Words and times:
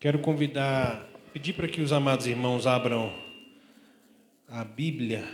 Quero 0.00 0.20
convidar, 0.20 1.04
pedir 1.32 1.54
para 1.54 1.66
que 1.66 1.80
os 1.80 1.90
amados 1.90 2.28
irmãos 2.28 2.68
abram 2.68 3.12
a 4.46 4.62
Bíblia, 4.62 5.24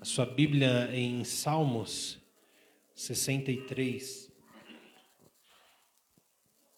a 0.00 0.06
sua 0.06 0.24
Bíblia 0.24 0.88
em 0.90 1.22
Salmos 1.22 2.18
63. 2.94 4.32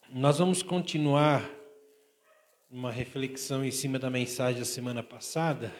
Nós 0.08 0.40
vamos 0.40 0.64
continuar 0.64 1.48
uma 2.68 2.90
reflexão 2.90 3.64
em 3.64 3.70
cima 3.70 3.96
da 3.96 4.10
mensagem 4.10 4.58
da 4.58 4.66
semana 4.66 5.00
passada. 5.00 5.72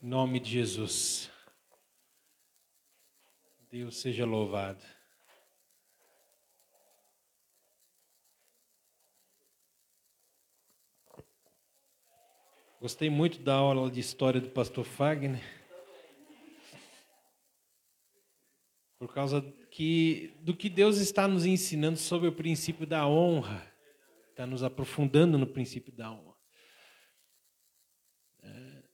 Em 0.00 0.06
nome 0.06 0.38
de 0.38 0.52
Jesus. 0.52 1.28
Deus 3.68 3.96
seja 3.96 4.24
louvado. 4.24 4.97
Gostei 12.80 13.10
muito 13.10 13.40
da 13.40 13.54
aula 13.54 13.90
de 13.90 13.98
história 13.98 14.40
do 14.40 14.50
pastor 14.50 14.84
Fagner. 14.84 15.42
Por 19.00 19.12
causa 19.12 19.42
que, 19.68 20.32
do 20.42 20.56
que 20.56 20.68
Deus 20.68 20.98
está 20.98 21.26
nos 21.26 21.44
ensinando 21.44 21.98
sobre 21.98 22.28
o 22.28 22.32
princípio 22.32 22.86
da 22.86 23.04
honra. 23.04 23.66
Está 24.30 24.46
nos 24.46 24.62
aprofundando 24.62 25.36
no 25.36 25.46
princípio 25.46 25.92
da 25.92 26.12
honra. 26.12 26.36
É, 28.44 28.84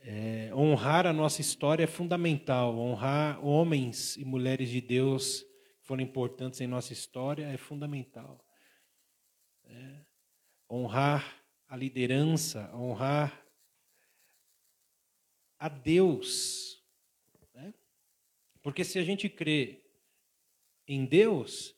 é, 0.00 0.54
honrar 0.54 1.06
a 1.06 1.12
nossa 1.14 1.40
história 1.40 1.84
é 1.84 1.86
fundamental. 1.86 2.76
Honrar 2.76 3.42
homens 3.42 4.18
e 4.18 4.26
mulheres 4.26 4.68
de 4.68 4.82
Deus 4.82 5.40
que 5.80 5.86
foram 5.86 6.02
importantes 6.02 6.60
em 6.60 6.66
nossa 6.66 6.92
história 6.92 7.46
é 7.46 7.56
fundamental. 7.56 8.44
É, 9.64 10.04
honrar 10.70 11.35
a 11.68 11.76
liderança, 11.76 12.70
a 12.72 12.76
honrar 12.76 13.44
a 15.58 15.68
Deus. 15.68 16.82
Né? 17.54 17.74
Porque 18.62 18.84
se 18.84 18.98
a 18.98 19.04
gente 19.04 19.28
crê 19.28 19.82
em 20.86 21.04
Deus, 21.04 21.74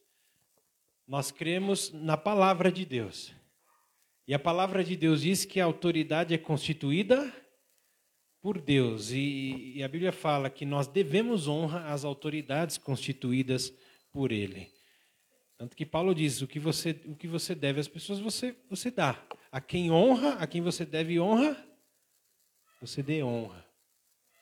nós 1.07 1.31
cremos 1.31 1.91
na 1.93 2.17
palavra 2.17 2.71
de 2.71 2.85
Deus. 2.85 3.35
E 4.27 4.35
a 4.35 4.39
palavra 4.39 4.85
de 4.85 4.95
Deus 4.95 5.23
diz 5.23 5.47
que 5.47 5.59
a 5.59 5.65
autoridade 5.65 6.35
é 6.35 6.39
constituída 6.39 7.33
por 8.43 8.61
Deus. 8.61 9.11
E, 9.11 9.73
e 9.77 9.83
a 9.83 9.89
Bíblia 9.89 10.13
fala 10.13 10.51
que 10.51 10.67
nós 10.67 10.87
devemos 10.87 11.49
honra 11.49 11.91
às 11.91 12.05
autoridades 12.05 12.77
constituídas 12.77 13.73
por 14.13 14.33
Ele. 14.33 14.71
Tanto 15.57 15.75
que 15.75 15.87
Paulo 15.87 16.15
diz: 16.15 16.43
o 16.43 16.47
que 16.47 16.61
você, 16.61 16.91
o 17.07 17.17
que 17.17 17.27
você 17.27 17.55
deve 17.55 17.81
às 17.81 17.89
pessoas, 17.89 18.21
você, 18.21 18.55
você 18.69 18.91
dá. 18.91 19.21
A 19.51 19.61
quem 19.61 19.91
honra, 19.91 20.35
a 20.35 20.47
quem 20.47 20.61
você 20.61 20.85
deve 20.85 21.19
honra, 21.19 21.57
você 22.81 23.03
dê 23.03 23.23
honra. 23.23 23.67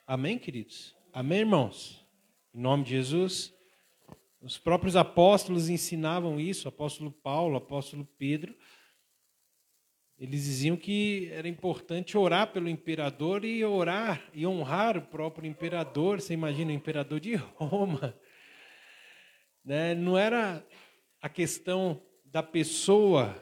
Amém, 0.06 0.38
queridos? 0.38 0.94
Amém, 1.12 1.40
irmãos? 1.40 2.04
Em 2.52 2.60
nome 2.60 2.84
de 2.84 2.90
Jesus. 2.90 3.54
Os 4.40 4.58
próprios 4.58 4.96
apóstolos 4.96 5.68
ensinavam 5.68 6.40
isso, 6.40 6.68
apóstolo 6.68 7.10
Paulo, 7.10 7.56
apóstolo 7.56 8.04
Pedro. 8.18 8.54
Eles 10.18 10.44
diziam 10.44 10.77
que 10.77 11.28
era 11.32 11.46
importante 11.46 12.16
orar 12.16 12.52
pelo 12.52 12.68
imperador 12.68 13.44
e 13.44 13.64
orar 13.64 14.28
e 14.32 14.46
honrar 14.46 14.96
o 14.96 15.02
próprio 15.02 15.48
imperador. 15.48 16.20
Você 16.20 16.34
imagina 16.34 16.70
o 16.70 16.74
imperador 16.74 17.20
de 17.20 17.34
Roma. 17.56 18.18
Né? 19.64 19.94
Não 19.94 20.16
era 20.16 20.66
a 21.20 21.28
questão 21.28 22.02
da 22.24 22.42
pessoa, 22.42 23.34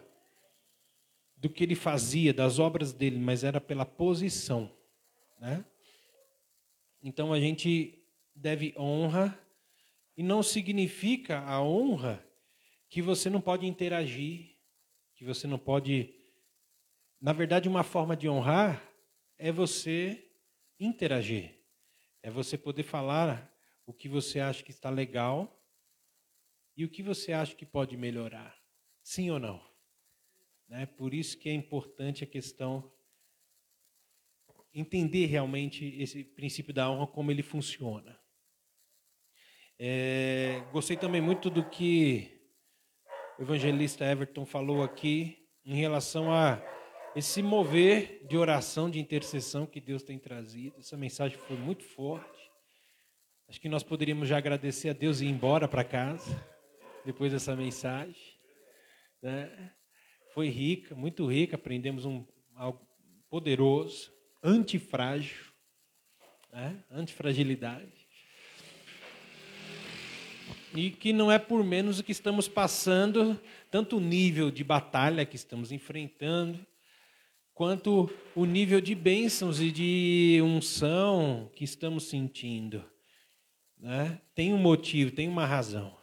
do 1.45 1.50
que 1.50 1.62
ele 1.62 1.75
fazia, 1.75 2.33
das 2.33 2.59
obras 2.59 2.95
dele, 2.95 3.19
mas 3.19 3.45
era 3.45 3.61
pela 3.61 3.84
posição. 3.84 4.75
Né? 5.39 5.62
Então 7.03 7.34
a 7.34 7.38
gente 7.38 8.03
deve 8.34 8.72
honra, 8.78 9.38
e 10.16 10.22
não 10.22 10.43
significa 10.43 11.41
a 11.41 11.62
honra 11.62 12.27
que 12.88 13.03
você 13.03 13.28
não 13.28 13.43
pode 13.43 13.66
interagir, 13.66 14.56
que 15.15 15.22
você 15.22 15.47
não 15.47 15.59
pode. 15.59 16.15
Na 17.21 17.34
verdade, 17.34 17.69
uma 17.69 17.83
forma 17.83 18.16
de 18.16 18.27
honrar 18.27 18.83
é 19.37 19.53
você 19.53 20.27
interagir, 20.81 21.54
é 22.22 22.31
você 22.31 22.56
poder 22.56 22.84
falar 22.84 23.54
o 23.84 23.93
que 23.93 24.09
você 24.09 24.41
acha 24.41 24.62
que 24.62 24.71
está 24.71 24.88
legal 24.88 25.62
e 26.75 26.87
o 26.87 26.88
que 26.88 27.03
você 27.03 27.34
acha 27.34 27.54
que 27.54 27.66
pode 27.66 27.99
melhorar? 27.99 28.56
Sim 29.03 29.31
ou 29.31 29.38
não? 29.38 29.73
Né? 30.69 30.86
Por 30.86 31.14
isso 31.14 31.38
que 31.38 31.48
é 31.48 31.52
importante 31.52 32.25
a 32.25 32.26
questão 32.26 32.92
entender 34.72 35.26
realmente 35.26 35.84
esse 36.00 36.25
princípio 36.25 36.75
da 36.75 36.91
honra, 36.91 37.06
como 37.06 37.30
ele 37.30 37.42
funciona. 37.42 38.19
É, 39.78 40.62
gostei 40.72 40.97
também 40.97 41.20
muito 41.20 41.48
do 41.48 41.69
que 41.69 42.30
o 43.38 43.42
evangelista 43.42 44.04
Everton 44.04 44.44
falou 44.44 44.82
aqui 44.82 45.48
em 45.64 45.76
relação 45.76 46.32
a 46.32 46.62
esse 47.14 47.42
mover 47.42 48.26
de 48.26 48.36
oração, 48.36 48.91
de 48.91 48.98
intercessão 48.98 49.66
que 49.66 49.80
Deus 49.80 50.03
tem 50.03 50.19
trazido. 50.19 50.78
Essa 50.78 50.97
mensagem 50.97 51.38
foi 51.38 51.56
muito 51.56 51.84
forte. 51.84 52.50
Acho 53.48 53.60
que 53.60 53.69
nós 53.69 53.82
poderíamos 53.82 54.28
já 54.28 54.38
agradecer 54.38 54.88
a 54.88 54.92
Deus 54.92 55.20
e 55.20 55.26
ir 55.26 55.28
embora 55.28 55.69
para 55.69 55.84
casa 55.84 56.44
depois 57.04 57.32
dessa 57.32 57.54
mensagem. 57.54 58.16
Né? 59.22 59.72
Foi 60.34 60.49
rica, 60.49 60.97
muito 60.97 61.25
rica, 61.28 61.55
aprendemos 61.55 62.05
um, 62.05 62.25
algo 62.56 62.84
poderoso, 63.31 64.12
antifrágil, 64.43 65.45
né? 66.53 66.83
antifragilidade. 66.91 68.09
E 70.75 70.91
que 70.91 71.12
não 71.12 71.31
é 71.31 71.39
por 71.39 71.62
menos 71.62 72.00
o 72.00 72.03
que 72.03 72.11
estamos 72.11 72.49
passando, 72.49 73.41
tanto 73.71 73.99
o 73.99 74.00
nível 74.00 74.50
de 74.50 74.65
batalha 74.65 75.25
que 75.25 75.37
estamos 75.37 75.71
enfrentando, 75.71 76.66
quanto 77.55 78.11
o 78.34 78.45
nível 78.45 78.81
de 78.81 78.93
bênçãos 78.93 79.61
e 79.61 79.71
de 79.71 80.41
unção 80.43 81.49
que 81.55 81.62
estamos 81.62 82.09
sentindo. 82.09 82.84
Né? 83.78 84.21
Tem 84.34 84.53
um 84.53 84.59
motivo, 84.59 85.12
tem 85.12 85.28
uma 85.28 85.47
razão. 85.47 85.97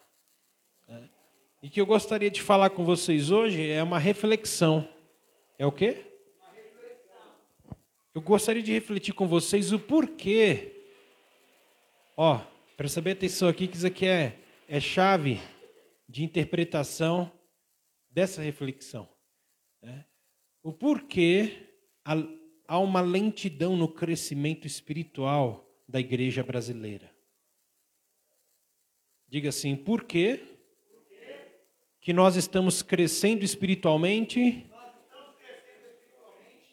E 1.61 1.69
que 1.69 1.79
eu 1.79 1.85
gostaria 1.85 2.31
de 2.31 2.41
falar 2.41 2.71
com 2.71 2.83
vocês 2.83 3.29
hoje 3.29 3.69
é 3.69 3.83
uma 3.83 3.99
reflexão. 3.99 4.87
É 5.59 5.65
o 5.65 5.71
quê? 5.71 6.05
Eu 8.15 8.21
gostaria 8.21 8.63
de 8.63 8.71
refletir 8.71 9.13
com 9.13 9.27
vocês 9.27 9.71
o 9.71 9.77
porquê. 9.77 10.85
Ó, 12.17 12.39
para 12.75 12.89
saber 12.89 13.11
atenção 13.11 13.47
aqui, 13.47 13.67
que 13.67 13.77
isso 13.77 13.85
aqui 13.85 14.07
é, 14.07 14.39
é 14.67 14.79
chave 14.79 15.39
de 16.09 16.23
interpretação 16.23 17.31
dessa 18.09 18.41
reflexão. 18.41 19.07
Né? 19.83 20.03
O 20.63 20.73
porquê 20.73 21.69
há 22.03 22.79
uma 22.79 23.01
lentidão 23.01 23.77
no 23.77 23.87
crescimento 23.87 24.65
espiritual 24.65 25.69
da 25.87 25.99
igreja 25.99 26.43
brasileira. 26.43 27.15
Diga 29.27 29.49
assim, 29.49 29.75
por 29.75 30.03
quê? 30.03 30.43
Que 32.01 32.11
nós 32.11 32.35
estamos 32.35 32.81
crescendo 32.81 33.45
espiritualmente 33.45 34.65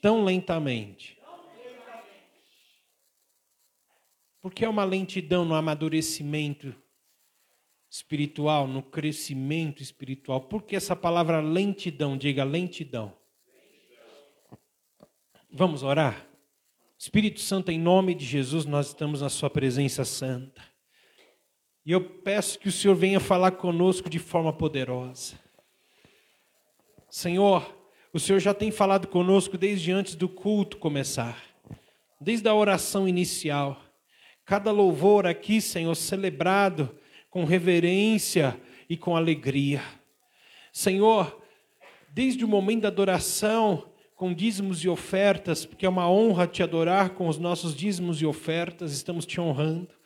tão 0.01 0.25
lentamente? 0.25 1.19
Porque 4.41 4.65
é 4.65 4.69
uma 4.69 4.85
lentidão 4.85 5.45
no 5.45 5.55
amadurecimento 5.55 6.75
espiritual, 7.91 8.67
no 8.67 8.83
crescimento 8.83 9.83
espiritual. 9.83 10.41
Por 10.41 10.63
que 10.63 10.75
essa 10.75 10.97
palavra 10.97 11.41
lentidão? 11.41 12.17
Diga 12.17 12.45
lentidão. 12.45 13.17
Vamos 15.51 15.83
orar? 15.83 16.27
Espírito 16.99 17.41
Santo, 17.41 17.71
em 17.71 17.79
nome 17.79 18.15
de 18.15 18.25
Jesus, 18.25 18.65
nós 18.65 18.89
estamos 18.89 19.21
na 19.21 19.29
Sua 19.29 19.49
presença 19.49 20.05
santa. 20.05 20.63
E 21.89 21.93
eu 21.93 22.03
peço 22.03 22.59
que 22.59 22.69
o 22.69 22.73
Senhor 22.73 22.95
venha 22.95 23.19
falar 23.19 23.53
conosco 23.53 24.11
de 24.11 24.19
forma 24.19 24.53
poderosa. 24.53 25.37
Senhor, 27.09 27.75
o 28.13 28.21
Senhor 28.21 28.39
já 28.41 28.53
tem 28.53 28.71
falado 28.71 29.09
conosco 29.09 29.57
desde 29.57 29.91
antes 29.91 30.15
do 30.15 30.29
culto 30.29 30.77
começar, 30.77 31.43
desde 32.21 32.47
a 32.47 32.55
oração 32.55 33.09
inicial. 33.09 33.81
Cada 34.45 34.71
louvor 34.71 35.27
aqui, 35.27 35.63
Senhor, 35.63 35.95
celebrado 35.95 36.95
com 37.31 37.47
reverência 37.47 38.61
e 38.87 38.95
com 38.95 39.17
alegria. 39.17 39.83
Senhor, 40.71 41.43
desde 42.11 42.45
o 42.45 42.49
momento 42.49 42.83
da 42.83 42.89
adoração, 42.89 43.91
com 44.15 44.35
dízimos 44.35 44.85
e 44.85 44.91
ofertas, 44.91 45.65
porque 45.65 45.87
é 45.87 45.89
uma 45.89 46.11
honra 46.11 46.47
te 46.47 46.63
adorar 46.63 47.15
com 47.15 47.29
os 47.29 47.39
nossos 47.39 47.75
dízimos 47.75 48.21
e 48.21 48.27
ofertas, 48.27 48.93
estamos 48.93 49.25
te 49.25 49.41
honrando. 49.41 49.98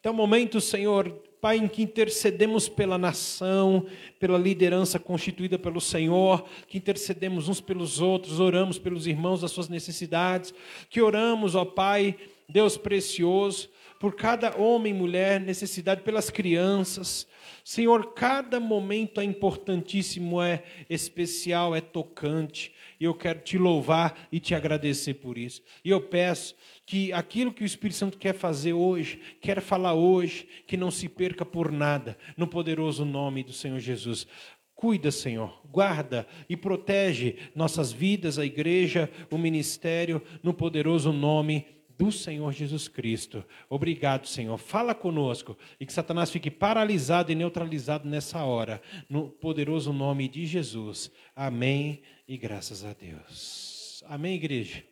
Até 0.00 0.10
o 0.10 0.14
momento, 0.14 0.60
Senhor, 0.60 1.10
Pai, 1.40 1.56
em 1.56 1.66
que 1.66 1.82
intercedemos 1.82 2.68
pela 2.68 2.96
nação, 2.96 3.84
pela 4.20 4.38
liderança 4.38 4.96
constituída 4.98 5.58
pelo 5.58 5.80
Senhor, 5.80 6.44
que 6.68 6.78
intercedemos 6.78 7.48
uns 7.48 7.60
pelos 7.60 8.00
outros, 8.00 8.38
oramos 8.38 8.78
pelos 8.78 9.08
irmãos, 9.08 9.42
as 9.42 9.50
suas 9.50 9.68
necessidades, 9.68 10.54
que 10.88 11.02
oramos, 11.02 11.56
ó 11.56 11.64
Pai, 11.64 12.16
Deus 12.48 12.76
precioso, 12.76 13.68
por 13.98 14.14
cada 14.14 14.56
homem 14.56 14.94
e 14.94 14.96
mulher, 14.96 15.40
necessidade 15.40 16.02
pelas 16.02 16.30
crianças. 16.30 17.26
Senhor, 17.64 18.14
cada 18.14 18.60
momento 18.60 19.20
é 19.20 19.24
importantíssimo, 19.24 20.40
é 20.40 20.62
especial, 20.88 21.74
é 21.74 21.80
tocante. 21.80 22.72
E 23.00 23.04
eu 23.04 23.14
quero 23.14 23.40
te 23.40 23.56
louvar 23.56 24.28
e 24.30 24.40
te 24.40 24.54
agradecer 24.54 25.14
por 25.14 25.38
isso. 25.38 25.62
E 25.84 25.90
eu 25.90 26.00
peço 26.00 26.54
que 26.84 27.12
aquilo 27.12 27.52
que 27.52 27.62
o 27.62 27.66
Espírito 27.66 27.96
Santo 27.96 28.18
quer 28.18 28.34
fazer 28.34 28.72
hoje, 28.72 29.20
quer 29.40 29.60
falar 29.60 29.94
hoje, 29.94 30.48
que 30.66 30.76
não 30.76 30.90
se 30.90 31.08
perca 31.08 31.44
por 31.44 31.70
nada, 31.70 32.16
no 32.36 32.46
poderoso 32.46 33.04
nome 33.04 33.44
do 33.44 33.52
Senhor 33.52 33.78
Jesus. 33.78 34.26
Cuida, 34.74 35.10
Senhor, 35.10 35.60
guarda 35.68 36.26
e 36.48 36.56
protege 36.56 37.36
nossas 37.54 37.92
vidas, 37.92 38.38
a 38.38 38.46
igreja, 38.46 39.10
o 39.30 39.36
ministério, 39.36 40.22
no 40.42 40.54
poderoso 40.54 41.12
nome 41.12 41.77
do 41.98 42.12
Senhor 42.12 42.52
Jesus 42.52 42.86
Cristo. 42.86 43.44
Obrigado, 43.68 44.28
Senhor. 44.28 44.56
Fala 44.56 44.94
conosco 44.94 45.58
e 45.80 45.84
que 45.84 45.92
Satanás 45.92 46.30
fique 46.30 46.48
paralisado 46.48 47.32
e 47.32 47.34
neutralizado 47.34 48.08
nessa 48.08 48.44
hora, 48.44 48.80
no 49.10 49.28
poderoso 49.28 49.92
nome 49.92 50.28
de 50.28 50.46
Jesus. 50.46 51.10
Amém 51.34 52.00
e 52.28 52.38
graças 52.38 52.84
a 52.84 52.92
Deus. 52.92 54.04
Amém, 54.06 54.36
igreja. 54.36 54.84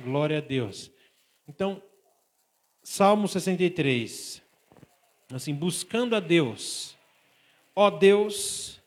Glória 0.00 0.38
a 0.38 0.40
Deus. 0.40 0.90
Então, 1.46 1.80
Salmo 2.82 3.28
63. 3.28 4.42
Assim, 5.32 5.54
buscando 5.54 6.16
a 6.16 6.20
Deus. 6.20 6.96
Ó 7.74 7.88
Deus, 7.88 8.80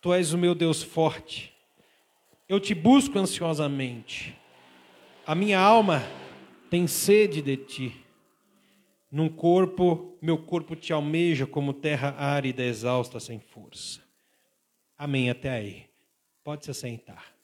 tu 0.00 0.14
és 0.14 0.32
o 0.32 0.38
meu 0.38 0.54
Deus 0.54 0.82
forte. 0.82 1.52
Eu 2.48 2.58
te 2.58 2.74
busco 2.74 3.18
ansiosamente. 3.18 4.34
A 5.26 5.34
minha 5.34 5.60
alma 5.60 6.02
tem 6.70 6.86
sede 6.86 7.42
de 7.42 7.56
ti. 7.56 8.04
Num 9.10 9.28
corpo, 9.28 10.18
meu 10.20 10.36
corpo 10.38 10.76
te 10.76 10.92
almeja 10.92 11.46
como 11.46 11.72
terra 11.72 12.14
árida, 12.18 12.62
exausta, 12.62 13.18
sem 13.18 13.40
força. 13.40 14.02
Amém. 14.96 15.30
Até 15.30 15.50
aí. 15.50 15.86
Pode 16.44 16.64
se 16.64 16.74
sentar. 16.74 17.34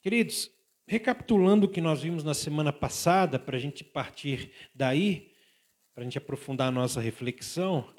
Queridos, 0.00 0.50
Recapitulando 0.88 1.66
o 1.66 1.68
que 1.68 1.80
nós 1.80 2.02
vimos 2.02 2.22
na 2.22 2.32
semana 2.32 2.72
passada, 2.72 3.40
para 3.40 3.56
a 3.56 3.58
gente 3.58 3.82
partir 3.82 4.52
daí, 4.72 5.32
para 5.92 6.02
a 6.02 6.04
gente 6.04 6.16
aprofundar 6.16 6.68
a 6.68 6.70
nossa 6.70 7.00
reflexão, 7.00 7.92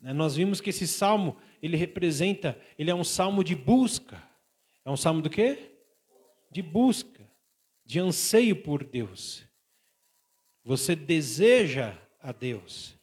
né, 0.00 0.14
nós 0.14 0.34
vimos 0.34 0.58
que 0.58 0.70
esse 0.70 0.88
salmo, 0.88 1.36
ele 1.62 1.76
representa, 1.76 2.58
ele 2.78 2.90
é 2.90 2.94
um 2.94 3.04
salmo 3.04 3.44
de 3.44 3.54
busca. 3.54 4.22
É 4.82 4.90
um 4.90 4.96
salmo 4.96 5.20
do 5.20 5.28
quê? 5.28 5.71
De 6.52 6.62
busca, 6.62 7.28
de 7.84 7.98
anseio 7.98 8.56
por 8.56 8.84
Deus. 8.84 9.42
Você 10.64 10.94
deseja 10.94 11.98
a 12.20 12.30
Deus. 12.30 12.94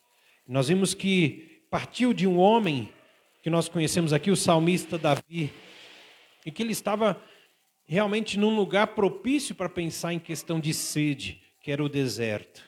Nós 0.47 0.67
vimos 0.69 0.93
que 0.93 1.63
partiu 1.69 2.13
de 2.13 2.25
um 2.25 2.37
homem 2.37 2.93
que 3.41 3.49
nós 3.49 3.67
conhecemos 3.67 4.13
aqui, 4.13 4.31
o 4.31 4.35
salmista 4.35 4.97
Davi, 4.97 5.51
e 6.45 6.51
que 6.51 6.61
ele 6.61 6.71
estava 6.71 7.21
realmente 7.85 8.37
num 8.37 8.55
lugar 8.55 8.87
propício 8.87 9.55
para 9.55 9.67
pensar 9.67 10.13
em 10.13 10.19
questão 10.19 10.59
de 10.59 10.73
sede, 10.73 11.41
que 11.61 11.71
era 11.71 11.83
o 11.83 11.89
deserto. 11.89 12.63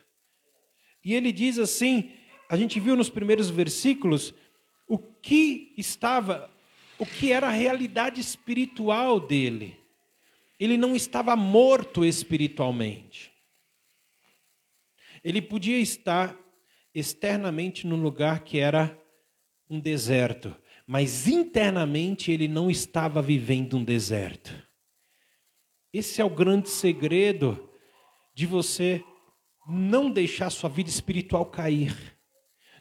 E 1.04 1.14
ele 1.14 1.32
diz 1.32 1.58
assim: 1.58 2.12
a 2.50 2.58
gente 2.58 2.80
viu 2.80 2.96
nos 2.96 3.10
primeiros 3.10 3.50
versículos 3.50 4.34
o 4.88 4.98
que 4.98 5.74
estava, 5.78 6.50
o 6.98 7.06
que 7.06 7.32
era 7.32 7.48
a 7.48 7.52
realidade 7.52 8.20
espiritual 8.20 9.20
dele. 9.20 9.81
Ele 10.62 10.78
não 10.78 10.96
estava 10.96 11.36
morto 11.36 12.06
espiritualmente. 12.06 13.32
Ele 15.24 15.42
podia 15.42 15.80
estar 15.80 16.38
externamente 16.94 17.88
num 17.88 18.00
lugar 18.00 18.44
que 18.44 18.60
era 18.60 18.96
um 19.68 19.80
deserto, 19.80 20.56
mas 20.86 21.28
internamente 21.28 22.32
ele 22.32 22.48
não 22.48 22.70
estava 22.70 23.24
vivendo 23.24 23.76
um 23.76 23.84
deserto. 23.84 24.56
Esse 25.92 26.22
é 26.22 26.26
o 26.26 26.30
grande 26.30 26.70
segredo 26.70 27.68
de 28.32 28.46
você 28.46 29.04
não 29.68 30.12
deixar 30.12 30.52
sua 30.52 30.70
vida 30.70 30.92
espiritual 30.92 31.48
cair, 31.48 32.16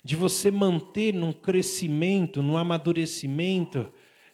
de 0.05 0.17
você 0.17 0.51
manter 0.51 1.15
num 1.15 1.33
crescimento, 1.33 2.43
num 2.43 2.59
amadurecimento 2.59 3.91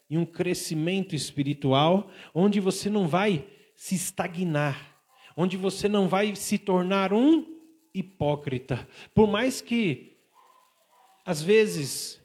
e 0.09 0.17
um 0.17 0.25
crescimento 0.25 1.15
espiritual, 1.15 2.11
onde 2.35 2.61
você 2.61 2.89
não 2.89 3.09
vai 3.09 3.47
se 3.75 3.95
estagnar, 3.95 4.97
onde 5.37 5.57
você 5.57 5.89
não 5.89 6.09
vai 6.09 6.35
se 6.35 6.59
tornar 6.59 7.13
um 7.13 7.45
hipócrita. 7.93 8.89
Por 9.15 9.27
mais 9.27 9.61
que, 9.61 10.17
às 11.25 11.43
vezes, 11.43 12.21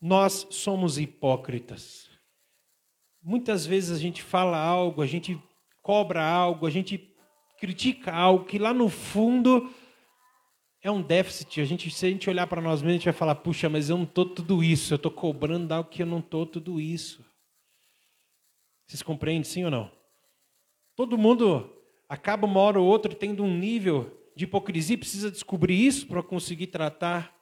nós 0.00 0.46
somos 0.50 0.98
hipócritas. 0.98 2.08
Muitas 3.22 3.66
vezes 3.66 3.90
a 3.90 4.00
gente 4.00 4.22
fala 4.22 4.56
algo, 4.56 5.02
a 5.02 5.06
gente 5.06 5.40
cobra 5.82 6.24
algo, 6.24 6.66
a 6.66 6.70
gente 6.70 7.14
critica 7.58 8.12
algo 8.12 8.44
que 8.44 8.58
lá 8.58 8.72
no 8.72 8.88
fundo 8.88 9.68
é 10.88 10.92
um 10.92 11.02
déficit. 11.02 11.60
A 11.60 11.64
gente, 11.64 11.90
se 11.90 12.06
a 12.06 12.10
gente 12.10 12.28
olhar 12.28 12.46
para 12.46 12.60
nós 12.60 12.80
mesmos, 12.80 12.90
a 12.90 12.96
gente 12.98 13.04
vai 13.04 13.12
falar: 13.14 13.34
puxa, 13.36 13.68
mas 13.68 13.90
eu 13.90 13.96
não 13.96 14.04
estou 14.04 14.26
tudo 14.26 14.62
isso, 14.62 14.92
eu 14.92 14.96
estou 14.96 15.12
cobrando 15.12 15.72
algo 15.72 15.88
que 15.88 16.02
eu 16.02 16.06
não 16.06 16.18
estou 16.18 16.44
tudo 16.44 16.80
isso. 16.80 17.24
Vocês 18.86 19.02
compreendem, 19.02 19.44
sim 19.44 19.64
ou 19.64 19.70
não? 19.70 19.90
Todo 20.96 21.18
mundo 21.18 21.70
acaba 22.08 22.46
uma 22.46 22.60
hora 22.60 22.80
ou 22.80 22.86
outra 22.86 23.14
tendo 23.14 23.44
um 23.44 23.56
nível 23.56 24.16
de 24.34 24.44
hipocrisia, 24.44 24.96
precisa 24.96 25.30
descobrir 25.30 25.74
isso 25.74 26.06
para 26.06 26.22
conseguir 26.22 26.68
tratar 26.68 27.38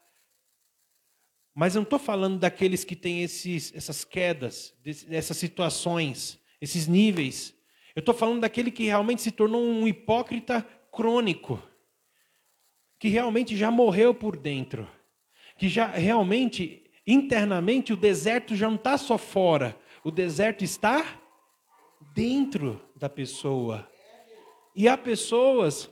mas 1.56 1.74
eu 1.74 1.78
não 1.78 1.84
estou 1.84 1.98
falando 1.98 2.38
daqueles 2.38 2.84
que 2.84 2.94
têm 2.94 3.22
esses, 3.22 3.72
essas 3.74 4.04
quedas, 4.04 4.74
essas 5.08 5.38
situações, 5.38 6.38
esses 6.60 6.86
níveis. 6.86 7.54
Eu 7.94 8.00
estou 8.00 8.14
falando 8.14 8.42
daquele 8.42 8.70
que 8.70 8.84
realmente 8.84 9.22
se 9.22 9.30
tornou 9.30 9.62
um 9.62 9.88
hipócrita 9.88 10.60
crônico, 10.92 11.58
que 12.98 13.08
realmente 13.08 13.56
já 13.56 13.70
morreu 13.70 14.14
por 14.14 14.36
dentro, 14.36 14.88
que 15.58 15.68
já 15.68 15.86
realmente, 15.86 16.82
internamente, 17.06 17.92
o 17.92 17.96
deserto 17.96 18.54
já 18.54 18.68
não 18.68 18.76
está 18.76 18.96
só 18.96 19.18
fora, 19.18 19.76
o 20.02 20.10
deserto 20.10 20.64
está 20.64 21.20
dentro 22.14 22.80
da 22.96 23.08
pessoa. 23.08 23.88
E 24.74 24.88
há 24.88 24.96
pessoas 24.96 25.90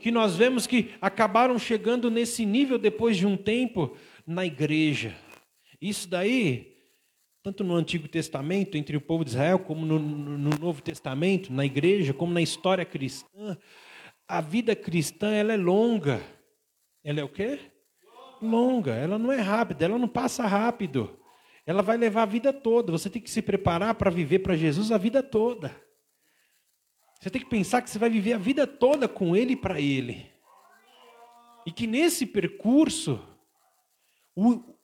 que 0.00 0.10
nós 0.10 0.34
vemos 0.34 0.66
que 0.66 0.90
acabaram 1.00 1.58
chegando 1.58 2.10
nesse 2.10 2.44
nível 2.44 2.78
depois 2.78 3.16
de 3.16 3.26
um 3.26 3.36
tempo 3.36 3.96
na 4.26 4.44
igreja. 4.44 5.14
Isso 5.80 6.08
daí, 6.08 6.76
tanto 7.42 7.62
no 7.62 7.74
Antigo 7.74 8.08
Testamento, 8.08 8.76
entre 8.76 8.96
o 8.96 9.00
povo 9.00 9.24
de 9.24 9.30
Israel, 9.30 9.60
como 9.60 9.86
no, 9.86 9.98
no 9.98 10.50
Novo 10.58 10.82
Testamento, 10.82 11.52
na 11.52 11.64
igreja, 11.64 12.12
como 12.12 12.32
na 12.32 12.42
história 12.42 12.84
cristã, 12.84 13.56
a 14.28 14.40
vida 14.40 14.74
cristã 14.74 15.32
ela 15.32 15.52
é 15.52 15.56
longa. 15.56 16.22
Ela 17.04 17.20
é 17.20 17.24
o 17.24 17.28
quê? 17.28 17.58
Longa. 18.40 18.92
Ela 18.92 19.18
não 19.18 19.32
é 19.32 19.40
rápida, 19.40 19.84
ela 19.84 19.98
não 19.98 20.08
passa 20.08 20.46
rápido. 20.46 21.18
Ela 21.66 21.82
vai 21.82 21.96
levar 21.96 22.22
a 22.22 22.26
vida 22.26 22.52
toda. 22.52 22.92
Você 22.92 23.08
tem 23.08 23.22
que 23.22 23.30
se 23.30 23.42
preparar 23.42 23.94
para 23.94 24.10
viver 24.10 24.40
para 24.40 24.56
Jesus 24.56 24.90
a 24.90 24.98
vida 24.98 25.22
toda. 25.22 25.74
Você 27.20 27.30
tem 27.30 27.40
que 27.40 27.48
pensar 27.48 27.82
que 27.82 27.90
você 27.90 27.98
vai 27.98 28.10
viver 28.10 28.32
a 28.32 28.38
vida 28.38 28.66
toda 28.66 29.08
com 29.08 29.36
Ele 29.36 29.52
e 29.52 29.56
para 29.56 29.80
Ele. 29.80 30.28
E 31.64 31.70
que 31.70 31.86
nesse 31.86 32.26
percurso, 32.26 33.20
o, 34.34 34.76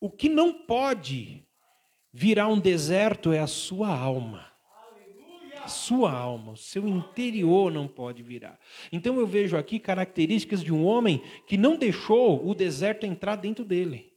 o 0.00 0.08
que 0.08 0.28
não 0.28 0.52
pode 0.52 1.44
virar 2.12 2.46
um 2.46 2.60
deserto 2.60 3.32
é 3.32 3.40
a 3.40 3.48
sua 3.48 3.88
alma. 3.88 4.53
A 5.64 5.68
sua 5.68 6.12
alma, 6.12 6.52
o 6.52 6.56
seu 6.58 6.86
interior 6.86 7.72
não 7.72 7.88
pode 7.88 8.22
virar. 8.22 8.60
Então 8.92 9.18
eu 9.18 9.26
vejo 9.26 9.56
aqui 9.56 9.78
características 9.78 10.62
de 10.62 10.70
um 10.70 10.84
homem 10.84 11.22
que 11.46 11.56
não 11.56 11.78
deixou 11.78 12.46
o 12.46 12.54
deserto 12.54 13.06
entrar 13.06 13.36
dentro 13.36 13.64
dele. 13.64 14.12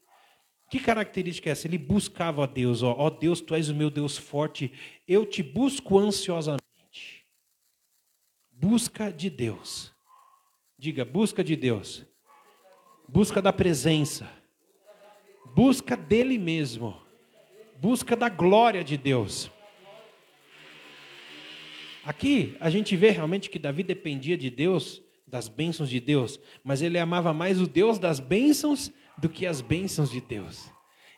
Que 0.69 0.77
característica 0.77 1.49
é 1.49 1.53
essa? 1.53 1.65
Ele 1.65 1.77
buscava 1.77 2.43
a 2.43 2.45
Deus, 2.45 2.83
ó, 2.83 2.93
ó 2.97 3.09
Deus, 3.09 3.39
tu 3.39 3.55
és 3.55 3.69
o 3.69 3.75
meu 3.75 3.89
Deus 3.89 4.17
forte, 4.17 4.73
eu 5.07 5.25
te 5.25 5.41
busco 5.41 5.97
ansiosamente. 5.97 7.25
Busca 8.51 9.09
de 9.09 9.29
Deus. 9.29 9.93
Diga, 10.77 11.05
busca 11.05 11.45
de 11.45 11.55
Deus. 11.55 12.05
Busca 13.07 13.41
da 13.41 13.53
presença. 13.53 14.29
Busca 15.55 15.95
dele 15.95 16.37
mesmo. 16.37 17.01
Busca 17.79 18.17
da 18.17 18.27
glória 18.27 18.83
de 18.83 18.97
Deus. 18.97 19.49
Aqui 22.07 22.55
a 22.61 22.69
gente 22.69 22.95
vê 22.95 23.09
realmente 23.09 23.49
que 23.49 23.59
Davi 23.59 23.83
dependia 23.83 24.37
de 24.37 24.49
Deus, 24.49 25.03
das 25.27 25.49
bênçãos 25.49 25.89
de 25.89 25.99
Deus, 25.99 26.39
mas 26.63 26.81
ele 26.81 26.97
amava 26.97 27.33
mais 27.33 27.59
o 27.59 27.67
Deus 27.67 27.99
das 27.99 28.17
bênçãos 28.17 28.89
do 29.17 29.27
que 29.27 29.45
as 29.45 29.59
bênçãos 29.59 30.09
de 30.09 30.21
Deus. 30.21 30.71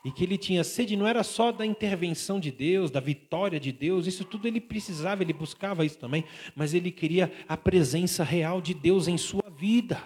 E 0.04 0.10
que 0.10 0.24
ele 0.24 0.36
tinha 0.36 0.64
sede 0.64 0.96
não 0.96 1.06
era 1.06 1.22
só 1.22 1.52
da 1.52 1.64
intervenção 1.64 2.40
de 2.40 2.50
Deus, 2.50 2.90
da 2.90 2.98
vitória 2.98 3.60
de 3.60 3.70
Deus, 3.70 4.08
isso 4.08 4.24
tudo 4.24 4.48
ele 4.48 4.60
precisava, 4.60 5.22
ele 5.22 5.32
buscava 5.32 5.84
isso 5.84 5.96
também, 5.96 6.24
mas 6.56 6.74
ele 6.74 6.90
queria 6.90 7.30
a 7.46 7.56
presença 7.56 8.24
real 8.24 8.60
de 8.60 8.74
Deus 8.74 9.06
em 9.06 9.16
sua 9.16 9.48
vida. 9.48 10.02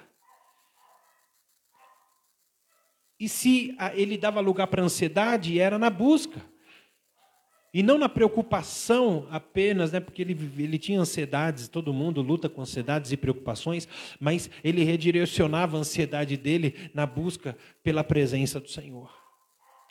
E 3.18 3.26
se 3.26 3.74
ele 3.94 4.18
dava 4.18 4.38
lugar 4.38 4.66
para 4.66 4.82
ansiedade, 4.82 5.58
era 5.58 5.78
na 5.78 5.88
busca. 5.88 6.44
E 7.74 7.82
não 7.82 7.98
na 7.98 8.08
preocupação 8.08 9.26
apenas, 9.32 9.90
né, 9.90 9.98
porque 9.98 10.22
ele, 10.22 10.38
ele 10.56 10.78
tinha 10.78 11.00
ansiedades, 11.00 11.66
todo 11.66 11.92
mundo 11.92 12.22
luta 12.22 12.48
com 12.48 12.62
ansiedades 12.62 13.10
e 13.10 13.16
preocupações, 13.16 13.88
mas 14.20 14.48
ele 14.62 14.84
redirecionava 14.84 15.76
a 15.76 15.80
ansiedade 15.80 16.36
dele 16.36 16.88
na 16.94 17.04
busca 17.04 17.58
pela 17.82 18.04
presença 18.04 18.60
do 18.60 18.68
Senhor. 18.68 19.12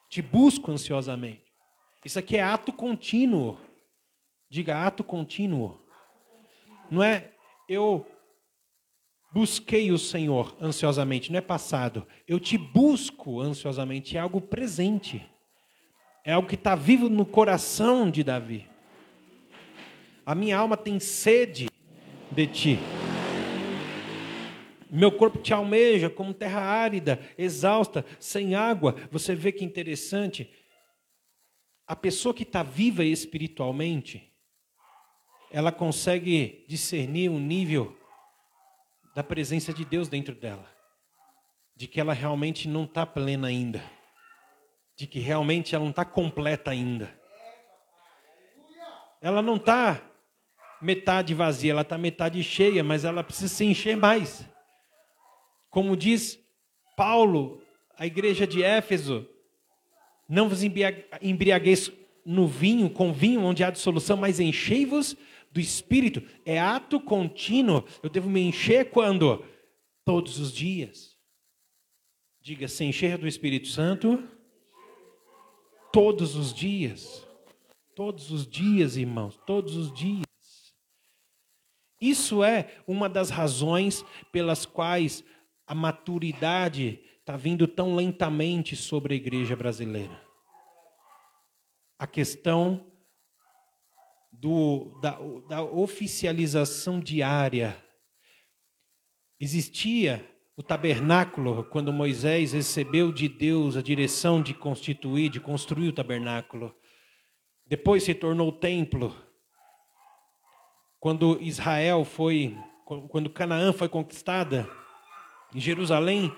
Te 0.09 0.21
busco 0.21 0.71
ansiosamente. 0.71 1.43
Isso 2.05 2.17
aqui 2.17 2.37
é 2.37 2.41
ato 2.41 2.71
contínuo. 2.71 3.59
Diga 4.49 4.85
ato 4.87 5.03
contínuo. 5.03 5.81
Não 6.89 7.03
é 7.03 7.33
eu 7.67 8.07
busquei 9.33 9.91
o 9.91 9.97
Senhor 9.97 10.55
ansiosamente, 10.61 11.33
não 11.33 11.39
é 11.39 11.41
passado. 11.41 12.07
Eu 12.25 12.39
te 12.39 12.57
busco 12.57 13.41
ansiosamente, 13.41 14.15
é 14.15 14.21
algo 14.21 14.39
presente. 14.39 15.32
É 16.25 16.31
algo 16.31 16.47
que 16.47 16.55
está 16.55 16.73
vivo 16.73 17.09
no 17.09 17.25
coração 17.25 18.09
de 18.09 18.23
Davi. 18.23 18.65
A 20.25 20.33
minha 20.33 20.57
alma 20.57 20.77
tem 20.77 20.97
sede 20.97 21.69
de 22.31 22.47
ti. 22.47 22.79
Meu 24.89 25.11
corpo 25.11 25.39
te 25.39 25.53
almeja 25.53 26.09
como 26.09 26.33
terra 26.33 26.61
árida, 26.61 27.19
exausta, 27.37 28.05
sem 28.19 28.55
água. 28.55 28.95
Você 29.11 29.35
vê 29.35 29.51
que 29.51 29.65
interessante. 29.65 30.49
A 31.85 31.95
pessoa 31.95 32.33
que 32.33 32.43
está 32.43 32.63
viva 32.63 33.03
espiritualmente, 33.03 34.31
ela 35.51 35.73
consegue 35.73 36.63
discernir 36.69 37.29
um 37.29 37.39
nível 37.39 37.97
da 39.13 39.23
presença 39.23 39.73
de 39.73 39.83
Deus 39.83 40.07
dentro 40.07 40.33
dela, 40.33 40.71
de 41.75 41.85
que 41.85 41.99
ela 41.99 42.13
realmente 42.13 42.69
não 42.69 42.85
está 42.85 43.05
plena 43.05 43.47
ainda 43.47 43.83
de 44.95 45.07
que 45.07 45.19
realmente 45.19 45.73
ela 45.73 45.83
não 45.83 45.91
está 45.91 46.05
completa 46.05 46.71
ainda. 46.71 47.13
Ela 49.21 49.41
não 49.41 49.55
está 49.55 50.01
metade 50.81 51.33
vazia, 51.33 51.71
ela 51.71 51.81
está 51.81 51.97
metade 51.97 52.43
cheia, 52.43 52.83
mas 52.83 53.05
ela 53.05 53.23
precisa 53.23 53.47
se 53.47 53.65
encher 53.65 53.95
mais. 53.95 54.45
Como 55.69 55.95
diz 55.95 56.39
Paulo, 56.95 57.61
a 57.97 58.05
igreja 58.05 58.45
de 58.45 58.61
Éfeso, 58.61 59.27
não 60.27 60.49
vos 60.49 60.61
embriagueis 61.21 61.91
no 62.25 62.47
vinho, 62.47 62.89
com 62.89 63.11
vinho 63.11 63.41
onde 63.41 63.63
há 63.63 63.69
dissolução, 63.69 64.17
mas 64.17 64.39
enchei-vos 64.39 65.15
do 65.51 65.59
Espírito. 65.59 66.21
É 66.45 66.59
ato 66.59 66.99
contínuo. 66.99 67.83
Eu 68.01 68.09
devo 68.09 68.29
me 68.29 68.41
encher 68.41 68.89
quando? 68.89 69.45
Todos 70.05 70.39
os 70.39 70.51
dias. 70.51 71.17
Diga, 72.41 72.67
se 72.67 72.83
encher 72.83 73.17
do 73.17 73.27
Espírito 73.27 73.67
Santo 73.67 74.21
todos 75.93 76.35
os 76.35 76.51
dias. 76.51 77.25
Todos 77.95 78.31
os 78.31 78.47
dias, 78.47 78.97
irmãos, 78.97 79.39
todos 79.45 79.77
os 79.77 79.93
dias. 79.93 80.25
Isso 82.01 82.43
é 82.43 82.83
uma 82.87 83.07
das 83.07 83.29
razões 83.29 84.03
pelas 84.31 84.65
quais 84.65 85.23
a 85.65 85.75
maturidade 85.75 86.99
está 87.19 87.37
vindo 87.37 87.67
tão 87.67 87.95
lentamente 87.95 88.75
sobre 88.75 89.13
a 89.13 89.17
igreja 89.17 89.55
brasileira. 89.55 90.21
A 91.97 92.07
questão 92.07 92.91
do, 94.31 94.99
da, 94.99 95.17
da 95.47 95.63
oficialização 95.63 96.99
diária. 96.99 97.77
Existia 99.39 100.32
o 100.55 100.61
tabernáculo, 100.61 101.63
quando 101.65 101.91
Moisés 101.91 102.53
recebeu 102.53 103.11
de 103.11 103.27
Deus 103.27 103.75
a 103.75 103.81
direção 103.81 104.41
de 104.41 104.53
constituir, 104.53 105.29
de 105.29 105.39
construir 105.39 105.89
o 105.89 105.93
tabernáculo. 105.93 106.75
Depois 107.65 108.03
se 108.03 108.13
tornou 108.13 108.49
o 108.49 108.59
templo. 108.59 109.15
Quando 110.99 111.41
Israel 111.41 112.05
foi, 112.05 112.55
quando 113.09 113.29
Canaã 113.29 113.73
foi 113.73 113.89
conquistada, 113.89 114.69
em 115.53 115.59
Jerusalém, 115.59 116.31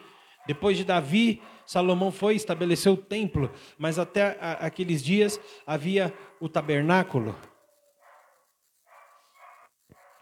depois 0.47 0.77
de 0.77 0.85
Davi, 0.85 1.41
Salomão 1.65 2.11
foi 2.11 2.35
estabeleceu 2.35 2.93
o 2.93 2.97
templo, 2.97 3.51
mas 3.77 3.99
até 3.99 4.37
aqueles 4.59 5.03
dias 5.03 5.39
havia 5.65 6.13
o 6.39 6.47
tabernáculo, 6.47 7.35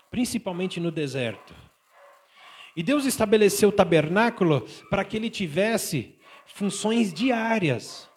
principalmente 0.10 0.80
no 0.80 0.92
deserto. 0.92 1.62
E 2.75 2.82
Deus 2.82 3.06
estabeleceu 3.06 3.70
o 3.70 3.74
tabernáculo 3.74 4.62
para 4.89 5.06
que 5.06 5.15
ele 5.15 5.30
tivesse 5.30 6.18
funções 6.46 7.13
diárias. 7.13 8.10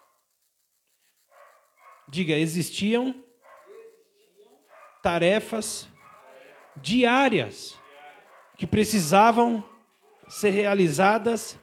Diga, 2.07 2.33
existiam 2.33 3.23
tarefas 5.03 5.87
diárias 6.75 7.79
que 8.57 8.65
precisavam 8.65 9.63
ser 10.27 10.49
realizadas 10.49 11.57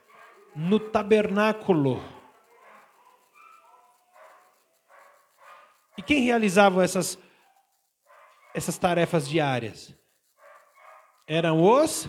no 0.54 0.78
tabernáculo. 0.78 2.02
E 5.96 6.02
quem 6.02 6.22
realizava 6.22 6.84
essas, 6.84 7.18
essas 8.54 8.78
tarefas 8.78 9.28
diárias? 9.28 9.94
Eram 11.26 11.62
os 11.62 12.08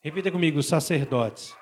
Repita 0.00 0.30
comigo, 0.30 0.62
sacerdotes. 0.62 1.56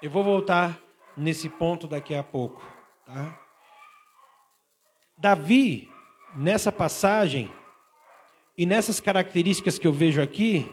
Eu 0.00 0.10
vou 0.10 0.22
voltar 0.22 0.80
nesse 1.16 1.48
ponto 1.48 1.88
daqui 1.88 2.14
a 2.14 2.22
pouco. 2.22 2.62
Tá? 3.04 3.40
Davi, 5.18 5.90
nessa 6.36 6.70
passagem, 6.70 7.50
e 8.56 8.64
nessas 8.64 9.00
características 9.00 9.78
que 9.78 9.86
eu 9.86 9.92
vejo 9.92 10.22
aqui, 10.22 10.70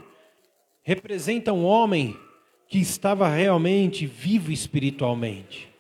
representa 0.84 1.52
um 1.52 1.66
homem 1.66 2.18
que 2.68 2.80
estava 2.80 3.28
realmente 3.28 4.06
vivo 4.06 4.52
espiritualmente. 4.52 5.74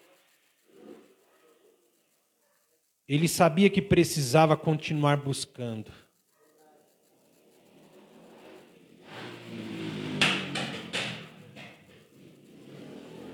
Ele 3.07 3.27
sabia 3.27 3.69
que 3.69 3.81
precisava 3.81 4.57
continuar 4.57 5.17
buscando. 5.17 6.02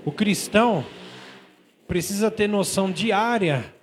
O 0.04 0.10
cristão 0.10 0.84
precisa 1.86 2.30
ter 2.30 2.48
noção 2.48 2.90
diária 2.90 3.74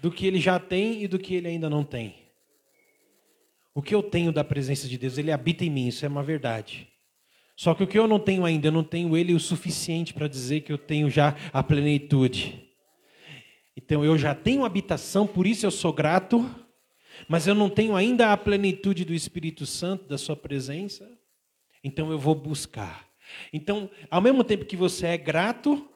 do 0.00 0.10
que 0.10 0.26
ele 0.26 0.40
já 0.40 0.58
tem 0.58 1.02
e 1.02 1.08
do 1.08 1.18
que 1.18 1.34
ele 1.34 1.48
ainda 1.48 1.68
não 1.68 1.84
tem. 1.84 2.14
O 3.74 3.82
que 3.82 3.94
eu 3.94 4.02
tenho 4.02 4.32
da 4.32 4.42
presença 4.42 4.88
de 4.88 4.96
Deus, 4.96 5.18
ele 5.18 5.30
habita 5.30 5.64
em 5.64 5.70
mim, 5.70 5.88
isso 5.88 6.06
é 6.06 6.08
uma 6.08 6.22
verdade. 6.22 6.88
Só 7.54 7.74
que 7.74 7.82
o 7.82 7.86
que 7.86 7.98
eu 7.98 8.06
não 8.06 8.18
tenho 8.18 8.44
ainda, 8.44 8.68
eu 8.68 8.72
não 8.72 8.84
tenho 8.84 9.14
ele 9.16 9.34
o 9.34 9.40
suficiente 9.40 10.14
para 10.14 10.28
dizer 10.28 10.62
que 10.62 10.72
eu 10.72 10.78
tenho 10.78 11.10
já 11.10 11.36
a 11.52 11.62
plenitude. 11.62 12.70
Então 13.76 14.02
eu 14.02 14.16
já 14.16 14.34
tenho 14.34 14.64
habitação, 14.64 15.26
por 15.26 15.46
isso 15.46 15.66
eu 15.66 15.70
sou 15.70 15.92
grato, 15.92 16.48
mas 17.28 17.46
eu 17.46 17.54
não 17.54 17.68
tenho 17.68 17.94
ainda 17.94 18.32
a 18.32 18.36
plenitude 18.36 19.04
do 19.04 19.12
Espírito 19.12 19.66
Santo, 19.66 20.08
da 20.08 20.16
sua 20.16 20.36
presença. 20.36 21.06
Então 21.84 22.10
eu 22.10 22.18
vou 22.18 22.34
buscar. 22.34 23.05
Então, 23.52 23.90
ao 24.10 24.20
mesmo 24.20 24.44
tempo 24.44 24.64
que 24.64 24.76
você 24.76 25.06
é 25.06 25.16
grato, 25.16 25.88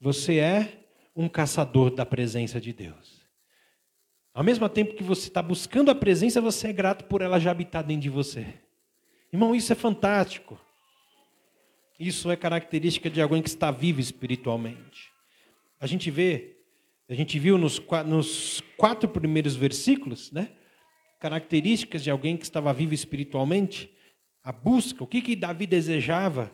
você 0.00 0.38
é 0.38 0.86
um 1.14 1.28
caçador 1.28 1.90
da 1.90 2.06
presença 2.06 2.60
de 2.60 2.72
Deus. 2.72 3.20
Ao 4.32 4.44
mesmo 4.44 4.68
tempo 4.68 4.94
que 4.94 5.02
você 5.02 5.28
está 5.28 5.42
buscando 5.42 5.90
a 5.90 5.94
presença, 5.94 6.40
você 6.40 6.68
é 6.68 6.72
grato 6.72 7.04
por 7.04 7.20
ela 7.20 7.38
já 7.38 7.50
habitar 7.50 7.84
dentro 7.84 8.02
de 8.02 8.10
você. 8.10 8.46
Irmão, 9.32 9.54
isso 9.54 9.72
é 9.72 9.76
fantástico. 9.76 10.58
Isso 11.98 12.30
é 12.30 12.36
característica 12.36 13.10
de 13.10 13.20
alguém 13.20 13.42
que 13.42 13.48
está 13.48 13.70
vivo 13.70 14.00
espiritualmente. 14.00 15.10
A 15.78 15.86
gente 15.86 16.10
vê, 16.10 16.56
a 17.08 17.14
gente 17.14 17.38
viu 17.38 17.58
nos, 17.58 17.78
nos 18.06 18.62
quatro 18.76 19.08
primeiros 19.08 19.54
versículos, 19.54 20.32
né? 20.32 20.50
Características 21.18 22.02
de 22.02 22.10
alguém 22.10 22.36
que 22.36 22.44
estava 22.44 22.72
vivo 22.72 22.94
espiritualmente 22.94 23.92
a 24.50 24.52
busca, 24.52 25.04
o 25.04 25.06
que, 25.06 25.22
que 25.22 25.36
Davi 25.36 25.64
desejava. 25.64 26.52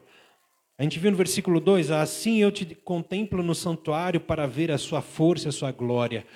A 0.76 0.82
gente 0.82 0.98
viu 0.98 1.10
no 1.10 1.16
versículo 1.16 1.58
2: 1.58 1.90
Assim 1.90 2.36
eu 2.36 2.52
te 2.52 2.74
contemplo 2.74 3.42
no 3.42 3.54
santuário 3.54 4.20
para 4.20 4.46
ver 4.46 4.70
a 4.70 4.76
sua 4.76 5.00
força 5.00 5.48
a 5.48 5.52
sua 5.52 5.72
glória. 5.72 6.26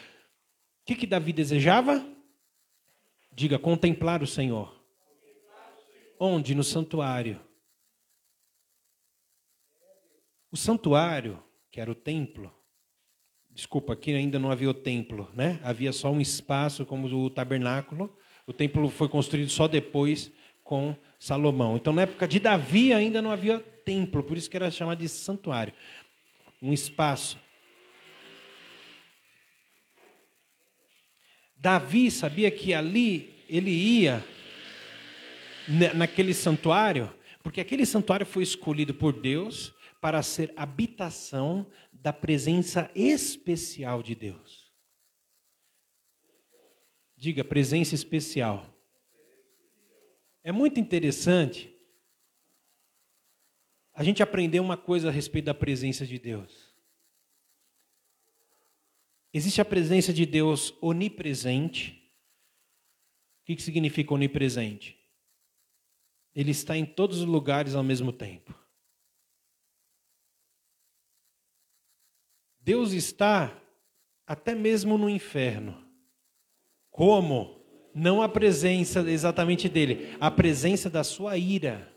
O 0.81 0.87
que, 0.87 0.95
que 0.95 1.07
Davi 1.07 1.35
desejava? 1.35 2.03
Diga, 3.31 3.59
contemplar 3.59 4.23
o 4.23 4.27
Senhor. 4.27 4.75
Onde? 6.19 6.55
No 6.55 6.65
santuário. 6.65 7.39
O 10.51 10.57
santuário, 10.57 11.43
que 11.71 11.79
era 11.79 11.91
o 11.91 11.95
templo, 11.95 12.53
desculpa, 13.51 13.93
aqui 13.93 14.15
ainda 14.15 14.39
não 14.39 14.51
havia 14.51 14.71
o 14.71 14.75
templo, 14.75 15.31
né? 15.35 15.61
Havia 15.63 15.93
só 15.93 16.11
um 16.11 16.23
espaço 16.23 16.87
como 16.87 17.07
o 17.07 17.29
tabernáculo. 17.29 18.17
O 18.47 18.53
templo 18.55 18.89
foi 18.89 19.11
construído 19.11 19.51
só 19.51 19.69
depois 19.69 20.33
com 20.71 20.95
Salomão. 21.19 21.75
Então, 21.75 21.93
na 21.93 22.03
época 22.03 22.29
de 22.29 22.39
Davi 22.39 22.93
ainda 22.93 23.21
não 23.21 23.33
havia 23.33 23.59
templo, 23.59 24.23
por 24.23 24.37
isso 24.37 24.49
que 24.49 24.57
era 24.57 24.71
chamado 24.71 25.01
de 25.01 25.09
santuário. 25.09 25.75
Um 26.63 26.73
espaço. 26.73 27.37
Davi 31.57 32.09
sabia 32.09 32.53
que 32.53 32.73
ali 32.73 33.45
ele 33.49 33.73
ia 33.73 34.25
naquele 35.97 36.33
santuário, 36.33 37.13
porque 37.43 37.61
aquele 37.61 37.85
santuário 37.85 38.25
foi 38.25 38.45
escolhido 38.45 38.95
por 38.95 39.13
Deus 39.13 39.75
para 40.01 40.23
ser 40.23 40.53
habitação 40.57 41.67
da 41.93 42.13
presença 42.13 42.89
especial 42.95 44.05
de 44.05 44.15
Deus. 44.15 44.71
Diga, 47.17 47.43
presença 47.43 47.97
especial. 47.97 48.80
É 50.43 50.51
muito 50.51 50.81
interessante 50.81 51.75
a 53.93 54.03
gente 54.03 54.23
aprender 54.23 54.61
uma 54.61 54.77
coisa 54.77 55.09
a 55.09 55.13
respeito 55.13 55.47
da 55.47 55.55
presença 55.55 56.07
de 56.07 56.19
Deus. 56.19 56.75
Existe 59.33 59.61
a 59.61 59.65
presença 59.65 60.13
de 60.13 60.25
Deus 60.25 60.75
onipresente. 60.81 62.11
O 63.43 63.45
que 63.45 63.61
significa 63.61 64.15
onipresente? 64.15 64.99
Ele 66.35 66.51
está 66.51 66.77
em 66.77 66.87
todos 66.87 67.19
os 67.19 67.25
lugares 67.25 67.75
ao 67.75 67.83
mesmo 67.83 68.13
tempo. 68.13 68.55
Deus 72.61 72.93
está 72.93 73.61
até 74.27 74.55
mesmo 74.55 74.97
no 74.97 75.11
inferno. 75.11 75.85
Como? 76.91 77.60
Não 77.95 78.23
a 78.23 78.29
presença 78.29 79.01
exatamente 79.11 79.69
dele, 79.69 80.17
a 80.21 80.31
presença 80.31 80.89
da 80.89 81.03
sua 81.03 81.37
ira 81.37 81.93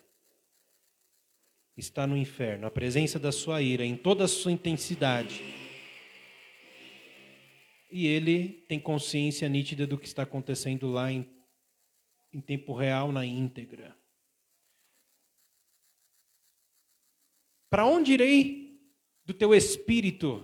está 1.78 2.06
no 2.06 2.18
inferno, 2.18 2.68
a 2.68 2.72
presença 2.72 3.20
da 3.20 3.32
sua 3.32 3.62
ira 3.62 3.86
em 3.86 3.96
toda 3.96 4.24
a 4.24 4.28
sua 4.28 4.52
intensidade. 4.52 5.42
E 7.92 8.08
ele 8.08 8.66
tem 8.68 8.80
consciência 8.80 9.48
nítida 9.48 9.86
do 9.86 9.98
que 9.98 10.08
está 10.08 10.24
acontecendo 10.24 10.92
lá 10.92 11.12
em, 11.12 11.30
em 12.32 12.42
tempo 12.42 12.74
real, 12.74 13.12
na 13.12 13.24
íntegra. 13.24 13.96
Para 17.70 17.86
onde 17.86 18.14
irei 18.14 18.80
do 19.26 19.34
teu 19.34 19.54
espírito? 19.54 20.44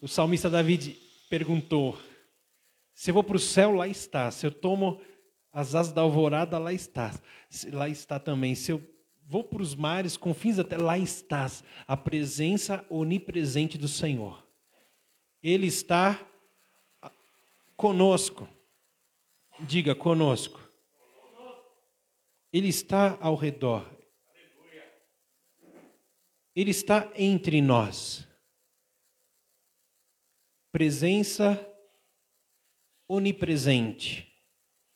O 0.00 0.06
salmista 0.06 0.48
David 0.48 0.96
perguntou. 1.28 1.98
Se 2.98 3.10
eu 3.10 3.14
vou 3.14 3.22
para 3.22 3.36
o 3.36 3.38
céu, 3.38 3.70
lá 3.70 3.86
está. 3.86 4.28
Se 4.28 4.44
eu 4.44 4.50
tomo 4.50 5.00
as 5.52 5.76
asas 5.76 5.92
da 5.92 6.02
alvorada, 6.02 6.58
lá 6.58 6.72
está. 6.72 7.14
Lá 7.72 7.88
está 7.88 8.18
também. 8.18 8.56
Se 8.56 8.72
eu 8.72 8.82
vou 9.24 9.44
para 9.44 9.62
os 9.62 9.76
mares, 9.76 10.16
confins 10.16 10.58
até 10.58 10.76
lá 10.76 10.98
estás. 10.98 11.62
A 11.86 11.96
presença 11.96 12.84
onipresente 12.90 13.78
do 13.78 13.86
Senhor. 13.86 14.44
Ele 15.40 15.68
está 15.68 16.20
conosco. 17.76 18.48
Diga 19.60 19.94
conosco. 19.94 20.60
Ele 22.52 22.66
está 22.66 23.16
ao 23.20 23.36
redor. 23.36 23.88
Ele 26.52 26.72
está 26.72 27.08
entre 27.14 27.62
nós. 27.62 28.26
Presença 30.72 31.64
onipresente 33.08 34.30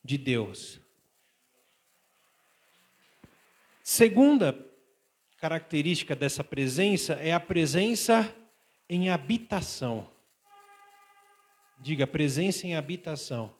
de 0.05 0.19
Deus. 0.19 0.81
Segunda 3.83 4.55
característica 5.39 6.15
dessa 6.15 6.45
presença 6.45 7.15
é 7.15 7.33
a 7.33 7.41
presença 7.41 8.33
em 8.89 9.09
habitação. 9.09 10.09
Diga, 11.81 12.07
presença 12.07 12.67
em 12.67 12.77
habitação. 12.77 13.53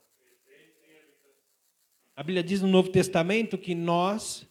A 2.15 2.23
Bíblia 2.23 2.45
diz 2.45 2.61
no 2.61 2.69
Novo 2.69 2.91
Testamento 2.91 3.57
que 3.59 3.75
nós, 3.75 4.47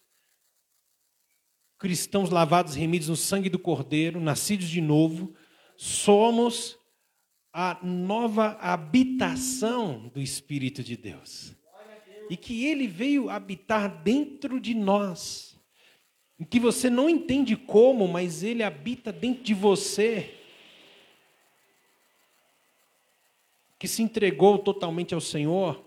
cristãos 1.77 2.29
lavados 2.29 2.75
remidos 2.75 3.07
no 3.07 3.15
sangue 3.15 3.49
do 3.49 3.59
Cordeiro, 3.59 4.19
nascidos 4.19 4.67
de 4.67 4.81
novo, 4.81 5.33
somos 5.77 6.80
a 7.53 7.77
nova 7.83 8.57
habitação 8.61 10.09
do 10.13 10.21
Espírito 10.21 10.83
de 10.83 10.95
Deus. 10.95 11.53
E 12.29 12.37
que 12.37 12.65
ele 12.65 12.87
veio 12.87 13.29
habitar 13.29 14.01
dentro 14.03 14.59
de 14.59 14.73
nós. 14.73 15.59
Em 16.39 16.45
que 16.45 16.59
você 16.59 16.89
não 16.89 17.09
entende 17.09 17.55
como, 17.55 18.07
mas 18.07 18.41
ele 18.41 18.63
habita 18.63 19.11
dentro 19.11 19.43
de 19.43 19.53
você. 19.53 20.33
Que 23.77 23.87
se 23.87 24.01
entregou 24.01 24.57
totalmente 24.57 25.13
ao 25.13 25.21
Senhor, 25.21 25.83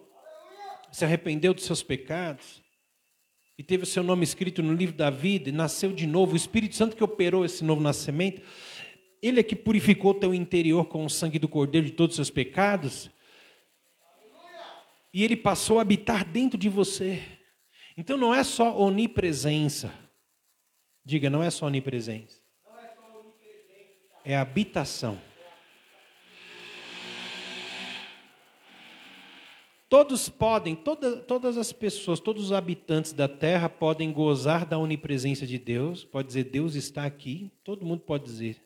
se 0.92 1.04
arrependeu 1.04 1.54
dos 1.54 1.64
seus 1.64 1.82
pecados 1.82 2.62
e 3.56 3.62
teve 3.62 3.84
o 3.84 3.86
seu 3.86 4.02
nome 4.02 4.24
escrito 4.24 4.62
no 4.62 4.74
livro 4.74 4.96
da 4.96 5.10
vida, 5.10 5.48
e 5.48 5.52
nasceu 5.52 5.92
de 5.92 6.06
novo, 6.06 6.32
o 6.32 6.36
Espírito 6.36 6.74
Santo 6.74 6.96
que 6.96 7.04
operou 7.04 7.44
esse 7.44 7.62
novo 7.62 7.80
nascimento, 7.80 8.42
ele 9.26 9.40
é 9.40 9.42
que 9.42 9.56
purificou 9.56 10.12
teu 10.12 10.34
interior 10.34 10.84
com 10.84 11.02
o 11.06 11.08
sangue 11.08 11.38
do 11.38 11.48
Cordeiro 11.48 11.86
de 11.86 11.92
todos 11.94 12.12
os 12.12 12.16
seus 12.16 12.30
pecados. 12.30 13.10
E 15.14 15.24
ele 15.24 15.34
passou 15.34 15.78
a 15.78 15.82
habitar 15.82 16.26
dentro 16.26 16.58
de 16.58 16.68
você. 16.68 17.22
Então 17.96 18.18
não 18.18 18.34
é 18.34 18.44
só 18.44 18.78
onipresença. 18.78 19.90
Diga, 21.02 21.30
não 21.30 21.42
é 21.42 21.48
só 21.48 21.66
onipresença. 21.66 22.38
É 24.22 24.36
habitação. 24.36 25.18
Todos 29.88 30.28
podem, 30.28 30.74
toda, 30.74 31.16
todas 31.18 31.56
as 31.56 31.72
pessoas, 31.72 32.20
todos 32.20 32.46
os 32.46 32.52
habitantes 32.52 33.12
da 33.12 33.28
terra 33.28 33.68
podem 33.68 34.12
gozar 34.12 34.66
da 34.66 34.76
onipresença 34.76 35.46
de 35.46 35.58
Deus. 35.58 36.04
Pode 36.04 36.28
dizer, 36.28 36.44
Deus 36.44 36.74
está 36.74 37.06
aqui. 37.06 37.50
Todo 37.62 37.86
mundo 37.86 38.00
pode 38.00 38.24
dizer. 38.24 38.63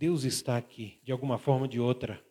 Deus 0.00 0.24
está 0.24 0.56
aqui, 0.56 0.98
de 1.04 1.12
alguma 1.12 1.36
forma 1.36 1.64
ou 1.64 1.68
de 1.68 1.78
outra. 1.78 2.24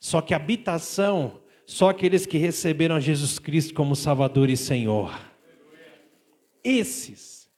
Só 0.00 0.22
que 0.22 0.32
habitação, 0.32 1.42
só 1.66 1.90
aqueles 1.90 2.24
que 2.24 2.38
receberam 2.38 2.98
Jesus 2.98 3.38
Cristo 3.38 3.74
como 3.74 3.94
Salvador 3.94 4.48
e 4.48 4.56
Senhor. 4.56 5.12
Esses, 6.64 7.50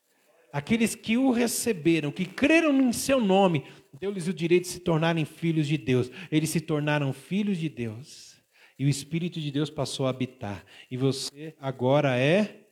aqueles 0.52 0.96
que 0.96 1.16
o 1.16 1.30
receberam, 1.30 2.10
que 2.10 2.24
creram 2.24 2.72
em 2.80 2.92
seu 2.92 3.20
nome, 3.20 3.64
deu-lhes 3.92 4.26
o 4.26 4.34
direito 4.34 4.64
de 4.64 4.70
se 4.70 4.80
tornarem 4.80 5.24
filhos 5.24 5.68
de 5.68 5.78
Deus. 5.78 6.10
Eles 6.28 6.50
se 6.50 6.60
tornaram 6.60 7.12
filhos 7.12 7.58
de 7.58 7.68
Deus. 7.68 8.42
E 8.76 8.84
o 8.84 8.88
Espírito 8.88 9.40
de 9.40 9.52
Deus 9.52 9.70
passou 9.70 10.06
a 10.06 10.10
habitar. 10.10 10.66
E 10.90 10.96
você 10.96 11.54
agora 11.60 12.18
é. 12.18 12.66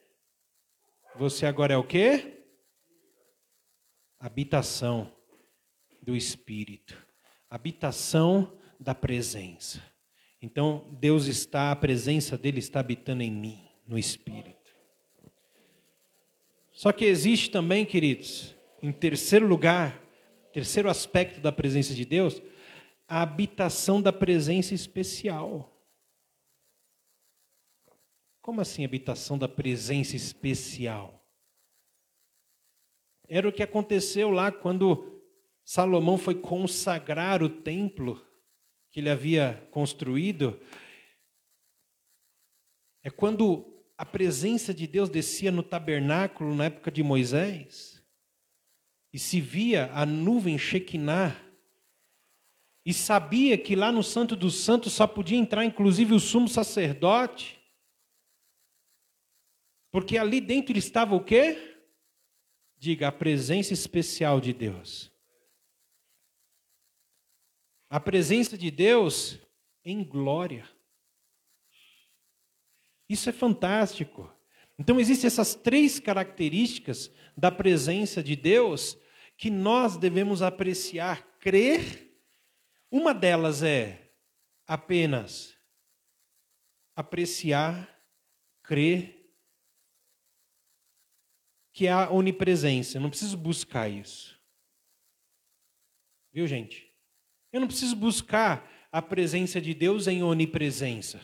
Você 1.14 1.46
agora 1.46 1.74
é 1.74 1.76
o 1.76 1.84
quê? 1.84 2.42
Habitação 4.18 5.21
do 6.02 6.16
Espírito, 6.16 6.96
habitação 7.48 8.58
da 8.78 8.94
presença. 8.94 9.80
Então, 10.40 10.88
Deus 10.98 11.26
está, 11.26 11.70
a 11.70 11.76
presença 11.76 12.36
dele 12.36 12.58
está 12.58 12.80
habitando 12.80 13.22
em 13.22 13.30
mim, 13.30 13.68
no 13.86 13.96
Espírito. 13.96 14.74
Só 16.72 16.90
que 16.90 17.04
existe 17.04 17.50
também, 17.50 17.86
queridos, 17.86 18.56
em 18.82 18.90
terceiro 18.90 19.46
lugar, 19.46 20.02
terceiro 20.52 20.90
aspecto 20.90 21.40
da 21.40 21.52
presença 21.52 21.94
de 21.94 22.04
Deus, 22.04 22.42
a 23.06 23.22
habitação 23.22 24.02
da 24.02 24.12
presença 24.12 24.74
especial. 24.74 25.70
Como 28.40 28.60
assim 28.60 28.84
habitação 28.84 29.38
da 29.38 29.48
presença 29.48 30.16
especial? 30.16 31.24
Era 33.28 33.48
o 33.48 33.52
que 33.52 33.62
aconteceu 33.62 34.30
lá 34.30 34.50
quando 34.50 35.21
Salomão 35.64 36.18
foi 36.18 36.35
consagrar 36.35 37.42
o 37.42 37.48
templo 37.48 38.25
que 38.90 39.01
ele 39.01 39.11
havia 39.11 39.66
construído. 39.70 40.61
É 43.03 43.11
quando 43.11 43.85
a 43.96 44.05
presença 44.05 44.75
de 44.75 44.87
Deus 44.87 45.09
descia 45.09 45.51
no 45.51 45.62
tabernáculo 45.62 46.55
na 46.55 46.64
época 46.66 46.90
de 46.90 47.03
Moisés 47.03 48.03
e 49.12 49.18
se 49.18 49.40
via 49.40 49.90
a 49.92 50.05
nuvem 50.05 50.59
Shekinah 50.59 51.37
e 52.85 52.92
sabia 52.92 53.57
que 53.57 53.77
lá 53.77 53.92
no 53.92 54.03
Santo 54.03 54.35
dos 54.35 54.57
Santos 54.57 54.92
só 54.92 55.07
podia 55.07 55.38
entrar, 55.38 55.64
inclusive, 55.64 56.14
o 56.14 56.20
sumo 56.20 56.48
sacerdote. 56.48 57.61
Porque 59.92 60.18
ali 60.18 60.40
dentro 60.40 60.77
estava 60.77 61.14
o 61.14 61.22
quê? 61.22 61.79
Diga, 62.77 63.09
a 63.09 63.12
presença 63.12 63.72
especial 63.72 64.40
de 64.40 64.53
Deus. 64.53 65.12
A 67.92 68.00
presença 68.00 68.57
de 68.57 68.70
Deus 68.70 69.38
em 69.85 70.02
glória. 70.02 70.66
Isso 73.07 73.28
é 73.28 73.33
fantástico. 73.35 74.35
Então, 74.78 74.98
existem 74.98 75.26
essas 75.26 75.55
três 75.55 76.00
características 76.00 77.12
da 77.37 77.52
presença 77.52 78.22
de 78.22 78.35
Deus 78.35 78.96
que 79.37 79.50
nós 79.50 79.98
devemos 79.98 80.40
apreciar, 80.40 81.37
crer. 81.38 82.18
Uma 82.90 83.12
delas 83.12 83.62
é 83.62 84.11
apenas 84.66 85.55
apreciar, 86.96 88.02
crer, 88.62 89.31
que 91.74 91.87
é 91.87 91.92
a 91.92 92.11
onipresença. 92.11 92.96
Eu 92.96 93.02
não 93.02 93.11
preciso 93.11 93.37
buscar 93.37 93.87
isso. 93.87 94.40
Viu, 96.33 96.46
gente? 96.46 96.90
Eu 97.52 97.60
não 97.60 97.66
preciso 97.66 97.94
buscar 97.94 98.68
a 98.90 99.02
presença 99.02 99.60
de 99.60 99.74
Deus 99.74 100.06
em 100.06 100.22
onipresença. 100.22 101.20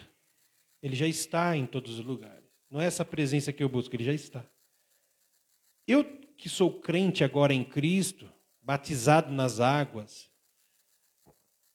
Ele 0.83 0.95
já 0.95 1.07
está 1.07 1.57
em 1.57 1.67
todos 1.67 1.99
os 1.99 2.05
lugares. 2.05 2.45
Não 2.71 2.81
é 2.81 2.87
essa 2.87 3.05
presença 3.05 3.53
que 3.53 3.63
eu 3.63 3.69
busco, 3.69 3.95
ele 3.97 4.05
já 4.05 4.13
está. 4.13 4.45
Eu 5.87 6.05
que 6.37 6.49
sou 6.49 6.81
crente 6.81 7.25
agora 7.25 7.53
em 7.53 7.65
Cristo, 7.65 8.31
batizado 8.61 9.33
nas 9.33 9.59
águas, 9.59 10.31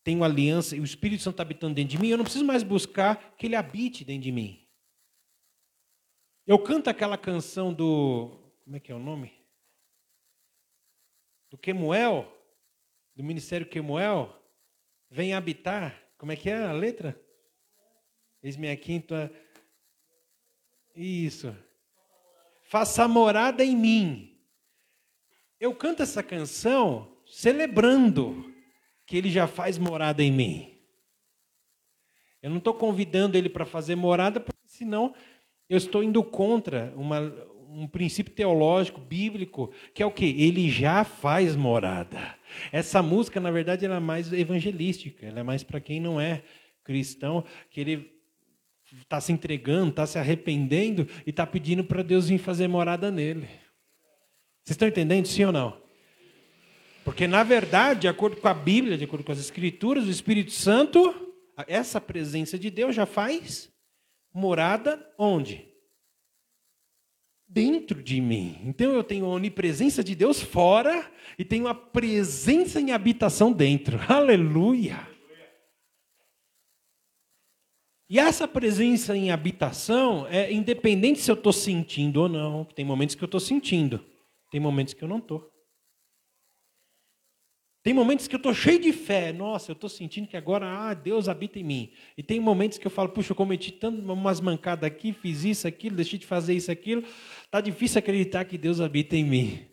tenho 0.03 0.23
aliança 0.23 0.75
e 0.75 0.79
o 0.79 0.83
Espírito 0.83 1.23
Santo 1.23 1.35
está 1.35 1.43
habitando 1.43 1.73
dentro 1.73 1.91
de 1.91 1.97
mim, 1.97 2.09
eu 2.09 2.17
não 2.17 2.23
preciso 2.23 2.45
mais 2.45 2.61
buscar 2.61 3.35
que 3.35 3.47
ele 3.47 3.55
habite 3.55 4.05
dentro 4.05 4.23
de 4.23 4.31
mim. 4.31 4.67
Eu 6.45 6.59
canto 6.59 6.89
aquela 6.89 7.17
canção 7.17 7.73
do. 7.73 8.37
Como 8.63 8.75
é 8.75 8.79
que 8.79 8.91
é 8.91 8.95
o 8.95 8.99
nome? 8.99 9.33
Do 11.49 11.57
Quemuel, 11.57 12.31
do 13.15 13.23
Ministério 13.23 13.67
Quemuel. 13.67 14.42
Vem 15.13 15.35
habitar. 15.35 15.95
Como 16.17 16.31
é 16.31 16.35
que 16.35 16.49
é 16.49 16.55
a 16.55 16.71
letra? 16.71 17.15
Eis-me 18.41 18.67
aqui, 18.71 18.99
tua. 18.99 19.31
Isso. 20.95 21.55
Faça 22.63 23.07
morada 23.07 23.63
em 23.63 23.75
mim. 23.75 24.41
Eu 25.59 25.75
canto 25.75 26.01
essa 26.01 26.23
canção 26.23 27.15
celebrando 27.27 28.51
que 29.05 29.15
ele 29.15 29.29
já 29.29 29.45
faz 29.45 29.77
morada 29.77 30.23
em 30.23 30.31
mim. 30.31 30.81
Eu 32.41 32.49
não 32.49 32.57
estou 32.57 32.73
convidando 32.73 33.37
ele 33.37 33.49
para 33.49 33.67
fazer 33.67 33.95
morada, 33.95 34.39
porque 34.39 34.65
senão 34.65 35.13
eu 35.69 35.77
estou 35.77 36.03
indo 36.03 36.23
contra 36.23 36.91
uma, 36.95 37.19
um 37.75 37.87
princípio 37.87 38.33
teológico, 38.33 39.01
bíblico, 39.01 39.73
que 39.93 40.03
é 40.03 40.05
o 40.05 40.11
que? 40.11 40.25
Ele 40.25 40.69
já 40.69 41.03
faz 41.03 41.55
morada. 41.55 42.35
Essa 42.71 43.01
música, 43.01 43.39
na 43.39 43.49
verdade, 43.49 43.85
ela 43.85 43.95
é 43.95 43.99
mais 43.99 44.31
evangelística, 44.31 45.25
ela 45.25 45.39
é 45.39 45.43
mais 45.43 45.63
para 45.63 45.79
quem 45.79 45.99
não 45.99 46.21
é 46.21 46.43
cristão, 46.83 47.43
que 47.71 47.81
ele 47.81 48.11
está 49.01 49.19
se 49.19 49.31
entregando, 49.31 49.89
está 49.89 50.05
se 50.05 50.19
arrependendo 50.19 51.07
e 51.25 51.31
está 51.31 51.47
pedindo 51.47 51.83
para 51.83 52.03
Deus 52.03 52.29
vir 52.29 52.37
fazer 52.37 52.67
morada 52.67 53.09
nele. 53.09 53.47
Vocês 54.63 54.75
estão 54.75 54.87
entendendo, 54.87 55.25
sim 55.25 55.43
ou 55.43 55.51
não? 55.51 55.81
Porque, 57.03 57.27
na 57.27 57.43
verdade, 57.43 58.01
de 58.01 58.07
acordo 58.07 58.37
com 58.37 58.47
a 58.47 58.53
Bíblia, 58.53 58.97
de 58.97 59.03
acordo 59.03 59.25
com 59.25 59.31
as 59.31 59.39
Escrituras, 59.39 60.05
o 60.05 60.11
Espírito 60.11 60.51
Santo, 60.51 61.33
essa 61.67 61.99
presença 61.99 62.57
de 62.57 62.69
Deus 62.69 62.95
já 62.95 63.05
faz 63.05 63.69
morada 64.33 65.03
onde? 65.17 65.72
Dentro 67.53 68.01
de 68.01 68.19
mim. 68.19 68.59
Então 68.65 68.93
eu 68.93 69.03
tenho 69.03 69.25
a 69.25 69.29
onipresença 69.29 70.03
de 70.03 70.15
Deus 70.15 70.41
fora 70.41 71.07
e 71.37 71.45
tenho 71.45 71.67
a 71.67 71.75
presença 71.75 72.81
em 72.81 72.91
habitação 72.91 73.53
dentro. 73.53 73.99
Aleluia! 74.09 75.07
E 78.09 78.17
essa 78.17 78.47
presença 78.47 79.15
em 79.15 79.29
habitação 79.29 80.25
é 80.27 80.51
independente 80.51 81.19
se 81.19 81.29
eu 81.29 81.35
estou 81.35 81.53
sentindo 81.53 82.21
ou 82.21 82.27
não. 82.27 82.65
Tem 82.65 82.83
momentos 82.83 83.13
que 83.13 83.23
eu 83.23 83.27
estou 83.27 83.39
sentindo. 83.39 84.03
Tem 84.51 84.59
momentos 84.59 84.95
que 84.95 85.03
eu 85.03 85.07
não 85.07 85.19
estou. 85.19 85.52
Tem 87.83 87.93
momentos 87.93 88.29
que 88.29 88.35
eu 88.35 88.37
estou 88.37 88.53
cheio 88.53 88.79
de 88.79 88.93
fé. 88.93 89.33
Nossa, 89.33 89.69
eu 89.69 89.73
estou 89.73 89.89
sentindo 89.89 90.25
que 90.25 90.37
agora 90.37 90.65
ah, 90.65 90.93
Deus 90.93 91.27
habita 91.27 91.59
em 91.59 91.63
mim. 91.63 91.91
E 92.17 92.23
tem 92.23 92.39
momentos 92.39 92.77
que 92.77 92.87
eu 92.87 92.91
falo, 92.91 93.09
puxa, 93.09 93.33
eu 93.33 93.35
cometi 93.35 93.73
tanto 93.73 94.01
umas 94.09 94.39
mancadas 94.39 94.87
aqui, 94.87 95.11
fiz 95.11 95.43
isso, 95.43 95.67
aquilo, 95.67 95.97
deixei 95.97 96.17
de 96.17 96.25
fazer 96.25 96.53
isso, 96.53 96.71
aquilo. 96.71 97.03
Está 97.43 97.59
difícil 97.59 97.99
acreditar 97.99 98.45
que 98.45 98.57
Deus 98.57 98.79
habita 98.79 99.17
em 99.17 99.25
mim. 99.25 99.65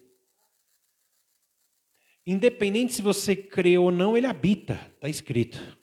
Independente 2.26 2.94
se 2.94 3.00
você 3.00 3.36
crê 3.36 3.78
ou 3.78 3.92
não, 3.92 4.16
Ele 4.16 4.26
habita. 4.26 4.74
Está 4.96 5.08
escrito. 5.08 5.78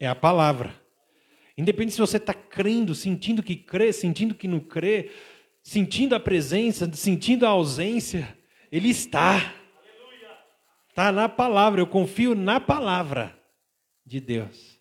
É 0.00 0.06
a 0.08 0.14
palavra. 0.14 0.74
Independente 1.56 1.92
se 1.92 2.00
você 2.00 2.16
está 2.16 2.32
crendo, 2.32 2.94
sentindo 2.94 3.42
que 3.42 3.56
crê, 3.56 3.92
sentindo 3.92 4.34
que 4.34 4.48
não 4.48 4.60
crê, 4.60 5.10
sentindo 5.62 6.14
a 6.14 6.20
presença, 6.20 6.90
sentindo 6.94 7.44
a 7.44 7.50
ausência, 7.50 8.38
Ele 8.72 8.88
está. 8.88 9.57
Está 10.98 11.12
na 11.12 11.28
palavra, 11.28 11.80
eu 11.80 11.86
confio 11.86 12.34
na 12.34 12.58
palavra 12.58 13.32
de 14.04 14.18
Deus. 14.18 14.80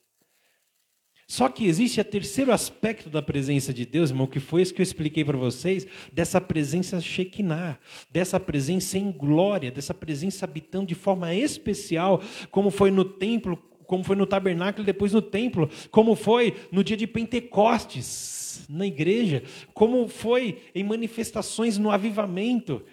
Só 1.28 1.48
que 1.48 1.68
existe 1.68 2.02
o 2.02 2.04
terceiro 2.04 2.52
aspecto 2.52 3.08
da 3.08 3.22
presença 3.22 3.72
de 3.72 3.86
Deus, 3.86 4.10
irmão, 4.10 4.26
que 4.26 4.40
foi 4.40 4.64
isso 4.64 4.74
que 4.74 4.82
eu 4.82 4.84
expliquei 4.84 5.24
para 5.24 5.38
vocês, 5.38 5.86
dessa 6.12 6.42
presença 6.42 7.00
Shekinah, 7.00 7.78
dessa 8.10 8.40
presença 8.40 8.98
em 8.98 9.12
glória, 9.12 9.70
dessa 9.70 9.94
presença 9.94 10.44
habitando 10.44 10.88
de 10.88 10.96
forma 10.96 11.36
especial, 11.36 12.20
como 12.50 12.72
foi 12.72 12.90
no 12.90 13.06
templo, 13.06 13.56
como 13.86 14.04
foi 14.04 14.16
no 14.16 14.26
tabernáculo, 14.26 14.84
depois 14.84 15.14
no 15.14 15.22
templo, 15.22 15.70
como 15.92 16.16
foi 16.16 16.56
no 16.72 16.84
dia 16.84 16.98
de 16.98 17.06
Pentecostes 17.06 18.66
na 18.68 18.88
igreja, 18.88 19.44
como 19.72 20.08
foi 20.08 20.64
em 20.74 20.84
manifestações 20.84 21.78
no 21.78 21.92
avivamento. 21.92 22.84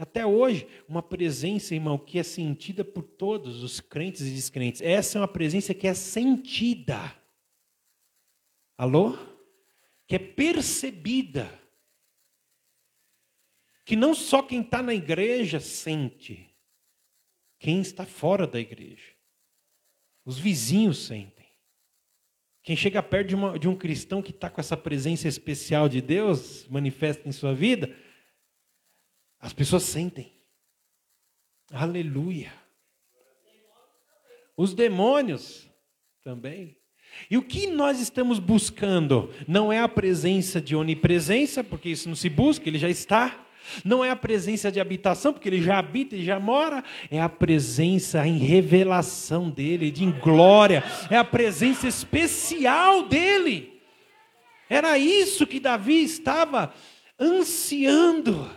Até 0.00 0.24
hoje, 0.24 0.66
uma 0.88 1.02
presença, 1.02 1.74
irmão, 1.74 1.98
que 1.98 2.18
é 2.18 2.22
sentida 2.22 2.82
por 2.82 3.02
todos 3.02 3.62
os 3.62 3.80
crentes 3.80 4.22
e 4.22 4.30
descrentes. 4.30 4.80
Essa 4.80 5.18
é 5.18 5.20
uma 5.20 5.28
presença 5.28 5.74
que 5.74 5.86
é 5.86 5.92
sentida. 5.92 7.14
Alô? 8.78 9.14
Que 10.06 10.16
é 10.16 10.18
percebida. 10.18 11.52
Que 13.84 13.94
não 13.94 14.14
só 14.14 14.42
quem 14.42 14.62
está 14.62 14.82
na 14.82 14.94
igreja 14.94 15.60
sente, 15.60 16.48
quem 17.58 17.82
está 17.82 18.06
fora 18.06 18.46
da 18.46 18.58
igreja. 18.58 19.12
Os 20.24 20.38
vizinhos 20.38 21.04
sentem. 21.04 21.48
Quem 22.62 22.74
chega 22.74 23.02
perto 23.02 23.28
de, 23.28 23.34
uma, 23.34 23.58
de 23.58 23.68
um 23.68 23.76
cristão 23.76 24.22
que 24.22 24.30
está 24.30 24.48
com 24.48 24.62
essa 24.62 24.78
presença 24.78 25.28
especial 25.28 25.90
de 25.90 26.00
Deus 26.00 26.66
manifesta 26.68 27.28
em 27.28 27.32
sua 27.32 27.54
vida, 27.54 27.94
as 29.40 29.52
pessoas 29.52 29.84
sentem. 29.84 30.32
Aleluia. 31.72 32.52
Os 34.56 34.74
demônios 34.74 35.70
também. 36.22 36.76
E 37.30 37.36
o 37.36 37.42
que 37.42 37.66
nós 37.66 38.00
estamos 38.00 38.38
buscando 38.38 39.32
não 39.48 39.72
é 39.72 39.80
a 39.80 39.88
presença 39.88 40.60
de 40.60 40.76
onipresença, 40.76 41.64
porque 41.64 41.88
isso 41.88 42.08
não 42.08 42.16
se 42.16 42.28
busca, 42.28 42.68
ele 42.68 42.78
já 42.78 42.88
está. 42.88 43.46
Não 43.84 44.04
é 44.04 44.10
a 44.10 44.16
presença 44.16 44.70
de 44.70 44.80
habitação, 44.80 45.32
porque 45.32 45.48
ele 45.48 45.62
já 45.62 45.78
habita 45.78 46.16
e 46.16 46.24
já 46.24 46.40
mora, 46.40 46.82
é 47.10 47.20
a 47.20 47.28
presença 47.28 48.26
em 48.26 48.38
revelação 48.38 49.48
dele, 49.50 49.90
de 49.90 50.10
glória, 50.12 50.82
é 51.10 51.16
a 51.16 51.24
presença 51.24 51.86
especial 51.86 53.06
dele. 53.06 53.80
Era 54.68 54.98
isso 54.98 55.46
que 55.46 55.60
Davi 55.60 56.02
estava 56.02 56.72
ansiando, 57.18 58.50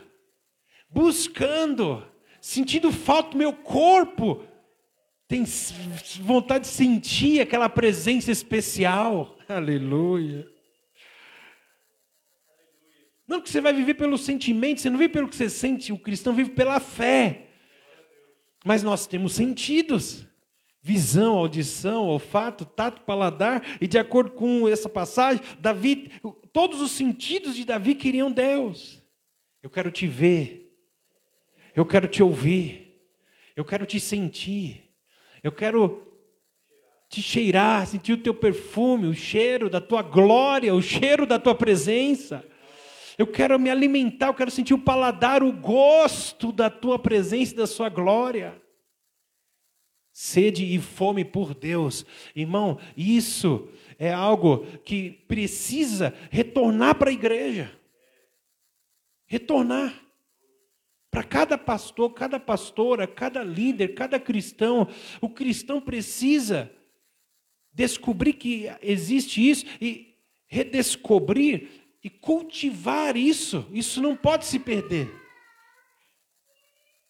buscando, 0.93 2.05
sentindo 2.39 2.91
falta 2.91 3.31
do 3.31 3.37
meu 3.37 3.53
corpo. 3.53 4.43
Tem 5.27 5.43
vontade 6.21 6.65
de 6.65 6.69
sentir 6.69 7.41
aquela 7.41 7.67
presença 7.67 8.31
especial. 8.31 9.37
Aleluia. 9.49 10.47
Não 13.27 13.41
que 13.41 13.49
você 13.49 13.61
vai 13.61 13.73
viver 13.73 13.95
pelo 13.95 14.17
sentimento, 14.17 14.81
você 14.81 14.89
não 14.89 14.97
vive 14.97 15.13
pelo 15.13 15.27
que 15.27 15.35
você 15.35 15.49
sente, 15.49 15.91
o 15.91 15.97
cristão 15.97 16.33
vive 16.33 16.51
pela 16.51 16.79
fé. 16.79 17.47
Mas 18.63 18.83
nós 18.83 19.07
temos 19.07 19.33
sentidos: 19.33 20.27
visão, 20.81 21.37
audição, 21.37 22.05
olfato, 22.07 22.65
tato, 22.65 23.01
paladar, 23.01 23.63
e 23.81 23.87
de 23.87 23.97
acordo 23.97 24.31
com 24.31 24.67
essa 24.67 24.89
passagem, 24.89 25.41
Davi, 25.59 26.11
todos 26.51 26.81
os 26.81 26.91
sentidos 26.91 27.55
de 27.55 27.65
Davi 27.65 27.95
queriam 27.95 28.31
Deus. 28.31 29.01
Eu 29.63 29.69
quero 29.69 29.89
te 29.89 30.05
ver, 30.05 30.62
eu 31.75 31.85
quero 31.85 32.07
te 32.07 32.21
ouvir, 32.21 33.01
eu 33.55 33.65
quero 33.65 33.85
te 33.85 33.99
sentir, 33.99 34.91
eu 35.41 35.51
quero 35.51 36.13
te 37.09 37.21
cheirar, 37.21 37.85
sentir 37.85 38.13
o 38.13 38.17
teu 38.17 38.33
perfume, 38.33 39.07
o 39.07 39.13
cheiro 39.13 39.69
da 39.69 39.79
tua 39.79 40.01
glória, 40.01 40.73
o 40.73 40.81
cheiro 40.81 41.25
da 41.25 41.37
tua 41.37 41.53
presença. 41.53 42.43
Eu 43.17 43.27
quero 43.27 43.59
me 43.59 43.69
alimentar, 43.69 44.27
eu 44.27 44.33
quero 44.33 44.49
sentir 44.49 44.73
o 44.73 44.81
paladar, 44.81 45.43
o 45.43 45.51
gosto 45.51 46.51
da 46.51 46.69
tua 46.71 46.97
presença 46.97 47.53
e 47.53 47.57
da 47.57 47.67
sua 47.67 47.87
glória. 47.87 48.59
Sede 50.11 50.63
e 50.63 50.79
fome 50.79 51.23
por 51.23 51.53
Deus. 51.53 52.05
Irmão, 52.35 52.79
isso 52.97 53.67
é 53.99 54.11
algo 54.11 54.65
que 54.83 55.11
precisa 55.27 56.13
retornar 56.31 56.95
para 56.95 57.09
a 57.09 57.13
igreja. 57.13 57.71
Retornar. 59.25 60.02
Para 61.13 61.23
cada 61.23 61.59
pastor, 61.59 62.11
cada 62.11 62.39
pastora, 62.39 63.05
cada 63.05 63.43
líder, 63.43 63.89
cada 63.89 64.19
cristão, 64.19 64.89
o 65.21 65.29
cristão 65.29 65.79
precisa 65.79 66.75
descobrir 67.71 68.33
que 68.33 68.65
existe 68.81 69.47
isso 69.47 69.63
e 69.79 70.17
redescobrir 70.47 71.69
e 72.03 72.09
cultivar 72.09 73.15
isso. 73.15 73.69
Isso 73.71 74.01
não 74.01 74.17
pode 74.17 74.47
se 74.47 74.57
perder. 74.57 75.07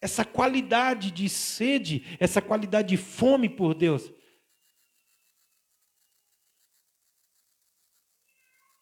Essa 0.02 0.22
qualidade 0.22 1.10
de 1.10 1.26
sede, 1.26 2.04
essa 2.20 2.42
qualidade 2.42 2.88
de 2.88 2.98
fome 2.98 3.48
por 3.48 3.72
Deus. 3.72 4.12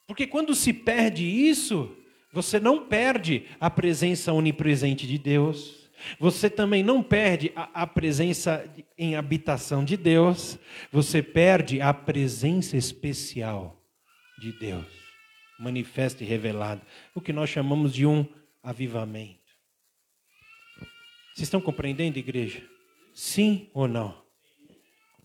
Porque 0.09 0.27
quando 0.27 0.53
se 0.53 0.73
perde 0.73 1.25
isso, 1.25 1.97
você 2.33 2.59
não 2.59 2.87
perde 2.87 3.45
a 3.61 3.69
presença 3.69 4.33
onipresente 4.33 5.07
de 5.07 5.19
Deus. 5.19 5.91
Você 6.19 6.49
também 6.49 6.83
não 6.83 7.03
perde 7.03 7.53
a, 7.55 7.83
a, 7.83 7.87
presença 7.87 8.65
em 8.97 9.15
habitação 9.15 9.85
de 9.85 9.97
Deus. 9.97 10.59
Você 10.91 11.23
perde 11.23 11.81
a 11.81 11.93
presença 11.93 12.77
especial 12.77 13.81
de 14.41 14.51
Deus, 14.59 14.87
manifesta 15.61 16.25
e 16.25 16.27
revelada. 16.27 16.81
O 17.15 17.21
que 17.21 17.33
nós 17.33 17.51
chamamos 17.51 17.93
de 17.93 18.07
um 18.07 18.27
avivamento. 18.63 19.39
Vocês 21.35 21.47
estão 21.47 21.61
compreendendo, 21.61 22.19
igreja? 22.19 22.63
Sim 23.15 23.69
ou 23.73 23.87
não? 23.87 24.23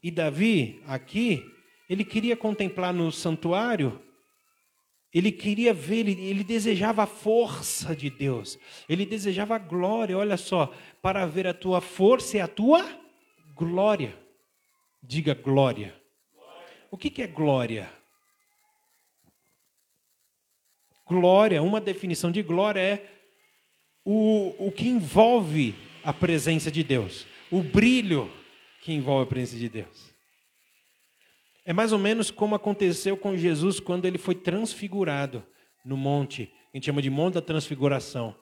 E 0.03 0.11
Davi, 0.11 0.81
aqui, 0.85 1.43
ele 1.89 2.03
queria 2.03 2.35
contemplar 2.35 2.93
no 2.93 3.11
santuário 3.11 4.01
ele 5.13 5.31
queria 5.31 5.73
ver, 5.73 6.07
ele, 6.07 6.21
ele, 6.25 6.43
desejava 6.43 7.03
a 7.03 7.07
força 7.07 7.95
de 7.95 8.09
Deus, 8.09 8.59
ele 8.89 9.05
desejava 9.05 9.55
a 9.55 9.59
glória, 9.59 10.17
olha 10.17 10.37
só, 10.37 10.73
para 11.01 11.25
ver 11.25 11.47
a 11.47 11.53
tua 11.53 11.79
força 11.79 12.37
e 12.37 12.39
a 12.39 12.47
tua 12.47 12.85
glória. 13.55 14.17
Diga 15.01 15.33
glória. 15.33 15.95
O 16.91 16.97
que, 16.97 17.09
que 17.09 17.21
é 17.21 17.27
glória? 17.27 17.91
Glória, 21.05 21.63
uma 21.63 21.79
definição 21.79 22.29
de 22.29 22.43
glória 22.43 22.81
é 22.81 23.09
o, 24.03 24.67
o 24.67 24.71
que 24.71 24.87
envolve 24.87 25.73
a 26.03 26.13
presença 26.13 26.69
de 26.69 26.83
Deus, 26.83 27.25
o 27.49 27.61
brilho 27.61 28.31
que 28.81 28.93
envolve 28.93 29.23
a 29.23 29.27
presença 29.27 29.57
de 29.57 29.69
Deus. 29.69 30.06
É 31.67 31.73
mais 31.73 31.91
ou 31.91 31.99
menos 31.99 32.31
como 32.31 32.55
aconteceu 32.55 33.17
com 33.17 33.35
Jesus 33.35 33.77
quando 33.77 34.05
ele 34.05 34.17
foi 34.17 34.33
transfigurado 34.33 35.45
no 35.83 35.97
monte. 35.97 36.49
A 36.73 36.77
gente 36.77 36.85
chama 36.85 37.01
de 37.01 37.09
monte 37.09 37.33
da 37.33 37.41
transfiguração. 37.41 38.33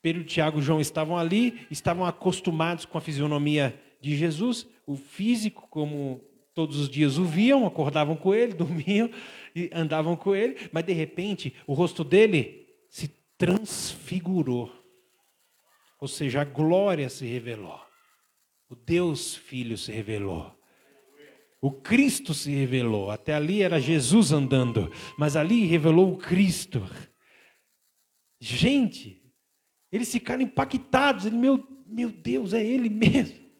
Pedro, 0.00 0.22
Tiago 0.22 0.60
e 0.60 0.62
João 0.62 0.80
estavam 0.80 1.18
ali, 1.18 1.66
estavam 1.72 2.06
acostumados 2.06 2.84
com 2.84 2.96
a 2.96 3.00
fisionomia 3.00 3.76
de 4.00 4.14
Jesus, 4.16 4.68
o 4.86 4.94
físico, 4.94 5.66
como 5.68 6.20
todos 6.54 6.78
os 6.78 6.88
dias 6.88 7.18
o 7.18 7.24
viam, 7.24 7.66
acordavam 7.66 8.14
com 8.14 8.32
ele, 8.32 8.52
dormiam 8.54 9.10
e 9.52 9.68
andavam 9.74 10.14
com 10.14 10.32
ele, 10.32 10.70
mas 10.70 10.84
de 10.84 10.92
repente 10.92 11.56
o 11.66 11.74
rosto 11.74 12.04
dele 12.04 12.68
se 12.88 13.08
transfigurou. 13.36 14.72
Ou 16.00 16.06
seja, 16.06 16.42
a 16.42 16.44
glória 16.44 17.08
se 17.08 17.26
revelou. 17.26 17.80
O 18.70 18.76
Deus 18.76 19.34
Filho 19.34 19.76
se 19.76 19.90
revelou. 19.90 20.54
O 21.64 21.70
Cristo 21.70 22.34
se 22.34 22.50
revelou. 22.50 23.10
Até 23.10 23.32
ali 23.32 23.62
era 23.62 23.80
Jesus 23.80 24.32
andando, 24.32 24.92
mas 25.16 25.34
ali 25.34 25.64
revelou 25.64 26.12
o 26.12 26.18
Cristo. 26.18 26.82
Gente, 28.38 29.24
eles 29.90 30.12
ficaram 30.12 30.42
impactados. 30.42 31.24
Ele, 31.24 31.38
meu, 31.38 31.66
meu 31.86 32.10
Deus, 32.10 32.52
é 32.52 32.62
Ele 32.62 32.90
mesmo. 32.90 33.50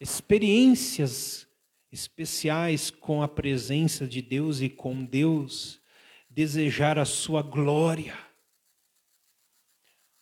Experiências 0.00 1.46
especiais 1.92 2.90
com 2.90 3.22
a 3.22 3.28
presença 3.28 4.08
de 4.08 4.20
Deus 4.20 4.60
e 4.60 4.68
com 4.68 5.04
Deus, 5.04 5.80
desejar 6.28 6.98
a 6.98 7.04
sua 7.04 7.42
glória. 7.42 8.18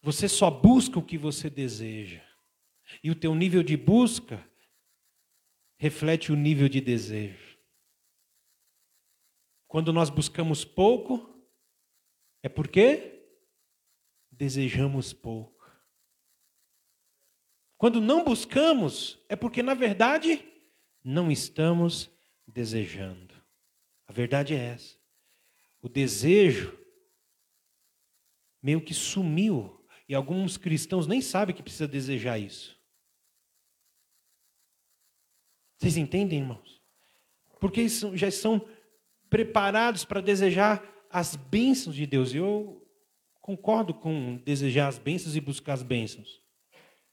Você 0.02 0.28
só 0.28 0.50
busca 0.50 0.98
o 0.98 1.02
que 1.02 1.16
você 1.16 1.48
deseja. 1.48 2.20
E 3.02 3.10
o 3.10 3.14
teu 3.14 3.34
nível 3.34 3.62
de 3.62 3.74
busca 3.74 4.46
reflete 5.78 6.32
o 6.32 6.36
nível 6.36 6.68
de 6.68 6.80
desejo. 6.80 7.56
Quando 9.66 9.92
nós 9.92 10.10
buscamos 10.10 10.64
pouco, 10.64 11.42
é 12.42 12.48
porque 12.48 13.26
desejamos 14.30 15.12
pouco. 15.12 15.58
Quando 17.76 18.00
não 18.00 18.24
buscamos, 18.24 19.18
é 19.28 19.36
porque, 19.36 19.62
na 19.62 19.74
verdade, 19.74 20.44
não 21.04 21.30
estamos 21.30 22.10
desejando. 22.46 23.34
A 24.06 24.12
verdade 24.12 24.54
é 24.54 24.58
essa. 24.58 24.98
O 25.80 25.88
desejo 25.88 26.76
meio 28.62 28.80
que 28.80 28.94
sumiu. 28.94 29.86
E 30.08 30.14
alguns 30.14 30.56
cristãos 30.56 31.06
nem 31.06 31.20
sabem 31.20 31.54
que 31.54 31.62
precisa 31.62 31.86
desejar 31.86 32.38
isso. 32.38 32.77
Vocês 35.78 35.96
entendem, 35.96 36.40
irmãos? 36.40 36.82
Porque 37.60 37.86
já 37.88 38.26
estão 38.26 38.66
preparados 39.30 40.04
para 40.04 40.20
desejar 40.20 40.82
as 41.08 41.36
bênçãos 41.36 41.94
de 41.94 42.04
Deus. 42.04 42.34
Eu 42.34 42.84
concordo 43.40 43.94
com 43.94 44.36
desejar 44.44 44.88
as 44.88 44.98
bênçãos 44.98 45.36
e 45.36 45.40
buscar 45.40 45.74
as 45.74 45.82
bênçãos. 45.82 46.42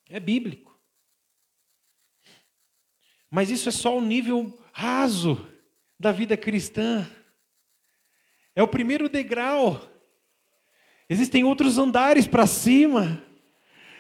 É 0.10 0.20
bíblico. 0.20 0.76
Mas 3.30 3.50
isso 3.50 3.70
é 3.70 3.72
só 3.72 3.96
o 3.96 4.02
nível 4.02 4.58
raso 4.74 5.48
da 6.00 6.12
vida 6.12 6.36
cristã. 6.36 7.08
É 8.56 8.64
o 8.64 8.68
primeiro 8.68 9.08
degrau. 9.08 9.82
Existem 11.08 11.44
outros 11.44 11.78
andares 11.78 12.28
para 12.28 12.48
cima. 12.48 13.24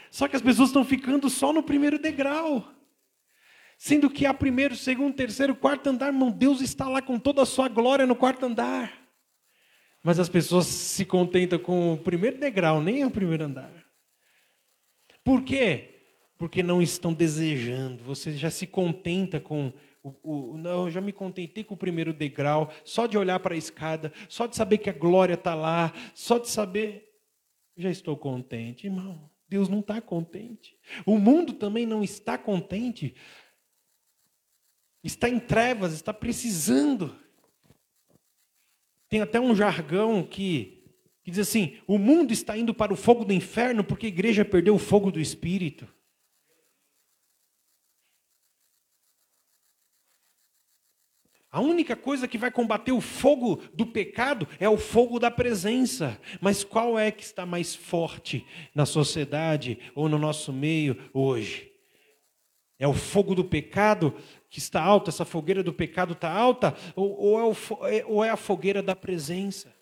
Só 0.09 0.27
que 0.27 0.35
as 0.35 0.41
pessoas 0.41 0.69
estão 0.69 0.83
ficando 0.83 1.29
só 1.29 1.53
no 1.53 1.61
primeiro 1.61 1.99
degrau. 1.99 2.74
Sendo 3.77 4.09
que 4.09 4.25
há 4.25 4.33
primeiro, 4.33 4.75
segundo, 4.75 5.15
terceiro, 5.15 5.55
quarto 5.55 5.87
andar, 5.87 6.07
irmão, 6.07 6.31
Deus 6.31 6.61
está 6.61 6.87
lá 6.87 7.01
com 7.01 7.19
toda 7.19 7.41
a 7.41 7.45
sua 7.45 7.67
glória 7.67 8.05
no 8.05 8.15
quarto 8.15 8.45
andar. 8.45 9.05
Mas 10.03 10.19
as 10.19 10.29
pessoas 10.29 10.67
se 10.67 11.03
contentam 11.03 11.59
com 11.59 11.93
o 11.93 11.97
primeiro 11.97 12.39
degrau, 12.39 12.81
nem 12.81 13.03
o 13.03 13.11
primeiro 13.11 13.45
andar. 13.45 13.85
Por 15.23 15.43
quê? 15.43 15.89
Porque 16.37 16.61
não 16.61 16.81
estão 16.81 17.13
desejando. 17.13 18.03
Você 18.03 18.33
já 18.33 18.51
se 18.51 18.67
contenta 18.67 19.39
com 19.39 19.73
o, 20.03 20.53
o, 20.53 20.57
não, 20.57 20.85
eu 20.85 20.91
já 20.91 21.01
me 21.01 21.11
contentei 21.11 21.63
com 21.63 21.73
o 21.73 21.77
primeiro 21.77 22.13
degrau, 22.13 22.71
só 22.83 23.07
de 23.07 23.17
olhar 23.17 23.39
para 23.39 23.55
a 23.55 23.57
escada, 23.57 24.13
só 24.29 24.45
de 24.45 24.55
saber 24.55 24.77
que 24.77 24.89
a 24.91 24.93
glória 24.93 25.33
está 25.33 25.55
lá, 25.55 25.91
só 26.13 26.37
de 26.37 26.47
saber, 26.47 27.03
já 27.75 27.89
estou 27.89 28.15
contente, 28.15 28.85
irmão. 28.85 29.31
Deus 29.49 29.67
não 29.67 29.79
está 29.79 29.99
contente. 29.99 30.77
O 31.05 31.17
mundo 31.17 31.53
também 31.53 31.87
não 31.87 32.03
está 32.03 32.37
contente 32.37 33.15
está 35.07 35.29
em 35.29 35.39
trevas, 35.39 35.93
está 35.93 36.13
precisando. 36.13 37.15
Tem 39.07 39.21
até 39.21 39.39
um 39.39 39.55
jargão 39.55 40.23
que, 40.23 40.83
que 41.23 41.29
diz 41.29 41.39
assim: 41.39 41.77
o 41.87 41.97
mundo 41.97 42.33
está 42.33 42.57
indo 42.57 42.73
para 42.73 42.91
o 42.91 42.97
fogo 42.97 43.23
do 43.23 43.31
inferno 43.31 43.83
porque 43.83 44.07
a 44.07 44.09
igreja 44.09 44.43
perdeu 44.43 44.75
o 44.75 44.79
fogo 44.79 45.11
do 45.11 45.19
espírito. 45.19 45.87
A 51.51 51.61
única 51.61 51.95
coisa 51.95 52.27
que 52.27 52.37
vai 52.37 52.51
combater 52.51 52.91
o 52.91 52.99
fogo 52.99 53.61
do 53.73 53.85
pecado 53.85 54.45
é 54.59 54.67
o 54.67 54.75
fogo 54.75 55.17
da 55.19 55.31
presença. 55.31 56.19
Mas 56.41 56.65
qual 56.65 56.99
é 56.99 57.09
que 57.11 57.23
está 57.23 57.45
mais 57.45 57.73
forte 57.73 58.45
na 58.73 58.85
sociedade 58.85 59.79
ou 59.95 60.09
no 60.09 60.17
nosso 60.17 60.51
meio 60.51 60.97
hoje? 61.13 61.71
É 62.77 62.85
o 62.85 62.93
fogo 62.93 63.33
do 63.33 63.45
pecado 63.45 64.13
que 64.55 64.59
está 64.59 64.81
alto, 64.81 65.09
essa 65.09 65.25
fogueira 65.25 65.61
do 65.61 65.73
pecado 65.73 66.13
está 66.13 66.31
alta, 66.31 66.73
ou, 66.95 67.11
ou, 67.19 67.37
é 67.37 67.43
o, 67.43 67.87
é, 67.87 68.05
ou 68.05 68.23
é 68.23 68.29
a 68.29 68.37
fogueira 68.37 68.81
da 68.81 68.95
presença? 68.95 69.75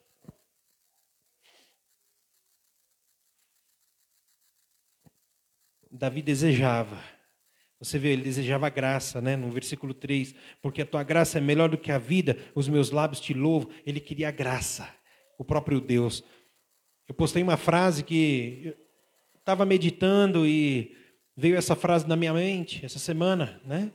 Davi 5.91 6.23
desejava 6.23 6.99
Você 7.79 7.99
vê, 7.99 8.13
ele 8.13 8.23
desejava 8.23 8.67
graça, 8.67 9.21
né? 9.21 9.35
No 9.35 9.51
versículo 9.51 9.93
3, 9.93 10.33
porque 10.59 10.81
a 10.81 10.85
tua 10.87 11.03
graça 11.03 11.37
é 11.37 11.41
melhor 11.41 11.69
do 11.69 11.77
que 11.77 11.91
a 11.91 11.99
vida, 11.99 12.35
os 12.55 12.67
meus 12.67 12.89
lábios 12.89 13.19
te 13.19 13.31
louvam. 13.31 13.69
Ele 13.85 13.99
queria 13.99 14.31
graça, 14.31 14.89
o 15.37 15.45
próprio 15.45 15.79
Deus. 15.79 16.23
Eu 17.07 17.13
postei 17.13 17.43
uma 17.43 17.57
frase 17.57 18.03
que 18.03 18.75
estava 19.37 19.67
meditando 19.67 20.47
e 20.47 20.97
veio 21.37 21.57
essa 21.57 21.75
frase 21.75 22.07
na 22.07 22.15
minha 22.15 22.33
mente 22.33 22.83
essa 22.83 22.97
semana, 22.97 23.61
né? 23.63 23.91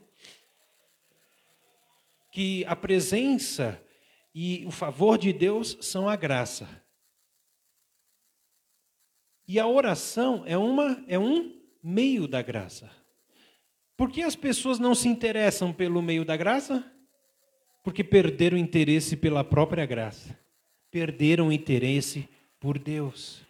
Que 2.39 2.63
a 2.63 2.73
presença 2.73 3.85
e 4.33 4.65
o 4.65 4.71
favor 4.71 5.17
de 5.17 5.33
Deus 5.33 5.77
são 5.81 6.07
a 6.07 6.15
graça. 6.15 6.69
E 9.45 9.59
a 9.59 9.67
oração 9.67 10.43
é 10.45 10.57
uma 10.57 11.03
é 11.05 11.19
um 11.19 11.61
meio 11.83 12.29
da 12.29 12.41
graça. 12.41 12.89
Por 13.97 14.09
que 14.09 14.23
as 14.23 14.37
pessoas 14.37 14.79
não 14.79 14.95
se 14.95 15.09
interessam 15.09 15.73
pelo 15.73 16.01
meio 16.01 16.23
da 16.23 16.37
graça? 16.37 16.89
Porque 17.83 18.05
perderam 18.05 18.57
interesse 18.57 19.17
pela 19.17 19.43
própria 19.43 19.85
graça. 19.85 20.39
Perderam 20.89 21.51
interesse 21.51 22.25
por 22.57 22.79
Deus. 22.79 23.41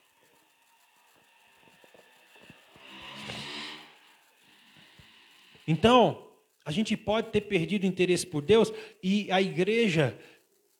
Então, 5.67 6.27
a 6.69 6.71
gente 6.71 6.95
pode 6.95 7.31
ter 7.31 7.41
perdido 7.41 7.81
o 7.81 7.87
interesse 7.87 8.27
por 8.27 8.43
Deus 8.43 8.71
e 9.01 9.31
a 9.31 9.41
igreja 9.41 10.15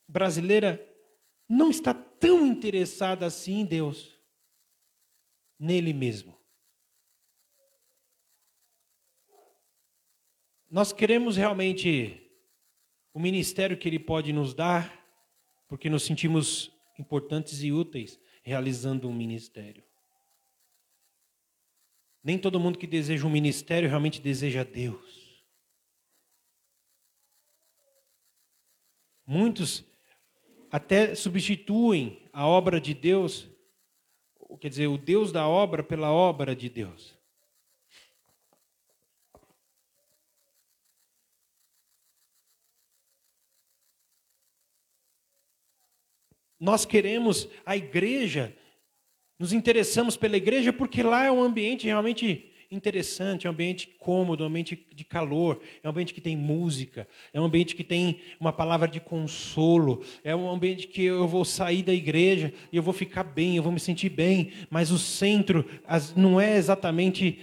brasileira 0.07 0.79
não 1.49 1.71
está 1.71 1.95
tão 1.95 2.45
interessada 2.45 3.25
assim 3.25 3.61
em 3.61 3.65
Deus, 3.65 4.15
nele 5.57 5.91
mesmo. 5.91 6.37
Nós 10.69 10.93
queremos 10.93 11.35
realmente 11.35 12.21
o 13.11 13.19
ministério 13.19 13.75
que 13.75 13.89
Ele 13.89 13.97
pode 13.97 14.31
nos 14.31 14.53
dar, 14.53 14.95
porque 15.67 15.89
nos 15.89 16.03
sentimos 16.03 16.71
importantes 16.99 17.63
e 17.63 17.71
úteis 17.71 18.19
realizando 18.43 19.09
um 19.09 19.13
ministério. 19.13 19.83
Nem 22.23 22.37
todo 22.37 22.59
mundo 22.59 22.77
que 22.77 22.85
deseja 22.85 23.25
um 23.25 23.31
ministério 23.31 23.89
realmente 23.89 24.21
deseja 24.21 24.63
Deus. 24.63 25.18
Muitos 29.31 29.85
até 30.71 31.13
substituem 31.13 32.27
a 32.33 32.47
obra 32.47 32.81
de 32.81 32.95
Deus, 32.95 33.47
quer 34.59 34.69
dizer, 34.69 34.87
o 34.87 34.97
Deus 34.97 35.31
da 35.31 35.47
obra 35.47 35.83
pela 35.83 36.11
obra 36.11 36.55
de 36.55 36.67
Deus. 36.67 37.15
Nós 46.59 46.83
queremos 46.83 47.47
a 47.63 47.77
igreja, 47.77 48.57
nos 49.37 49.53
interessamos 49.53 50.17
pela 50.17 50.37
igreja 50.37 50.73
porque 50.73 51.03
lá 51.03 51.25
é 51.25 51.31
um 51.31 51.43
ambiente 51.43 51.85
realmente 51.85 52.48
interessante, 52.71 53.47
é 53.47 53.49
um 53.49 53.53
ambiente 53.53 53.87
cômodo, 53.99 54.43
é 54.43 54.45
um 54.45 54.49
ambiente 54.49 54.85
de 54.93 55.03
calor, 55.03 55.59
é 55.83 55.87
um 55.87 55.91
ambiente 55.91 56.13
que 56.13 56.21
tem 56.21 56.37
música, 56.37 57.07
é 57.33 57.41
um 57.41 57.45
ambiente 57.45 57.75
que 57.75 57.83
tem 57.83 58.19
uma 58.39 58.53
palavra 58.53 58.87
de 58.87 58.99
consolo, 58.99 60.03
é 60.23 60.35
um 60.35 60.49
ambiente 60.49 60.87
que 60.87 61.03
eu 61.03 61.27
vou 61.27 61.43
sair 61.43 61.81
da 61.81 61.93
igreja 61.93 62.53
e 62.71 62.77
eu 62.77 62.83
vou 62.83 62.93
ficar 62.93 63.23
bem, 63.23 63.55
eu 63.55 63.63
vou 63.63 63.71
me 63.71 63.79
sentir 63.79 64.09
bem, 64.09 64.51
mas 64.69 64.91
o 64.91 64.99
centro 64.99 65.65
não 66.15 66.39
é 66.39 66.57
exatamente, 66.57 67.39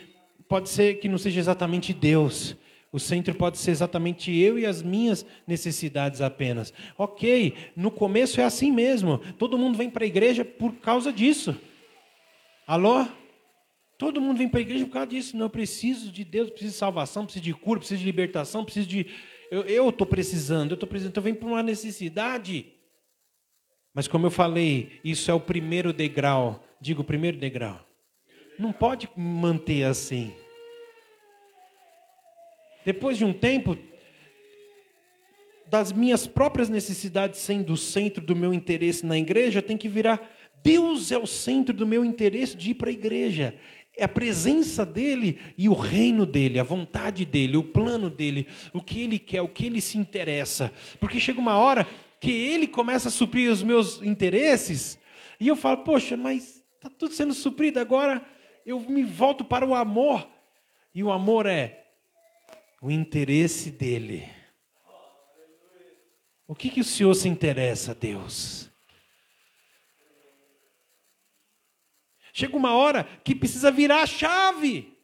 pode 0.49 0.69
ser 0.69 1.01
que 1.01 1.09
não 1.09 1.19
seja 1.19 1.41
exatamente 1.41 1.93
Deus, 1.93 2.57
o 2.93 3.01
centro 3.01 3.35
pode 3.35 3.59
ser 3.59 3.73
exatamente 3.73 4.35
eu 4.35 4.59
e 4.59 4.65
as 4.65 4.81
minhas 4.81 5.27
necessidades 5.47 6.21
apenas. 6.21 6.73
Ok, 6.97 7.53
no 7.75 7.91
começo 7.91 8.41
é 8.41 8.45
assim 8.45 8.73
mesmo. 8.73 9.19
Todo 9.37 9.59
mundo 9.59 9.77
vem 9.77 9.91
para 9.91 10.05
a 10.05 10.07
igreja 10.07 10.45
por 10.45 10.73
causa 10.77 11.13
disso. 11.13 11.55
Alô? 12.67 13.07
Todo 13.99 14.21
mundo 14.21 14.39
vem 14.39 14.49
para 14.49 14.61
a 14.61 14.63
igreja 14.63 14.85
por 14.85 14.93
causa 14.93 15.09
disso. 15.09 15.37
Não, 15.37 15.47
eu 15.47 15.51
preciso 15.51 16.13
de 16.13 16.23
Deus, 16.23 16.51
preciso 16.51 16.73
de 16.73 16.79
salvação, 16.79 17.25
preciso 17.25 17.45
de 17.45 17.55
cura, 17.55 17.79
preciso 17.79 18.01
de 18.01 18.05
libertação, 18.05 18.65
preciso 18.65 18.87
de. 18.87 19.07
Eu 19.51 19.89
estou 19.89 20.07
precisando, 20.07 20.73
eu 20.73 20.75
estou 20.75 20.89
precisando. 20.89 21.13
Então 21.13 21.23
vem 21.23 21.35
por 21.35 21.47
uma 21.47 21.63
necessidade. 21.63 22.67
Mas 23.95 24.07
como 24.07 24.27
eu 24.27 24.31
falei, 24.31 25.01
isso 25.03 25.31
é 25.31 25.35
o 25.35 25.41
primeiro 25.41 25.93
degrau. 25.93 26.63
Digo, 26.81 27.01
o 27.01 27.05
primeiro 27.05 27.39
degrau. 27.39 27.81
Não 28.59 28.73
pode 28.73 29.09
manter 29.17 29.85
assim. 29.85 30.35
Depois 32.85 33.17
de 33.17 33.25
um 33.25 33.33
tempo, 33.33 33.79
das 35.67 35.91
minhas 35.91 36.27
próprias 36.27 36.69
necessidades 36.69 37.41
sendo 37.41 37.73
o 37.73 37.77
centro 37.77 38.23
do 38.23 38.37
meu 38.37 38.53
interesse 38.53 39.07
na 39.07 39.19
igreja, 39.19 39.63
tem 39.63 39.77
que 39.77 39.89
virar 39.89 40.21
Deus 40.67 41.13
é 41.13 41.19
o 41.19 41.29
centro 41.29 41.73
do 41.73 41.87
meu 41.87 42.05
interesse 42.05 42.57
de 42.57 42.71
ir 42.71 42.75
para 42.75 42.91
a 42.91 42.93
igreja. 42.93 43.55
É 43.97 44.05
a 44.05 44.09
presença 44.09 44.85
dele 44.85 45.39
e 45.57 45.69
o 45.69 45.73
reino 45.73 46.27
dele, 46.27 46.59
a 46.59 46.65
vontade 46.65 47.25
dele, 47.25 47.57
o 47.57 47.65
plano 47.65 48.11
dele, 48.11 48.47
o 48.73 48.83
que 48.83 49.01
ele 49.03 49.19
quer, 49.19 49.41
o 49.41 49.49
que 49.49 49.67
ele 49.67 49.81
se 49.81 49.97
interessa. 49.97 50.73
Porque 51.01 51.19
chega 51.19 51.41
uma 51.41 51.57
hora 51.57 51.87
que 52.21 52.31
ele 52.31 52.67
começa 52.67 53.09
a 53.09 53.13
suprir 53.13 53.51
os 53.51 53.63
meus 53.63 54.03
interesses 54.03 54.99
e 55.39 55.49
eu 55.49 55.57
falo, 55.57 55.79
poxa, 55.79 56.17
mas 56.17 56.63
está 56.75 56.89
tudo 56.91 57.15
sendo 57.15 57.35
suprido, 57.35 57.79
agora 57.79 58.25
eu 58.65 58.81
me 58.81 59.03
volto 59.03 59.45
para 59.45 59.67
o 59.67 59.75
amor. 59.75 60.29
E 60.95 61.03
o 61.03 61.13
amor 61.13 61.47
é 61.47 61.85
o 62.81 62.91
interesse 62.91 63.71
dele. 63.71 64.29
O 66.47 66.55
que, 66.55 66.71
que 66.71 66.81
o 66.81 66.85
Senhor 66.85 67.15
se 67.15 67.29
interessa, 67.29 67.95
Deus? 67.95 68.71
Chega 72.39 72.55
uma 72.55 72.75
hora 72.75 73.09
que 73.25 73.35
precisa 73.35 73.71
virar 73.71 74.03
a 74.03 74.07
chave. 74.07 74.95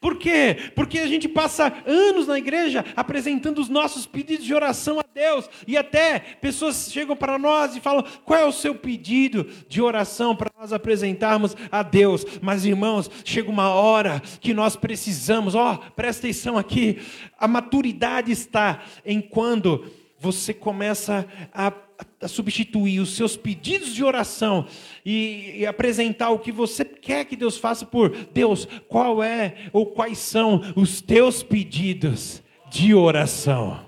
Por 0.00 0.16
quê? 0.16 0.56
Porque 0.74 0.98
a 0.98 1.06
gente 1.06 1.28
passa 1.28 1.70
anos 1.84 2.26
na 2.26 2.38
igreja 2.38 2.82
apresentando 2.96 3.58
os 3.58 3.68
nossos 3.68 4.06
pedidos 4.06 4.46
de 4.46 4.54
oração 4.54 4.98
a 4.98 5.04
Deus, 5.14 5.50
e 5.66 5.76
até 5.76 6.18
pessoas 6.18 6.90
chegam 6.90 7.14
para 7.14 7.38
nós 7.38 7.76
e 7.76 7.80
falam: 7.80 8.06
qual 8.24 8.40
é 8.40 8.44
o 8.46 8.52
seu 8.52 8.74
pedido 8.74 9.44
de 9.68 9.82
oração 9.82 10.34
para 10.34 10.50
nós 10.58 10.72
apresentarmos 10.72 11.54
a 11.70 11.82
Deus? 11.82 12.24
Mas 12.40 12.64
irmãos, 12.64 13.10
chega 13.22 13.50
uma 13.50 13.68
hora 13.68 14.22
que 14.40 14.54
nós 14.54 14.74
precisamos, 14.74 15.54
ó, 15.54 15.74
oh, 15.74 15.90
presta 15.90 16.26
atenção 16.26 16.56
aqui, 16.56 17.02
a 17.38 17.46
maturidade 17.46 18.32
está 18.32 18.82
em 19.04 19.20
quando 19.20 19.84
você 20.22 20.54
começa 20.54 21.26
a, 21.52 21.72
a, 22.20 22.28
substituir 22.28 23.00
os 23.00 23.16
seus 23.16 23.36
pedidos 23.36 23.92
de 23.92 24.04
oração 24.04 24.68
e, 25.04 25.54
e, 25.56 25.66
apresentar 25.66 26.30
o 26.30 26.38
que 26.38 26.52
você 26.52 26.84
quer 26.84 27.24
que 27.24 27.34
Deus 27.34 27.58
faça 27.58 27.84
por 27.84 28.10
Deus, 28.32 28.68
qual 28.88 29.20
é 29.20 29.68
ou 29.72 29.86
quais 29.86 30.18
são 30.18 30.62
os 30.76 31.00
teus 31.00 31.42
pedidos 31.42 32.40
de 32.70 32.94
oração. 32.94 33.84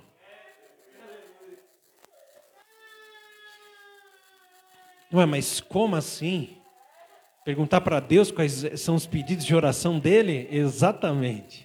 Não 5.08 5.20
é, 5.20 5.26
mas 5.26 5.60
como 5.60 5.94
assim? 5.94 6.56
Perguntar 7.44 7.80
para 7.82 8.00
Deus 8.00 8.32
quais 8.32 8.64
são 8.74 8.96
os 8.96 9.06
pedidos 9.06 9.44
de 9.44 9.54
oração 9.54 10.00
dele? 10.00 10.48
Exatamente. 10.50 11.63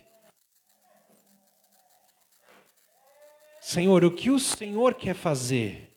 Senhor, 3.62 4.04
o 4.06 4.12
que 4.12 4.30
o 4.30 4.40
Senhor 4.40 4.94
quer 4.94 5.14
fazer 5.14 5.90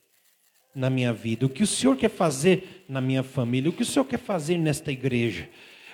na 0.74 0.90
minha 0.90 1.12
vida? 1.12 1.46
O 1.46 1.48
que 1.48 1.62
o 1.62 1.66
Senhor 1.66 1.96
quer 1.96 2.10
fazer 2.10 2.84
na 2.88 3.00
minha 3.00 3.22
família? 3.22 3.70
O 3.70 3.72
que 3.72 3.82
o 3.82 3.86
Senhor 3.86 4.04
quer 4.04 4.18
fazer 4.18 4.58
nesta 4.58 4.90
igreja? 4.90 5.48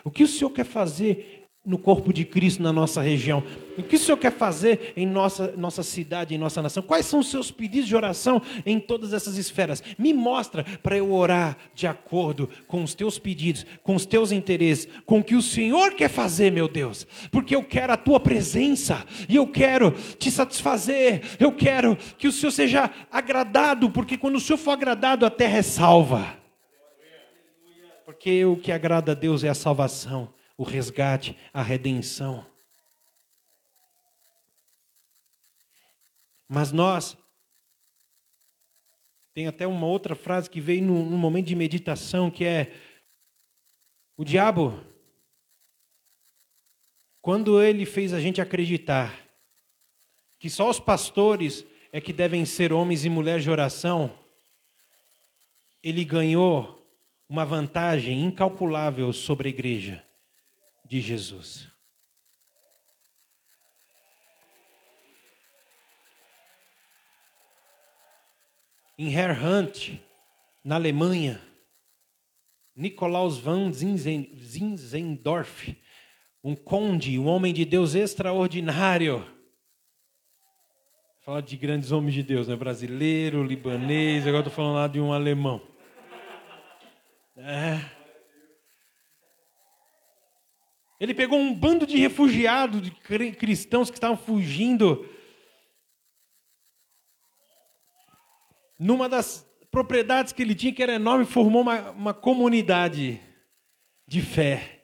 O 0.05 0.11
que 0.11 0.23
o 0.23 0.29
Senhor 0.29 0.51
quer 0.51 0.65
fazer 0.65 1.48
no 1.69 1.77
corpo 1.77 2.15
de 2.15 2.25
Cristo 2.25 2.63
na 2.63 2.73
nossa 2.73 3.03
região. 3.03 3.45
O 3.77 3.83
que 3.83 3.97
o 3.97 3.99
Senhor 3.99 4.17
quer 4.17 4.33
fazer 4.33 4.95
em 4.97 5.07
nossa, 5.07 5.53
nossa 5.55 5.83
cidade, 5.83 6.35
em 6.35 6.39
nossa 6.39 6.63
nação? 6.63 6.83
Quais 6.83 7.05
são 7.05 7.21
os 7.21 7.31
seus 7.31 7.51
pedidos 7.51 7.87
de 7.87 7.95
oração 7.95 8.41
em 8.65 8.81
todas 8.81 9.13
essas 9.13 9.37
esferas? 9.37 9.83
Me 9.99 10.15
mostra 10.15 10.65
para 10.83 10.97
eu 10.97 11.13
orar 11.13 11.59
de 11.75 11.87
acordo 11.87 12.49
com 12.67 12.83
os 12.83 12.95
teus 12.95 13.19
pedidos, 13.19 13.67
com 13.83 13.95
os 13.95 14.07
teus 14.07 14.33
interesses, 14.33 14.89
com 15.05 15.19
o 15.19 15.25
que 15.25 15.35
o 15.35 15.43
Senhor 15.43 15.93
quer 15.93 16.09
fazer, 16.09 16.51
meu 16.51 16.69
Deus. 16.69 17.07
Porque 17.31 17.55
eu 17.55 17.63
quero 17.63 17.93
a 17.93 17.99
tua 17.99 18.19
presença 18.19 19.05
e 19.29 19.37
eu 19.37 19.47
quero 19.47 19.91
te 20.19 20.31
satisfazer. 20.31 21.21
Eu 21.39 21.53
quero 21.53 21.97
que 22.17 22.27
o 22.27 22.33
Senhor 22.33 22.51
seja 22.51 22.91
agradado, 23.13 23.91
porque 23.91 24.17
quando 24.17 24.37
o 24.37 24.41
Senhor 24.41 24.57
for 24.57 24.71
agradado, 24.71 25.27
a 25.27 25.31
terra 25.31 25.59
é 25.59 25.63
salva. 25.63 26.35
Porque 28.07 28.43
o 28.47 28.57
que 28.57 28.73
agrada 28.73 29.13
a 29.13 29.15
Deus 29.15 29.45
é 29.45 29.51
a 29.51 29.55
salvação 29.55 30.31
o 30.59 30.65
resgate, 30.65 31.39
a 31.55 31.63
redenção. 31.63 32.45
Mas 36.49 36.73
nós. 36.73 37.17
Tem 39.33 39.47
até 39.47 39.69
uma 39.69 39.87
outra 39.87 40.17
frase 40.17 40.51
que 40.51 40.61
veio 40.61 40.83
no 40.83 41.17
momento 41.17 41.47
de 41.47 41.55
meditação, 41.55 42.29
que 42.29 42.45
é: 42.45 42.75
o 44.17 44.25
diabo 44.25 44.85
quando 47.21 47.63
ele 47.63 47.85
fez 47.85 48.15
a 48.15 48.21
gente 48.21 48.41
acreditar 48.41 49.15
que 50.39 50.49
só 50.49 50.71
os 50.71 50.81
pastores 50.81 51.65
é 51.93 52.01
que 52.01 52.13
devem 52.13 52.45
ser 52.47 52.73
homens 52.73 53.05
e 53.05 53.11
mulheres 53.11 53.43
de 53.43 53.51
oração, 53.51 54.11
ele 55.83 56.05
ganhou 56.05 56.89
uma 57.29 57.45
vantagem 57.45 58.25
incalculável 58.25 59.13
sobre 59.13 59.49
a 59.49 59.51
igreja 59.51 60.08
de 60.89 61.01
Jesus. 61.01 61.69
Em 68.97 69.15
Herrhunt, 69.15 70.01
na 70.65 70.75
Alemanha, 70.75 71.41
Nikolaus 72.75 73.39
van 73.39 73.73
Zinzendorf, 73.73 75.77
um 76.43 76.57
conde, 76.57 77.19
um 77.19 77.27
homem 77.27 77.53
de 77.53 77.65
Deus 77.65 77.95
extraordinário. 77.95 79.25
Fala 81.21 81.43
de 81.43 81.57
grandes 81.57 81.93
homens 81.93 82.15
de 82.15 82.23
Deus, 82.23 82.49
né? 82.49 82.57
Brasileiro, 82.57 83.45
libanês, 83.45 84.27
agora 84.27 84.41
estou 84.41 84.55
falando 84.55 84.77
lá 84.77 84.89
de 84.89 84.99
um 84.99 85.13
alemão. 85.13 85.61
É. 87.37 87.98
Ele 91.01 91.15
pegou 91.15 91.39
um 91.39 91.55
bando 91.55 91.87
de 91.87 91.97
refugiados, 91.97 92.83
de 92.83 92.91
cristãos 93.33 93.91
que 93.91 93.97
estavam 93.97 94.17
fugindo. 94.17 95.09
Numa 98.79 99.09
das 99.09 99.47
propriedades 99.71 100.33
que 100.33 100.43
ele 100.43 100.55
tinha, 100.55 100.73
que 100.73 100.83
era 100.83 100.95
enorme, 100.95 101.25
formou 101.25 101.63
uma, 101.63 101.91
uma 101.91 102.15
comunidade 102.15 103.21
de 104.07 104.21
fé. 104.21 104.79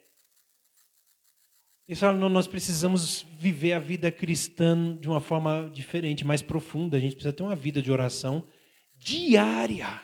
E 1.87 1.95
fala, 1.95 2.17
nós 2.29 2.47
precisamos 2.47 3.27
viver 3.39 3.75
a 3.75 3.79
vida 3.79 4.11
cristã 4.11 4.97
de 4.97 5.09
uma 5.09 5.21
forma 5.21 5.69
diferente, 5.73 6.25
mais 6.25 6.41
profunda. 6.41 6.97
A 6.97 7.01
gente 7.01 7.15
precisa 7.15 7.33
ter 7.33 7.43
uma 7.43 7.57
vida 7.57 7.83
de 7.83 7.93
oração 7.93 8.47
diária. 8.97 10.01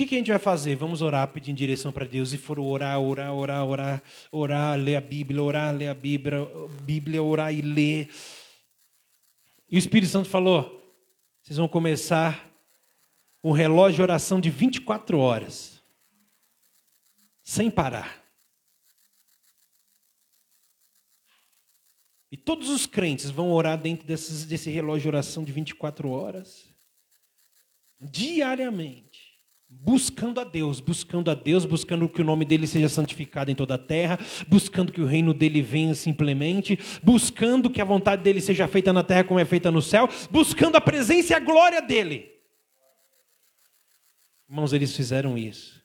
Que, 0.00 0.06
que 0.06 0.14
a 0.14 0.18
gente 0.18 0.30
vai 0.30 0.38
fazer? 0.38 0.76
Vamos 0.76 1.02
orar, 1.02 1.28
pedir 1.28 1.52
direção 1.52 1.92
para 1.92 2.06
Deus. 2.06 2.32
E 2.32 2.38
for 2.38 2.58
orar, 2.58 2.98
orar, 2.98 3.34
orar, 3.34 3.66
orar, 3.66 4.02
orar, 4.32 4.78
ler 4.78 4.96
a 4.96 5.00
Bíblia, 5.00 5.42
orar, 5.42 5.74
ler 5.74 5.88
a 5.88 5.94
Bíblia, 5.94 6.38
Bíblia, 6.82 7.22
orar 7.22 7.52
e 7.52 7.60
ler. 7.60 8.08
E 9.68 9.76
o 9.76 9.78
Espírito 9.78 10.10
Santo 10.10 10.28
falou: 10.28 10.82
vocês 11.42 11.58
vão 11.58 11.68
começar 11.68 12.50
um 13.44 13.52
relógio 13.52 13.96
de 13.96 14.02
oração 14.02 14.40
de 14.40 14.48
24 14.48 15.18
horas, 15.18 15.82
sem 17.42 17.70
parar. 17.70 18.24
E 22.32 22.38
todos 22.38 22.70
os 22.70 22.86
crentes 22.86 23.28
vão 23.28 23.52
orar 23.52 23.76
dentro 23.76 24.06
desses, 24.06 24.46
desse 24.46 24.70
relógio 24.70 25.02
de 25.02 25.08
oração 25.08 25.44
de 25.44 25.52
24 25.52 26.08
horas, 26.08 26.64
diariamente 28.00 29.09
buscando 29.70 30.40
a 30.40 30.44
Deus, 30.44 30.80
buscando 30.80 31.30
a 31.30 31.34
Deus, 31.34 31.64
buscando 31.64 32.08
que 32.08 32.20
o 32.20 32.24
nome 32.24 32.44
dele 32.44 32.66
seja 32.66 32.88
santificado 32.88 33.50
em 33.50 33.54
toda 33.54 33.76
a 33.76 33.78
terra, 33.78 34.18
buscando 34.48 34.92
que 34.92 35.00
o 35.00 35.06
reino 35.06 35.32
dele 35.32 35.62
venha 35.62 35.94
simplesmente, 35.94 36.78
buscando 37.02 37.70
que 37.70 37.80
a 37.80 37.84
vontade 37.84 38.22
dele 38.22 38.40
seja 38.40 38.66
feita 38.66 38.92
na 38.92 39.04
terra 39.04 39.24
como 39.24 39.38
é 39.38 39.44
feita 39.44 39.70
no 39.70 39.80
céu, 39.80 40.08
buscando 40.30 40.76
a 40.76 40.80
presença 40.80 41.32
e 41.32 41.36
a 41.36 41.40
glória 41.40 41.80
dele. 41.80 42.30
Irmãos, 44.48 44.72
eles 44.72 44.94
fizeram 44.94 45.38
isso. 45.38 45.80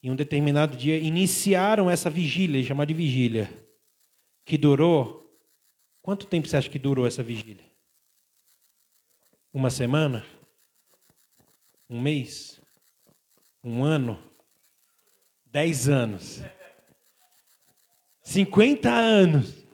Em 0.00 0.10
um 0.10 0.16
determinado 0.16 0.76
dia, 0.76 0.96
iniciaram 0.98 1.90
essa 1.90 2.08
vigília, 2.08 2.62
chamada 2.62 2.86
de 2.86 2.94
vigília, 2.94 3.50
que 4.44 4.56
durou. 4.56 5.24
Quanto 6.00 6.26
tempo 6.26 6.46
você 6.46 6.56
acha 6.56 6.70
que 6.70 6.78
durou 6.78 7.06
essa 7.06 7.22
vigília? 7.22 7.64
Uma 9.52 9.70
semana? 9.70 10.24
Um 11.94 12.00
mês? 12.00 12.60
Um 13.62 13.84
ano? 13.84 14.18
Dez 15.46 15.88
anos? 15.88 16.42
Cinquenta 18.20 18.90
anos? 18.90 19.64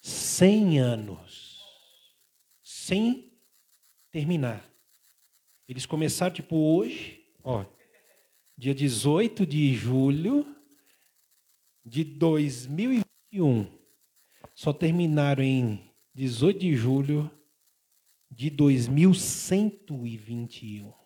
Cem 0.00 0.80
anos? 0.80 1.62
Sem 2.64 3.32
terminar. 4.10 4.68
Eles 5.68 5.86
começaram, 5.86 6.34
tipo, 6.34 6.56
hoje, 6.56 7.24
ó, 7.44 7.64
dia 8.58 8.74
18 8.74 9.46
de 9.46 9.72
julho 9.72 10.44
de 11.84 12.02
2021. 12.02 13.70
Só 14.52 14.72
terminaram 14.72 15.44
em 15.44 15.94
18 16.12 16.58
de 16.58 16.74
julho 16.74 17.30
de 18.30 18.50
2121. 18.50 21.00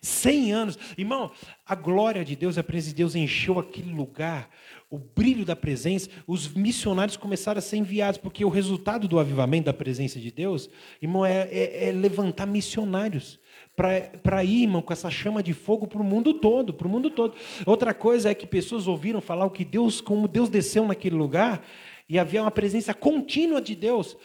100 0.00 0.52
anos. 0.52 0.78
Irmão, 0.96 1.30
a 1.64 1.74
glória 1.74 2.24
de 2.24 2.36
Deus, 2.36 2.58
a 2.58 2.64
presença 2.64 2.90
de 2.90 2.96
Deus 2.96 3.14
encheu 3.14 3.58
aquele 3.58 3.92
lugar, 3.92 4.50
o 4.90 4.98
brilho 4.98 5.44
da 5.44 5.56
presença, 5.56 6.08
os 6.26 6.48
missionários 6.48 7.16
começaram 7.16 7.58
a 7.58 7.62
ser 7.62 7.76
enviados, 7.76 8.18
porque 8.18 8.44
o 8.44 8.48
resultado 8.48 9.08
do 9.08 9.18
avivamento 9.18 9.66
da 9.66 9.72
presença 9.72 10.20
de 10.20 10.30
Deus, 10.30 10.70
irmão, 11.00 11.24
é, 11.24 11.48
é, 11.50 11.88
é 11.88 11.92
levantar 11.92 12.46
missionários 12.46 13.38
para 13.74 14.44
ir, 14.44 14.62
irmão, 14.62 14.80
com 14.80 14.92
essa 14.92 15.10
chama 15.10 15.42
de 15.42 15.52
fogo 15.52 15.86
para 15.86 16.00
o 16.00 16.04
mundo 16.04 16.34
todo, 16.34 16.72
para 16.72 16.86
o 16.86 16.90
mundo 16.90 17.10
todo. 17.10 17.34
Outra 17.66 17.92
coisa 17.92 18.30
é 18.30 18.34
que 18.34 18.46
pessoas 18.46 18.86
ouviram 18.86 19.20
falar 19.20 19.44
o 19.44 19.50
que 19.50 19.64
Deus, 19.64 20.00
como 20.00 20.28
Deus 20.28 20.48
desceu 20.48 20.86
naquele 20.86 21.16
lugar, 21.16 21.62
e 22.08 22.18
havia 22.18 22.40
uma 22.40 22.50
presença 22.50 22.94
contínua 22.94 23.60
de 23.60 23.74
Deus 23.74 24.16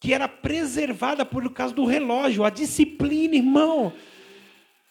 que 0.00 0.12
era 0.12 0.28
preservada 0.28 1.24
por 1.24 1.52
causa 1.52 1.74
do 1.74 1.84
relógio, 1.84 2.44
a 2.44 2.50
disciplina, 2.50 3.36
irmão. 3.36 3.92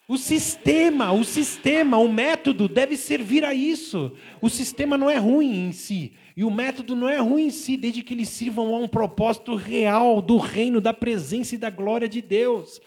O 0.06 0.16
sistema, 0.16 1.12
o 1.12 1.22
sistema, 1.22 1.98
o 1.98 2.10
método 2.10 2.66
deve 2.66 2.96
servir 2.96 3.44
a 3.44 3.52
isso. 3.52 4.16
O 4.40 4.48
sistema 4.48 4.96
não 4.96 5.10
é 5.10 5.18
ruim 5.18 5.68
em 5.68 5.72
si. 5.72 6.14
E 6.34 6.44
o 6.44 6.50
método 6.50 6.96
não 6.96 7.08
é 7.08 7.18
ruim 7.18 7.46
em 7.46 7.50
si, 7.50 7.76
desde 7.76 8.02
que 8.02 8.14
eles 8.14 8.28
sirvam 8.28 8.74
a 8.74 8.78
um 8.78 8.88
propósito 8.88 9.54
real 9.54 10.22
do 10.22 10.38
reino, 10.38 10.80
da 10.80 10.94
presença 10.94 11.54
e 11.54 11.58
da 11.58 11.68
glória 11.68 12.08
de 12.08 12.22
Deus. 12.22 12.80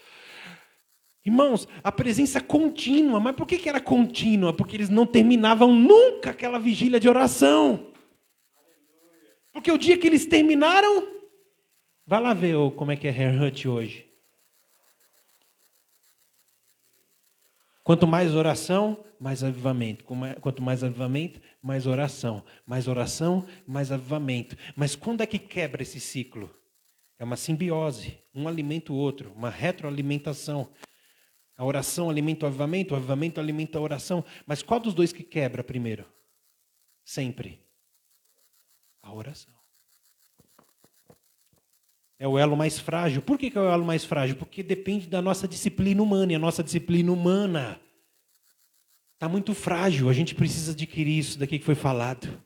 Irmãos, 1.24 1.68
a 1.84 1.92
presença 1.92 2.40
contínua. 2.40 3.20
Mas 3.20 3.36
por 3.36 3.46
que 3.46 3.68
era 3.68 3.80
contínua? 3.80 4.52
Porque 4.52 4.74
eles 4.74 4.88
não 4.88 5.06
terminavam 5.06 5.72
nunca 5.72 6.30
aquela 6.30 6.58
vigília 6.58 6.98
de 6.98 7.08
oração. 7.08 7.86
Porque 9.52 9.70
o 9.70 9.78
dia 9.78 9.96
que 9.96 10.06
eles 10.06 10.26
terminaram, 10.26 11.06
Vai 12.06 12.20
lá 12.20 12.34
ver 12.34 12.56
como 12.72 12.90
é 12.90 12.96
que 12.96 13.06
é 13.06 13.10
Herhut 13.10 13.68
hoje. 13.68 14.12
Quanto 17.84 18.06
mais 18.06 18.34
oração, 18.34 19.04
mais 19.18 19.42
avivamento. 19.42 20.04
Quanto 20.40 20.62
mais 20.62 20.84
avivamento, 20.84 21.40
mais 21.60 21.86
oração. 21.86 22.44
Mais 22.66 22.86
oração, 22.86 23.46
mais 23.66 23.90
avivamento. 23.90 24.56
Mas 24.76 24.94
quando 24.94 25.20
é 25.20 25.26
que 25.26 25.38
quebra 25.38 25.82
esse 25.82 26.00
ciclo? 26.00 26.52
É 27.18 27.24
uma 27.24 27.36
simbiose. 27.36 28.18
Um 28.34 28.48
alimenta 28.48 28.92
o 28.92 28.96
outro, 28.96 29.32
uma 29.32 29.50
retroalimentação. 29.50 30.72
A 31.56 31.64
oração 31.64 32.10
alimenta 32.10 32.46
o 32.46 32.48
avivamento, 32.48 32.94
o 32.94 32.96
avivamento 32.96 33.40
alimenta 33.40 33.78
a 33.78 33.80
oração. 33.80 34.24
Mas 34.46 34.62
qual 34.62 34.80
dos 34.80 34.94
dois 34.94 35.12
que 35.12 35.22
quebra 35.22 35.62
primeiro? 35.62 36.04
Sempre. 37.04 37.64
A 39.02 39.12
oração. 39.12 39.51
É 42.22 42.28
o 42.28 42.38
elo 42.38 42.56
mais 42.56 42.78
frágil. 42.78 43.20
Por 43.20 43.36
que 43.36 43.50
é 43.52 43.60
o 43.60 43.68
elo 43.68 43.84
mais 43.84 44.04
frágil? 44.04 44.36
Porque 44.36 44.62
depende 44.62 45.08
da 45.08 45.20
nossa 45.20 45.48
disciplina 45.48 46.00
humana. 46.00 46.30
E 46.30 46.34
a 46.36 46.38
nossa 46.38 46.62
disciplina 46.62 47.10
humana 47.10 47.80
está 49.14 49.28
muito 49.28 49.52
frágil. 49.52 50.08
A 50.08 50.12
gente 50.12 50.32
precisa 50.32 50.70
adquirir 50.70 51.18
isso 51.18 51.36
daqui 51.36 51.58
que 51.58 51.64
foi 51.64 51.74
falado. 51.74 52.40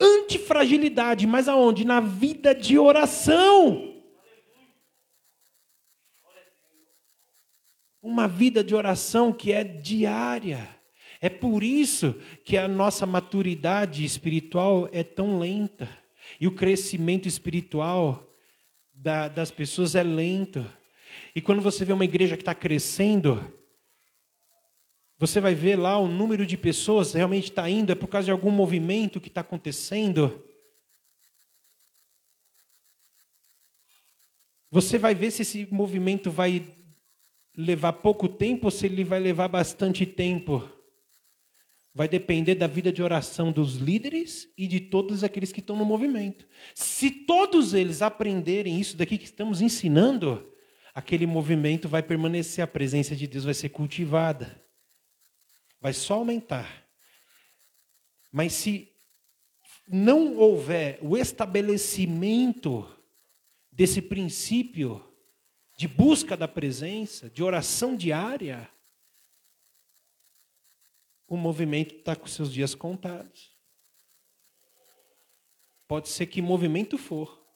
Antifragilidade, 0.00 1.26
mas 1.26 1.46
aonde? 1.46 1.84
Na 1.84 2.00
vida 2.00 2.54
de 2.54 2.78
oração. 2.78 4.00
Uma 8.00 8.26
vida 8.26 8.64
de 8.64 8.74
oração 8.74 9.30
que 9.30 9.52
é 9.52 9.62
diária. 9.62 10.66
É 11.20 11.28
por 11.28 11.62
isso 11.62 12.14
que 12.46 12.56
a 12.56 12.66
nossa 12.66 13.04
maturidade 13.04 14.06
espiritual 14.06 14.88
é 14.90 15.02
tão 15.02 15.38
lenta. 15.38 15.86
E 16.40 16.46
o 16.46 16.54
crescimento 16.54 17.28
espiritual 17.28 18.24
da, 18.98 19.28
das 19.28 19.50
pessoas 19.50 19.94
é 19.94 20.02
lento. 20.02 20.66
E 21.34 21.40
quando 21.40 21.62
você 21.62 21.84
vê 21.84 21.92
uma 21.92 22.04
igreja 22.04 22.36
que 22.36 22.42
está 22.42 22.54
crescendo, 22.54 23.52
você 25.16 25.40
vai 25.40 25.54
ver 25.54 25.76
lá 25.76 25.98
o 25.98 26.08
número 26.08 26.44
de 26.44 26.56
pessoas 26.56 27.12
realmente 27.12 27.50
está 27.50 27.68
indo, 27.70 27.92
é 27.92 27.94
por 27.94 28.08
causa 28.08 28.26
de 28.26 28.30
algum 28.32 28.50
movimento 28.50 29.20
que 29.20 29.28
está 29.28 29.40
acontecendo. 29.40 30.44
Você 34.70 34.98
vai 34.98 35.14
ver 35.14 35.30
se 35.30 35.42
esse 35.42 35.66
movimento 35.70 36.30
vai 36.30 36.66
levar 37.56 37.94
pouco 37.94 38.28
tempo 38.28 38.66
ou 38.66 38.70
se 38.70 38.86
ele 38.86 39.02
vai 39.02 39.18
levar 39.18 39.48
bastante 39.48 40.04
tempo. 40.04 40.68
Vai 41.94 42.08
depender 42.08 42.54
da 42.54 42.66
vida 42.66 42.92
de 42.92 43.02
oração 43.02 43.50
dos 43.50 43.76
líderes 43.76 44.52
e 44.56 44.66
de 44.66 44.78
todos 44.80 45.24
aqueles 45.24 45.50
que 45.50 45.60
estão 45.60 45.76
no 45.76 45.84
movimento. 45.84 46.46
Se 46.74 47.10
todos 47.10 47.74
eles 47.74 48.02
aprenderem 48.02 48.78
isso 48.78 48.96
daqui 48.96 49.18
que 49.18 49.24
estamos 49.24 49.60
ensinando, 49.60 50.52
aquele 50.94 51.26
movimento 51.26 51.88
vai 51.88 52.02
permanecer, 52.02 52.62
a 52.62 52.68
presença 52.68 53.16
de 53.16 53.26
Deus 53.26 53.44
vai 53.44 53.54
ser 53.54 53.70
cultivada. 53.70 54.62
Vai 55.80 55.92
só 55.92 56.14
aumentar. 56.14 56.86
Mas 58.30 58.52
se 58.52 58.92
não 59.88 60.36
houver 60.36 60.98
o 61.00 61.16
estabelecimento 61.16 62.86
desse 63.72 64.02
princípio 64.02 65.02
de 65.78 65.86
busca 65.86 66.36
da 66.36 66.48
presença, 66.48 67.30
de 67.30 67.42
oração 67.42 67.96
diária, 67.96 68.68
o 71.28 71.36
movimento 71.36 71.94
está 71.94 72.16
com 72.16 72.26
seus 72.26 72.52
dias 72.52 72.74
contados. 72.74 73.54
Pode 75.86 76.08
ser 76.08 76.26
que 76.26 76.40
movimento 76.40 76.96
for. 76.96 77.46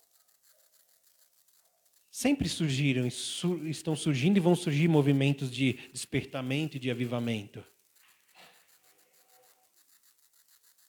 Sempre 2.10 2.46
surgiram, 2.48 3.06
estão 3.06 3.96
surgindo 3.96 4.36
e 4.36 4.40
vão 4.40 4.54
surgir 4.54 4.86
movimentos 4.86 5.50
de 5.50 5.72
despertamento 5.90 6.76
e 6.76 6.80
de 6.80 6.90
avivamento. 6.90 7.64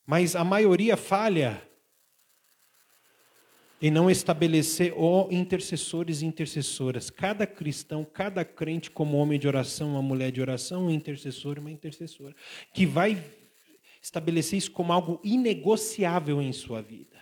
Mas 0.05 0.35
a 0.35 0.43
maioria 0.43 0.97
falha 0.97 1.65
em 3.83 3.91
não 3.91 4.09
estabelecer 4.09 4.93
ó 4.95 5.27
intercessores 5.29 6.21
e 6.21 6.25
intercessoras. 6.25 7.09
Cada 7.09 7.45
cristão, 7.45 8.05
cada 8.05 8.45
crente, 8.45 8.89
como 8.89 9.17
homem 9.17 9.37
de 9.37 9.45
oração, 9.45 9.89
uma 9.89 10.01
mulher 10.01 10.31
de 10.31 10.39
oração, 10.39 10.85
um 10.85 10.89
intercessor 10.89 11.57
e 11.57 11.59
uma 11.59 11.69
intercessora, 11.69 12.33
que 12.73 12.85
vai 12.85 13.21
estabelecer 14.01 14.57
isso 14.57 14.71
como 14.71 14.93
algo 14.93 15.19
inegociável 15.21 16.41
em 16.41 16.53
sua 16.53 16.81
vida. 16.81 17.21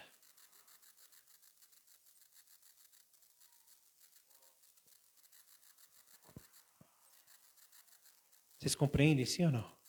Vocês 8.60 8.76
compreendem, 8.76 9.26
sim 9.26 9.46
ou 9.46 9.52
não? 9.52 9.81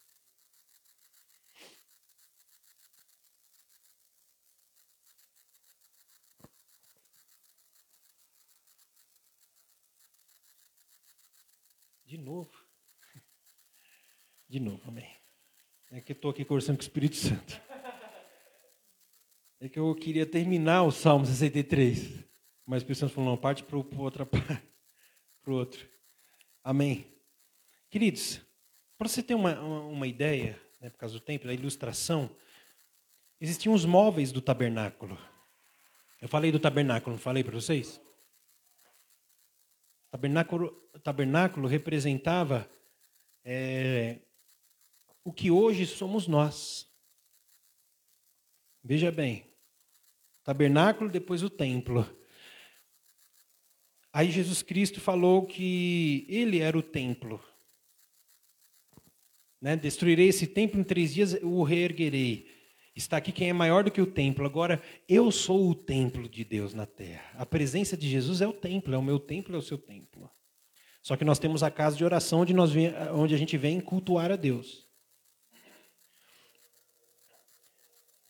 De 12.13 12.19
novo. 12.19 12.53
De 14.47 14.61
novo, 14.61 14.83
amém. 14.87 15.11
É 15.91 15.99
que 15.99 16.13
eu 16.13 16.15
estou 16.15 16.31
aqui 16.31 16.45
conversando 16.45 16.77
com 16.77 16.83
o 16.83 16.85
Espírito 16.85 17.17
Santo. 17.17 17.59
É 19.59 19.67
que 19.67 19.79
eu 19.79 19.95
queria 19.95 20.27
terminar 20.27 20.83
o 20.83 20.91
Salmo 20.91 21.25
63. 21.25 22.23
Mas 22.67 22.77
o 22.77 22.85
Espírito 22.85 23.01
Santo 23.01 23.15
falou, 23.15 23.31
não, 23.31 23.39
parte 23.39 23.65
para 23.65 23.79
outra. 23.79 24.27
Para 25.43 25.53
o 25.53 25.57
outro. 25.57 25.89
Amém. 26.63 27.07
Queridos, 27.89 28.43
para 28.99 29.09
você 29.09 29.23
ter 29.23 29.35
uma, 29.35 29.59
uma, 29.59 29.81
uma 29.81 30.07
ideia, 30.07 30.61
né, 30.83 30.91
por 30.91 30.99
causa 30.99 31.15
do 31.15 31.21
tempo, 31.21 31.47
da 31.47 31.55
ilustração, 31.55 32.37
existiam 33.41 33.73
os 33.73 33.87
móveis 33.87 34.31
do 34.33 34.43
tabernáculo. 34.43 35.19
Eu 36.21 36.29
falei 36.29 36.53
do 36.53 36.61
tabernáculo, 36.61 37.17
não 37.17 37.23
falei 37.23 37.43
para 37.43 37.55
vocês? 37.55 37.99
Tabernáculo, 40.13 40.71
tabernáculo 41.03 41.67
representava 41.67 42.71
é, 43.43 44.19
o 45.25 45.33
que 45.33 45.51
hoje 45.51 45.87
somos 45.87 46.29
nós. 46.29 46.87
Veja 48.85 49.11
bem, 49.11 49.47
tabernáculo, 50.45 51.09
depois 51.09 51.43
o 51.43 51.49
templo. 51.49 52.07
Aí 54.13 54.31
Jesus 54.31 54.61
Cristo 54.61 55.01
falou 55.01 55.47
que 55.47 56.27
ele 56.29 56.59
era 56.59 56.77
o 56.77 56.83
templo. 56.83 57.43
Né? 59.59 59.77
Destruirei 59.77 60.29
esse 60.29 60.47
templo 60.47 60.79
em 60.79 60.85
três 60.85 61.15
dias, 61.15 61.33
o 61.43 61.63
reerguerei. 61.63 62.52
Está 62.95 63.17
aqui 63.17 63.33
quem 63.33 63.49
é 63.49 63.53
maior 63.53 63.85
do 63.85 63.91
que 63.91 64.01
o 64.01 64.07
templo. 64.07 64.45
Agora, 64.45 64.83
eu 65.09 65.31
sou 65.31 65.71
o 65.71 65.75
templo 65.75 66.29
de 66.29 66.45
Deus 66.45 66.75
na 66.75 66.85
terra. 66.85 67.33
A 67.35 67.47
presença 67.47 67.97
de 67.97 68.09
Jesus 68.09 68.41
é 68.43 68.47
o 68.47 68.53
templo, 68.53 68.95
é 68.95 68.99
o 68.99 69.03
meu 69.03 69.19
templo, 69.19 69.55
é 69.55 69.59
o 69.59 69.63
seu 69.63 69.79
templo. 69.79 70.31
Só 71.03 71.17
que 71.17 71.25
nós 71.25 71.39
temos 71.39 71.63
a 71.63 71.71
casa 71.71 71.97
de 71.97 72.05
oração 72.05 72.41
onde, 72.41 72.53
nós 72.53 72.71
onde 73.15 73.35
a 73.35 73.39
gente 73.39 73.57
vem 73.57 73.81
cultuar 73.81 74.31
a 74.31 74.37
Deus. 74.37 74.87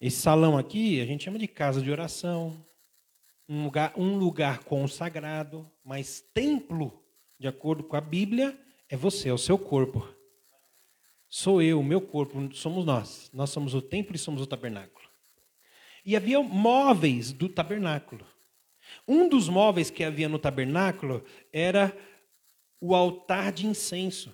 Esse 0.00 0.16
salão 0.16 0.56
aqui 0.56 1.00
a 1.00 1.06
gente 1.06 1.24
chama 1.24 1.38
de 1.38 1.46
casa 1.46 1.82
de 1.82 1.90
oração, 1.90 2.64
um 3.48 3.64
lugar, 3.64 3.92
um 3.96 4.16
lugar 4.16 4.64
consagrado, 4.64 5.70
mas 5.84 6.20
templo, 6.32 7.04
de 7.38 7.46
acordo 7.46 7.84
com 7.84 7.94
a 7.94 8.00
Bíblia, 8.00 8.58
é 8.88 8.96
você, 8.96 9.28
é 9.28 9.32
o 9.32 9.38
seu 9.38 9.58
corpo. 9.58 10.08
Sou 11.34 11.62
eu, 11.62 11.82
meu 11.82 11.98
corpo, 11.98 12.54
somos 12.54 12.84
nós. 12.84 13.30
Nós 13.32 13.48
somos 13.48 13.72
o 13.72 13.80
templo 13.80 14.14
e 14.14 14.18
somos 14.18 14.42
o 14.42 14.46
tabernáculo. 14.46 15.08
E 16.04 16.14
havia 16.14 16.38
móveis 16.42 17.32
do 17.32 17.48
tabernáculo. 17.48 18.22
Um 19.08 19.26
dos 19.26 19.48
móveis 19.48 19.88
que 19.88 20.04
havia 20.04 20.28
no 20.28 20.38
tabernáculo 20.38 21.24
era 21.50 21.96
o 22.78 22.94
altar 22.94 23.50
de 23.50 23.66
incenso. 23.66 24.30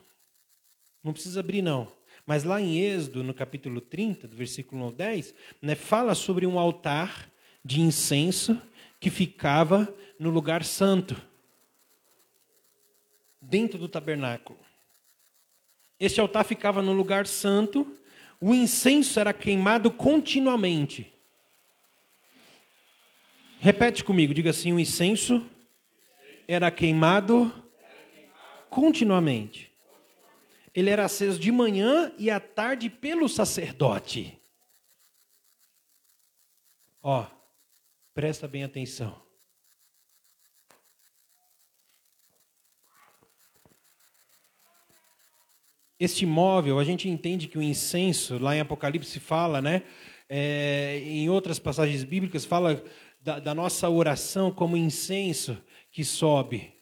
Não 1.00 1.12
precisa 1.12 1.38
abrir, 1.38 1.62
não. 1.62 1.86
Mas 2.26 2.42
lá 2.42 2.60
em 2.60 2.80
Êxodo, 2.80 3.22
no 3.22 3.32
capítulo 3.32 3.80
30, 3.80 4.26
do 4.26 4.34
versículo 4.34 4.82
1 4.82 4.84
ao 4.86 4.90
10, 4.90 5.34
né, 5.62 5.76
fala 5.76 6.16
sobre 6.16 6.48
um 6.48 6.58
altar 6.58 7.30
de 7.64 7.80
incenso 7.80 8.60
que 8.98 9.08
ficava 9.08 9.94
no 10.18 10.30
lugar 10.30 10.64
santo, 10.64 11.14
dentro 13.40 13.78
do 13.78 13.88
tabernáculo. 13.88 14.58
Este 15.98 16.20
altar 16.20 16.44
ficava 16.44 16.80
no 16.80 16.92
lugar 16.92 17.26
santo, 17.26 17.96
o 18.40 18.54
incenso 18.54 19.18
era 19.18 19.32
queimado 19.32 19.90
continuamente. 19.90 21.12
Repete 23.58 24.04
comigo, 24.04 24.32
diga 24.32 24.50
assim: 24.50 24.72
o 24.72 24.78
incenso 24.78 25.44
era 26.46 26.70
queimado 26.70 27.52
continuamente. 28.70 29.72
Ele 30.74 30.90
era 30.90 31.04
aceso 31.04 31.40
de 31.40 31.50
manhã 31.50 32.12
e 32.16 32.30
à 32.30 32.38
tarde 32.38 32.88
pelo 32.88 33.28
sacerdote. 33.28 34.38
Ó, 37.02 37.26
presta 38.14 38.46
bem 38.46 38.62
atenção. 38.62 39.27
Este 45.98 46.24
móvel, 46.24 46.78
a 46.78 46.84
gente 46.84 47.08
entende 47.08 47.48
que 47.48 47.58
o 47.58 47.62
incenso, 47.62 48.38
lá 48.38 48.54
em 48.54 48.60
Apocalipse 48.60 49.18
fala, 49.18 49.60
né? 49.60 49.82
É, 50.28 51.00
em 51.04 51.28
outras 51.28 51.58
passagens 51.58 52.04
bíblicas, 52.04 52.44
fala 52.44 52.82
da, 53.20 53.40
da, 53.40 53.54
nossa 53.54 53.88
oração 53.88 54.50
como 54.50 54.76
incenso 54.76 55.56
que 55.90 56.04
sobe 56.04 56.72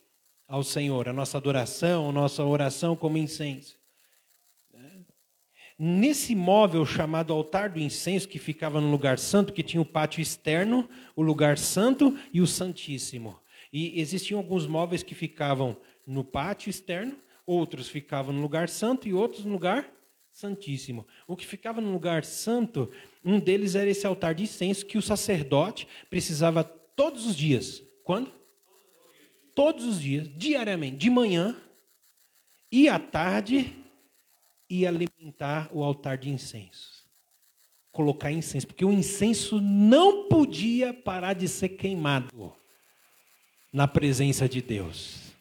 ao 0.47 0.63
Senhor, 0.63 1.09
a 1.09 1.13
nossa 1.13 1.39
adoração, 1.39 2.11
a 2.11 2.13
nossa 2.13 2.45
oração 2.45 2.95
como 2.95 3.17
incenso. 3.17 3.79
Nesse 5.79 6.35
móvel 6.35 6.87
chamado 6.87 7.35
altar 7.35 7.69
do 7.69 7.79
incenso, 7.79 8.29
que 8.29 8.39
ficava 8.39 8.81
no 8.81 8.91
lugar 8.91 9.19
santo, 9.19 9.53
que 9.53 9.63
tinha 9.63 9.81
o 9.81 9.85
pátio 9.85 10.23
externo, 10.23 10.89
o 11.15 11.23
lugar 11.23 11.59
santo 11.59 12.19
e 12.33 12.41
o 12.41 12.47
santíssimo. 12.47 13.39
E 13.71 14.01
existiam 14.01 14.39
alguns 14.39 14.67
móveis 14.67 15.03
que 15.03 15.15
ficavam 15.15 15.77
no 16.07 16.25
pátio 16.25 16.71
externo 16.71 17.17
outros 17.47 17.89
ficavam 17.89 18.35
no 18.35 18.43
lugar 18.43 18.69
santo 18.69 19.09
e 19.09 19.15
outros 19.15 19.45
no 19.45 19.53
lugar 19.53 19.91
santíssimo. 20.33 21.07
O 21.27 21.37
que 21.37 21.47
ficava 21.47 21.81
no 21.81 21.93
lugar 21.93 22.25
santo, 22.25 22.93
um 23.25 23.41
deles 23.41 23.75
era 23.75 23.89
esse 23.89 24.07
altar 24.07 24.35
de 24.35 24.43
incenso 24.43 24.85
que 24.85 24.99
o 24.99 25.03
sacerdote 25.03 25.89
precisava 26.11 26.63
todos 26.63 27.25
os 27.27 27.37
dias. 27.37 27.83
Quando? 28.05 28.31
Todos 29.55 29.85
os 29.85 30.01
dias, 30.01 30.29
diariamente, 30.37 30.97
de 30.97 31.09
manhã 31.09 31.57
e 32.71 32.89
à 32.89 32.99
tarde, 32.99 33.75
e 34.69 34.87
alimentar 34.87 35.69
o 35.73 35.83
altar 35.83 36.19
de 36.19 36.29
incenso. 36.29 37.07
Colocar 37.93 38.31
incenso, 38.31 38.67
porque 38.67 38.85
o 38.85 38.93
incenso 38.93 39.61
não 39.61 40.29
podia 40.29 40.93
parar 40.93 41.33
de 41.33 41.49
ser 41.49 41.71
queimado 41.71 42.55
na 43.73 43.89
presença 43.89 44.49
de 44.49 44.61
Deus. 44.61 45.33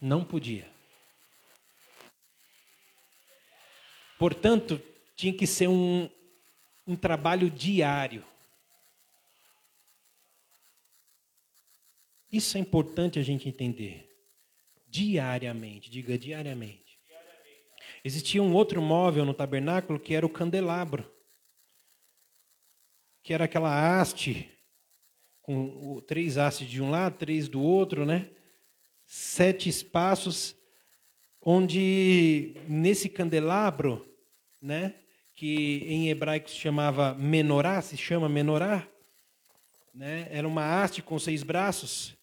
Não 0.00 0.22
podia. 0.22 0.75
Portanto, 4.18 4.80
tinha 5.14 5.32
que 5.32 5.46
ser 5.46 5.68
um, 5.68 6.08
um 6.86 6.96
trabalho 6.96 7.50
diário. 7.50 8.24
Isso 12.30 12.56
é 12.56 12.60
importante 12.60 13.18
a 13.18 13.22
gente 13.22 13.48
entender. 13.48 14.08
Diariamente, 14.86 15.90
diga 15.90 16.18
diariamente. 16.18 16.98
Existia 18.04 18.42
um 18.42 18.54
outro 18.54 18.80
móvel 18.80 19.24
no 19.24 19.34
tabernáculo 19.34 19.98
que 19.98 20.14
era 20.14 20.24
o 20.24 20.30
candelabro, 20.30 21.10
que 23.22 23.34
era 23.34 23.44
aquela 23.44 24.00
haste, 24.00 24.48
com 25.42 26.00
três 26.06 26.36
hastes 26.36 26.68
de 26.68 26.82
um 26.82 26.90
lado, 26.90 27.18
três 27.18 27.48
do 27.48 27.60
outro, 27.60 28.04
né? 28.04 28.30
Sete 29.04 29.68
espaços, 29.68 30.56
onde 31.48 32.56
nesse 32.66 33.08
candelabro, 33.08 34.04
né? 34.60 34.96
Que 35.32 35.84
em 35.86 36.08
hebraico 36.08 36.50
se 36.50 36.56
chamava 36.56 37.14
menorá, 37.14 37.80
se 37.80 37.96
chama 37.96 38.28
menorá, 38.28 38.84
né? 39.94 40.26
Era 40.28 40.48
uma 40.48 40.82
haste 40.82 41.00
com 41.02 41.16
seis 41.20 41.44
braços, 41.44 42.16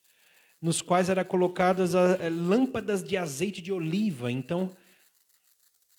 nos 0.62 0.82
quais 0.82 1.08
eram 1.08 1.24
colocadas 1.24 1.96
eh, 1.96 2.30
lâmpadas 2.30 3.02
de 3.02 3.16
azeite 3.16 3.62
de 3.62 3.72
oliva. 3.72 4.30
Então, 4.30 4.76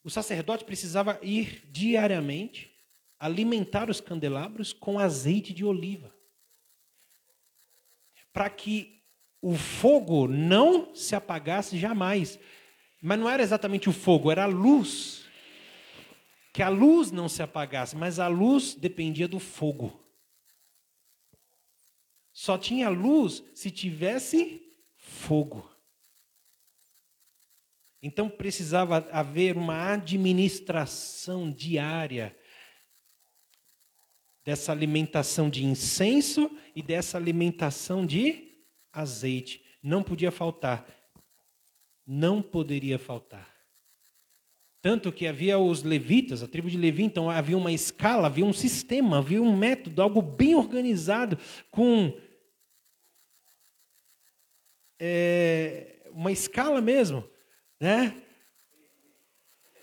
o 0.03 0.11
sacerdote 0.11 0.67
precisava 0.67 1.19
ir 1.23 1.63
diariamente 1.71 2.71
alimentar 3.19 3.89
os 3.89 4.03
candelabros 4.03 4.75
com 4.75 4.99
azeite 4.99 5.55
de 5.55 5.65
oliva. 5.65 6.15
Para 8.35 8.51
que 8.51 9.03
o 9.41 9.55
fogo 9.55 10.29
não 10.29 10.95
se 10.95 11.15
apagasse 11.15 11.79
jamais. 11.79 12.39
Mas 13.07 13.19
não 13.19 13.29
era 13.29 13.43
exatamente 13.43 13.87
o 13.87 13.93
fogo, 13.93 14.31
era 14.31 14.45
a 14.45 14.47
luz. 14.47 15.27
Que 16.55 16.63
a 16.63 16.71
luz 16.71 17.13
não 17.13 17.29
se 17.29 17.43
apagasse, 17.43 17.95
mas 17.95 18.19
a 18.19 18.29
luz 18.29 18.73
dependia 18.73 19.29
do 19.29 19.39
fogo. 19.39 20.03
Só 22.33 22.57
tinha 22.57 22.89
luz 22.89 23.45
se 23.55 23.71
tivesse 23.71 24.75
fogo. 24.97 25.71
Então 28.03 28.31
precisava 28.31 29.07
haver 29.13 29.55
uma 29.55 29.93
administração 29.93 31.53
diária 31.53 32.35
dessa 34.43 34.73
alimentação 34.73 35.51
de 35.51 35.63
incenso 35.63 36.51
e 36.75 36.83
dessa 36.83 37.19
alimentação 37.19 38.07
de 38.07 38.65
azeite. 38.91 39.63
Não 39.83 40.03
podia 40.03 40.31
faltar. 40.31 41.04
Não 42.07 42.43
poderia 42.43 42.99
faltar. 42.99 43.55
Tanto 44.85 45.11
que 45.11 45.27
havia 45.27 45.59
os 45.59 45.83
levitas, 45.83 46.43
a 46.43 46.47
tribo 46.47 46.69
de 46.69 46.77
Levi, 46.77 47.05
então 47.05 47.31
havia 47.31 47.57
uma 47.57 47.73
escala, 47.73 48.27
havia 48.27 48.45
um 48.45 48.53
sistema, 48.53 49.17
havia 49.17 49.41
um 49.41 49.57
método, 49.57 50.03
algo 50.03 50.21
bem 50.21 50.55
organizado, 50.55 51.39
com 51.71 52.13
é, 55.01 55.97
uma 56.11 56.31
escala 56.31 56.83
mesmo, 56.83 57.25
né? 57.81 58.15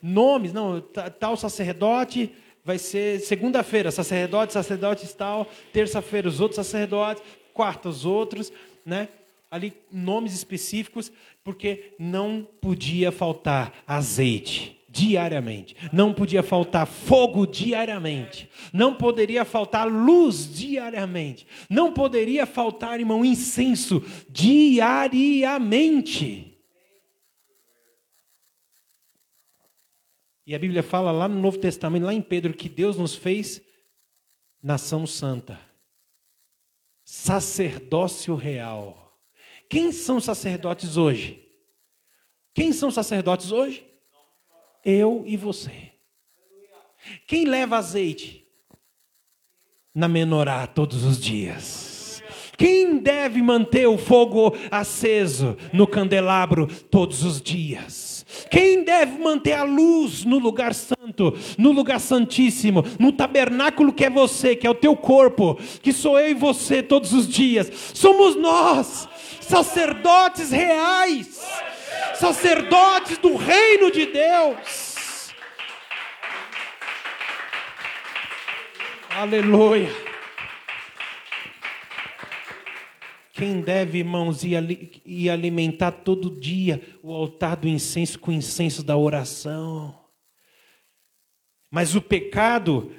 Nomes, 0.03 0.53
não, 0.53 0.79
tal 1.19 1.35
sacerdote 1.35 2.35
vai 2.63 2.77
ser 2.77 3.21
segunda-feira, 3.21 3.89
sacerdote, 3.89 4.53
sacerdotes 4.53 5.11
tal, 5.15 5.47
terça-feira 5.73 6.27
os 6.27 6.39
outros 6.39 6.57
sacerdotes, 6.63 7.23
quarta 7.55 7.89
os 7.89 8.05
outros, 8.05 8.53
né? 8.85 9.09
Ali 9.51 9.73
nomes 9.91 10.33
específicos, 10.33 11.11
porque 11.43 11.93
não 11.99 12.47
podia 12.61 13.11
faltar 13.11 13.73
azeite 13.85 14.81
diariamente. 14.91 15.75
Não 15.91 16.13
podia 16.13 16.43
faltar 16.43 16.85
fogo 16.85 17.47
diariamente. 17.47 18.47
Não 18.73 18.95
poderia 18.95 19.45
faltar 19.45 19.87
luz 19.87 20.53
diariamente. 20.53 21.47
Não 21.69 21.93
poderia 21.93 22.45
faltar, 22.45 22.99
irmão, 22.99 23.23
incenso 23.23 24.03
diariamente. 24.29 26.49
E 30.45 30.53
a 30.53 30.59
Bíblia 30.59 30.83
fala 30.83 31.11
lá 31.11 31.29
no 31.29 31.39
Novo 31.39 31.57
Testamento, 31.57 32.03
lá 32.03 32.13
em 32.13 32.21
Pedro, 32.21 32.53
que 32.53 32.67
Deus 32.67 32.97
nos 32.97 33.15
fez 33.15 33.61
nação 34.61 35.07
santa, 35.07 35.57
sacerdócio 37.05 38.35
real. 38.35 39.00
Quem 39.71 39.93
são 39.93 40.19
sacerdotes 40.19 40.97
hoje? 40.97 41.41
Quem 42.53 42.73
são 42.73 42.91
sacerdotes 42.91 43.53
hoje? 43.53 43.85
Eu 44.83 45.23
e 45.25 45.37
você. 45.37 45.93
Quem 47.25 47.45
leva 47.45 47.77
azeite 47.77 48.45
na 49.95 50.09
menorá 50.09 50.67
todos 50.67 51.05
os 51.05 51.17
dias? 51.17 52.21
Quem 52.57 52.97
deve 52.97 53.41
manter 53.41 53.87
o 53.87 53.97
fogo 53.97 54.53
aceso 54.69 55.55
no 55.71 55.87
candelabro 55.87 56.67
todos 56.67 57.23
os 57.23 57.41
dias? 57.41 58.25
Quem 58.51 58.83
deve 58.83 59.17
manter 59.19 59.53
a 59.53 59.63
luz 59.63 60.25
no 60.25 60.37
lugar 60.37 60.73
santo, 60.73 61.33
no 61.57 61.71
lugar 61.71 61.99
santíssimo, 61.99 62.83
no 62.99 63.11
tabernáculo 63.11 63.93
que 63.93 64.05
é 64.05 64.09
você, 64.09 64.55
que 64.55 64.67
é 64.67 64.69
o 64.69 64.75
teu 64.75 64.95
corpo, 64.95 65.57
que 65.81 65.93
sou 65.93 66.19
eu 66.19 66.31
e 66.31 66.33
você 66.33 66.83
todos 66.83 67.13
os 67.13 67.27
dias? 67.27 67.71
Somos 67.93 68.35
nós, 68.35 69.07
sacerdotes 69.51 70.49
reais 70.51 71.39
sacerdotes 72.15 73.17
do 73.17 73.35
reino 73.35 73.91
de 73.91 74.05
Deus. 74.05 75.33
Aleluia. 79.09 79.89
Quem 83.33 83.59
deve, 83.59 83.99
irmãos, 83.99 84.43
ir 84.43 85.29
alimentar 85.29 85.91
todo 85.91 86.39
dia 86.39 86.81
o 87.01 87.11
altar 87.11 87.55
do 87.55 87.67
incenso 87.67 88.19
com 88.19 88.29
o 88.29 88.33
incenso 88.33 88.83
da 88.83 88.95
oração. 88.95 89.99
Mas 91.71 91.95
o 91.95 92.01
pecado 92.01 92.95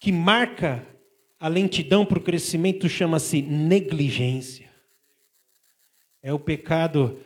que 0.00 0.10
marca 0.10 0.86
a 1.42 1.48
lentidão 1.48 2.06
para 2.06 2.20
o 2.20 2.22
crescimento 2.22 2.88
chama-se 2.88 3.42
negligência. 3.42 4.72
É 6.22 6.32
o 6.32 6.38
pecado 6.38 7.20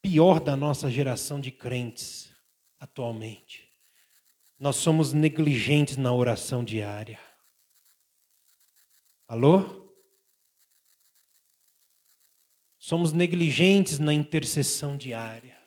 pior 0.00 0.40
da 0.40 0.56
nossa 0.56 0.90
geração 0.90 1.38
de 1.38 1.50
crentes 1.50 2.34
atualmente. 2.80 3.70
Nós 4.58 4.76
somos 4.76 5.12
negligentes 5.12 5.98
na 5.98 6.14
oração 6.14 6.64
diária. 6.64 7.20
Alô? 9.28 9.92
Somos 12.78 13.12
negligentes 13.12 13.98
na 13.98 14.14
intercessão 14.14 14.96
diária. 14.96 15.58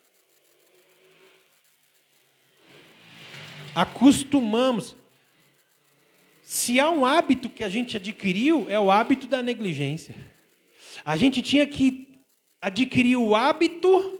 Acostumamos. 3.76 4.97
Se 6.50 6.80
há 6.80 6.88
um 6.90 7.04
hábito 7.04 7.50
que 7.50 7.62
a 7.62 7.68
gente 7.68 7.98
adquiriu, 7.98 8.64
é 8.70 8.80
o 8.80 8.90
hábito 8.90 9.26
da 9.26 9.42
negligência. 9.42 10.14
A 11.04 11.14
gente 11.14 11.42
tinha 11.42 11.66
que 11.66 12.22
adquirir 12.58 13.18
o 13.18 13.36
hábito 13.36 14.18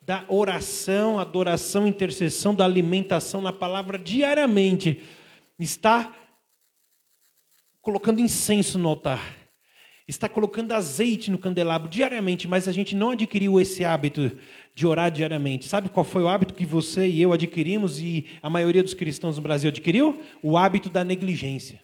da 0.00 0.24
oração, 0.28 1.18
adoração, 1.18 1.88
intercessão, 1.88 2.54
da 2.54 2.64
alimentação 2.64 3.42
na 3.42 3.52
palavra 3.52 3.98
diariamente. 3.98 5.02
Está 5.58 6.14
colocando 7.82 8.20
incenso 8.20 8.78
no 8.78 8.88
altar. 8.88 9.39
Está 10.10 10.28
colocando 10.28 10.72
azeite 10.72 11.30
no 11.30 11.38
candelabro 11.38 11.88
diariamente, 11.88 12.48
mas 12.48 12.66
a 12.66 12.72
gente 12.72 12.96
não 12.96 13.10
adquiriu 13.10 13.60
esse 13.60 13.84
hábito 13.84 14.36
de 14.74 14.84
orar 14.84 15.08
diariamente. 15.08 15.68
Sabe 15.68 15.88
qual 15.88 16.02
foi 16.02 16.24
o 16.24 16.28
hábito 16.28 16.52
que 16.52 16.66
você 16.66 17.06
e 17.06 17.22
eu 17.22 17.32
adquirimos 17.32 18.00
e 18.00 18.26
a 18.42 18.50
maioria 18.50 18.82
dos 18.82 18.92
cristãos 18.92 19.36
no 19.36 19.42
Brasil 19.42 19.68
adquiriu? 19.68 20.20
O 20.42 20.58
hábito 20.58 20.90
da 20.90 21.04
negligência. 21.04 21.80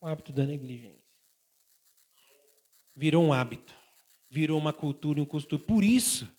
O 0.00 0.06
hábito 0.06 0.32
da 0.32 0.46
negligência. 0.46 0.94
Virou 2.94 3.24
um 3.24 3.32
hábito, 3.32 3.74
virou 4.30 4.60
uma 4.60 4.72
cultura, 4.72 5.20
um 5.20 5.26
costume. 5.26 5.64
Por 5.64 5.82
isso, 5.82 6.32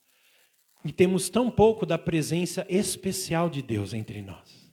e 0.85 0.93
temos 0.93 1.29
tão 1.29 1.51
pouco 1.51 1.85
da 1.85 1.97
presença 1.97 2.65
especial 2.69 3.49
de 3.49 3.61
Deus 3.61 3.93
entre 3.93 4.21
nós. 4.21 4.66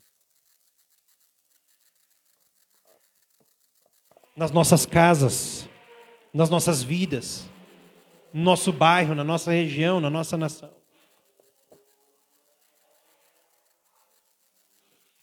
Nas 4.37 4.51
nossas 4.51 4.85
casas, 4.85 5.69
nas 6.33 6.51
nossas 6.51 6.83
vidas, 6.83 7.49
no 8.33 8.43
nosso 8.43 8.73
bairro, 8.73 9.15
na 9.15 9.23
nossa 9.23 9.53
região, 9.53 10.01
na 10.01 10.11
nossa 10.11 10.37
nação. 10.37 10.75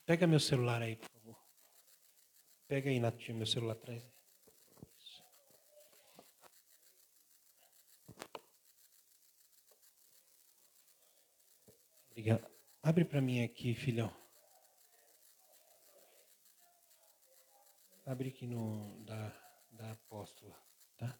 Pega 0.05 0.26
meu 0.26 0.39
celular 0.39 0.82
aí, 0.82 0.95
por 0.95 1.12
Pega 2.68 2.89
aí, 2.89 3.01
Natinho, 3.01 3.38
meu 3.38 3.45
celular 3.45 3.74
atrás. 3.74 4.01
Obrigado. 12.12 12.49
Abre 12.82 13.03
para 13.03 13.20
mim 13.20 13.43
aqui, 13.43 13.76
filhão. 13.76 14.20
Abre 18.12 18.28
aqui 18.28 18.45
no 18.45 18.99
da 19.05 19.32
da 19.72 19.91
apóstola, 19.93 20.53
tá? 20.97 21.18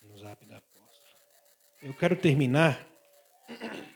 No 0.00 0.16
zap 0.16 0.46
da 0.46 0.58
apóstola. 0.58 1.16
Eu 1.82 1.92
quero 1.92 2.14
terminar. 2.14 2.78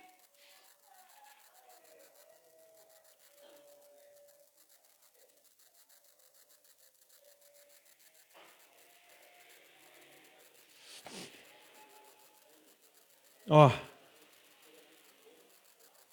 Ó, 13.48 13.68
oh, 13.68 13.72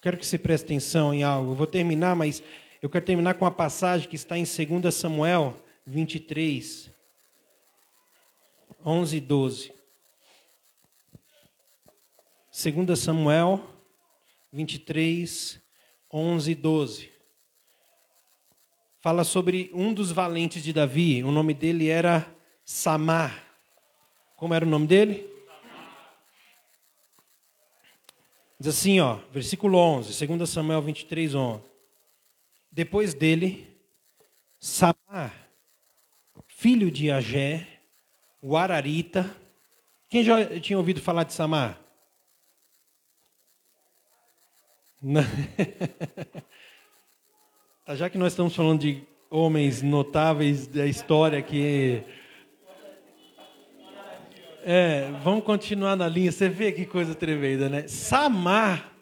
quero 0.00 0.16
que 0.18 0.24
você 0.24 0.38
preste 0.38 0.66
atenção 0.66 1.12
em 1.12 1.24
algo. 1.24 1.50
Eu 1.50 1.56
vou 1.56 1.66
terminar, 1.66 2.14
mas 2.14 2.40
eu 2.82 2.90
quero 2.90 3.04
terminar 3.04 3.34
com 3.34 3.44
uma 3.44 3.50
passagem 3.50 4.08
que 4.08 4.16
está 4.16 4.36
em 4.36 4.44
2 4.44 4.94
Samuel 4.94 5.56
23, 5.86 6.90
11 8.84 9.16
e 9.16 9.20
12. 9.20 9.72
2 12.52 12.98
Samuel 12.98 13.64
23, 14.52 15.60
11 16.12 16.50
e 16.50 16.54
12. 16.54 17.12
Fala 19.00 19.24
sobre 19.24 19.70
um 19.72 19.94
dos 19.94 20.10
valentes 20.10 20.62
de 20.62 20.72
Davi. 20.72 21.22
O 21.22 21.30
nome 21.30 21.54
dele 21.54 21.88
era 21.88 22.26
Samar. 22.64 23.44
Como 24.36 24.52
era 24.52 24.66
o 24.66 24.68
nome 24.68 24.86
dele? 24.86 25.30
Diz 28.58 28.68
assim, 28.68 29.00
ó, 29.00 29.18
versículo 29.30 29.78
11, 29.78 30.26
2 30.26 30.48
Samuel 30.48 30.82
23, 30.82 31.34
11. 31.34 31.75
Depois 32.76 33.14
dele, 33.14 33.66
Samar, 34.58 35.48
filho 36.46 36.90
de 36.90 37.10
Agé, 37.10 37.66
o 38.42 38.54
Ararita. 38.54 39.34
Quem 40.10 40.22
já 40.22 40.60
tinha 40.60 40.76
ouvido 40.76 41.00
falar 41.00 41.24
de 41.24 41.32
Samar? 41.32 41.80
Tá, 47.86 47.94
já 47.94 48.10
que 48.10 48.18
nós 48.18 48.32
estamos 48.32 48.54
falando 48.54 48.80
de 48.80 49.04
homens 49.30 49.80
notáveis 49.80 50.66
da 50.66 50.86
história 50.86 51.40
que 51.40 52.02
é, 54.64 55.12
vamos 55.22 55.44
continuar 55.44 55.94
na 55.94 56.08
linha. 56.08 56.32
Você 56.32 56.48
vê 56.48 56.72
que 56.72 56.84
coisa 56.84 57.14
tremenda, 57.14 57.68
né? 57.68 57.86
Samar. 57.86 58.95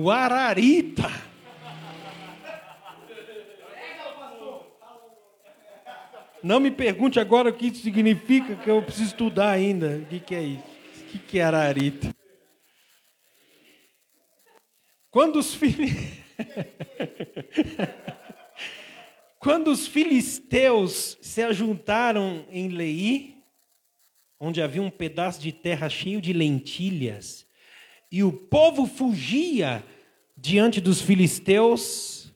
O 0.00 0.12
Ararita. 0.12 1.10
Não 6.40 6.60
me 6.60 6.70
pergunte 6.70 7.18
agora 7.18 7.50
o 7.50 7.52
que 7.52 7.66
isso 7.66 7.82
significa, 7.82 8.54
que 8.54 8.70
eu 8.70 8.80
preciso 8.80 9.06
estudar 9.06 9.50
ainda. 9.50 10.06
O 10.08 10.20
que, 10.20 10.36
é 10.36 10.42
isso? 10.42 10.62
O 10.62 11.04
que, 11.06 11.18
que 11.18 11.40
é 11.40 11.42
Ararita? 11.42 12.14
Quando 15.10 15.36
os 15.36 15.52
filhos. 15.52 15.90
Quando 19.40 19.72
os 19.72 19.88
filisteus 19.88 21.18
se 21.20 21.42
ajuntaram 21.42 22.46
em 22.52 22.68
Lei, 22.68 23.42
onde 24.38 24.62
havia 24.62 24.82
um 24.82 24.90
pedaço 24.90 25.40
de 25.40 25.50
terra 25.50 25.88
cheio 25.88 26.20
de 26.20 26.32
lentilhas, 26.32 27.47
e 28.10 28.22
o 28.22 28.32
povo 28.32 28.86
fugia 28.86 29.84
diante 30.36 30.80
dos 30.80 31.00
filisteus, 31.00 32.32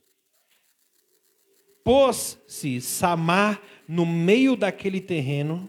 pôs-se 1.84 2.80
Samar 2.80 3.62
no 3.88 4.04
meio 4.04 4.56
daquele 4.56 5.00
terreno 5.00 5.68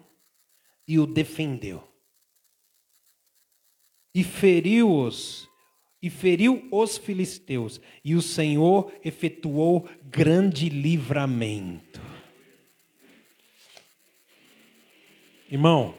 e 0.87 0.99
o 0.99 1.05
defendeu. 1.05 1.87
E 4.13 4.23
feriu-os 4.23 5.49
e 6.03 6.09
feriu 6.09 6.67
os 6.69 6.97
filisteus, 6.97 7.79
e 8.03 8.13
o 8.13 8.21
Senhor 8.21 8.91
efetuou 9.05 9.87
grande 10.03 10.67
livramento. 10.67 12.01
Irmão, 15.49 15.95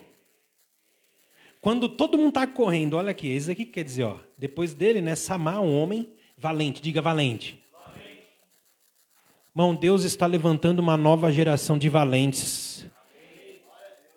quando 1.64 1.88
todo 1.88 2.18
mundo 2.18 2.28
está 2.28 2.46
correndo, 2.46 2.98
olha 2.98 3.10
aqui, 3.10 3.26
esse 3.26 3.50
aqui 3.50 3.64
quer 3.64 3.82
dizer, 3.82 4.02
ó, 4.02 4.18
depois 4.36 4.74
dele, 4.74 5.00
né, 5.00 5.14
Samar, 5.14 5.62
um 5.62 5.74
homem 5.74 6.12
valente, 6.36 6.82
diga 6.82 7.00
valente. 7.00 7.58
Irmão, 9.56 9.74
Deus 9.74 10.04
está 10.04 10.26
levantando 10.26 10.80
uma 10.80 10.94
nova 10.94 11.32
geração 11.32 11.78
de 11.78 11.88
valentes 11.88 12.84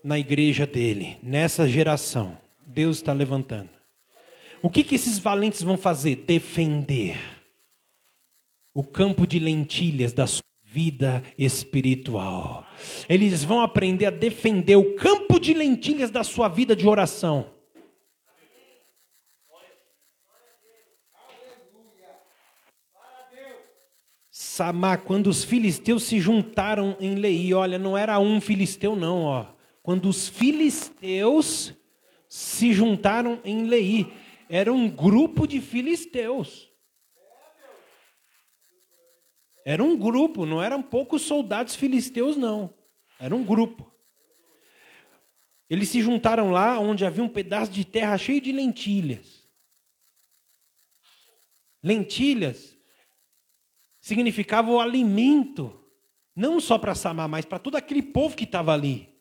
na 0.03 0.19
igreja 0.19 0.67
dele, 0.67 1.17
nessa 1.23 1.65
geração. 1.65 2.37
Deus 2.65 2.97
está 2.97 3.13
levantando. 3.13 3.69
O 4.61 4.69
que, 4.69 4.83
que 4.83 4.95
esses 4.95 5.17
valentes 5.17 5.63
vão 5.63 5.77
fazer? 5.77 6.17
Defender 6.27 7.17
o 8.73 8.83
campo 8.83 9.25
de 9.25 9.39
lentilhas 9.39 10.11
da 10.11 10.27
sua 10.27 10.46
vida 10.77 11.23
espiritual. 11.39 12.63
Eles 13.09 13.43
vão 13.43 13.61
aprender 13.61 14.05
a 14.05 14.11
defender 14.11 14.75
o 14.75 14.95
campo 14.95 15.39
de 15.39 15.51
lentilhas 15.51 16.11
da 16.11 16.23
sua 16.23 16.47
vida 16.47 16.75
de 16.75 16.87
oração. 16.87 17.49
Samar, 24.29 25.01
quando 25.01 25.27
os 25.27 25.43
filisteus 25.43 26.03
se 26.03 26.19
juntaram 26.19 26.95
em 26.99 27.15
Lei, 27.15 27.51
olha, 27.55 27.79
não 27.79 27.97
era 27.97 28.19
um 28.19 28.39
filisteu 28.39 28.95
não, 28.95 29.23
ó. 29.23 29.45
Quando 29.81 30.07
os 30.07 30.29
filisteus 30.29 31.73
se 32.29 32.71
juntaram 32.71 33.39
em 33.43 33.63
Lei, 33.65 34.13
era 34.47 34.71
um 34.71 34.87
grupo 34.87 35.47
de 35.47 35.59
filisteus. 35.59 36.66
Era 39.69 39.83
um 39.83 39.97
grupo, 39.97 40.45
não 40.45 40.63
eram 40.63 40.81
poucos 40.81 41.23
soldados 41.23 41.75
filisteus, 41.75 42.37
não. 42.37 42.73
Era 43.19 43.35
um 43.35 43.43
grupo. 43.43 43.91
Eles 45.69 45.89
se 45.89 46.01
juntaram 46.01 46.51
lá 46.51 46.79
onde 46.79 47.05
havia 47.05 47.21
um 47.21 47.27
pedaço 47.27 47.69
de 47.69 47.83
terra 47.83 48.17
cheio 48.17 48.39
de 48.39 48.53
lentilhas. 48.53 49.45
Lentilhas 51.83 52.77
significava 53.99 54.71
o 54.71 54.79
alimento, 54.79 55.77
não 56.33 56.61
só 56.61 56.77
para 56.77 56.95
Samar, 56.95 57.27
mas 57.27 57.43
para 57.43 57.59
todo 57.59 57.75
aquele 57.75 58.01
povo 58.01 58.37
que 58.37 58.45
estava 58.45 58.71
ali 58.71 59.17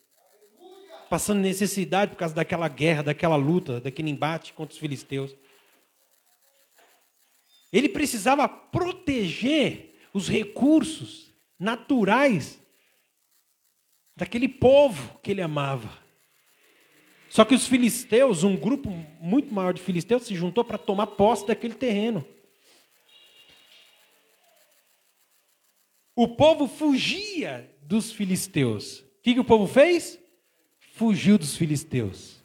passando 1.09 1.41
necessidade 1.41 2.11
por 2.11 2.19
causa 2.19 2.33
daquela 2.33 2.69
guerra, 2.69 3.03
daquela 3.03 3.35
luta, 3.35 3.81
daquele 3.81 4.11
embate 4.11 4.53
contra 4.53 4.73
os 4.73 4.79
filisteus. 4.79 5.35
Ele 7.69 7.89
precisava 7.89 8.47
proteger 8.47 9.86
os 10.17 10.27
recursos 10.27 11.33
naturais 11.57 12.59
daquele 14.15 14.49
povo 14.49 15.19
que 15.23 15.31
ele 15.31 15.41
amava. 15.41 15.91
Só 17.29 17.45
que 17.45 17.55
os 17.55 17.67
filisteus, 17.67 18.43
um 18.43 18.55
grupo 18.55 18.89
muito 19.19 19.53
maior 19.53 19.73
de 19.73 19.81
filisteus, 19.81 20.23
se 20.23 20.35
juntou 20.35 20.63
para 20.63 20.77
tomar 20.77 21.07
posse 21.07 21.45
daquele 21.45 21.75
terreno. 21.75 22.25
O 26.15 26.27
povo 26.27 26.67
fugia 26.67 27.69
dos 27.81 28.11
filisteus. 28.11 28.99
O 28.99 29.21
que, 29.21 29.33
que 29.35 29.39
o 29.39 29.45
povo 29.45 29.67
fez? 29.67 30.19
fugiu 30.97 31.37
dos 31.37 31.55
filisteus. 31.55 32.41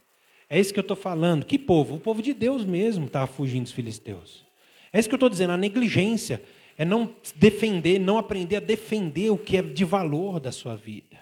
É 0.48 0.60
isso 0.60 0.74
que 0.74 0.78
eu 0.78 0.82
estou 0.82 0.96
falando. 0.96 1.46
Que 1.46 1.58
povo? 1.58 1.94
O 1.96 2.00
povo 2.00 2.20
de 2.20 2.34
Deus 2.34 2.64
mesmo 2.64 3.06
estava 3.06 3.26
fugindo 3.26 3.64
dos 3.64 3.72
filisteus. 3.72 4.44
É 4.92 5.00
isso 5.00 5.08
que 5.08 5.14
eu 5.14 5.16
estou 5.16 5.30
dizendo. 5.30 5.54
A 5.54 5.56
negligência 5.56 6.42
é 6.82 6.84
não 6.84 7.14
defender, 7.36 8.00
não 8.00 8.18
aprender 8.18 8.56
a 8.56 8.60
defender 8.60 9.30
o 9.30 9.38
que 9.38 9.56
é 9.56 9.62
de 9.62 9.84
valor 9.84 10.40
da 10.40 10.50
sua 10.50 10.74
vida. 10.74 11.16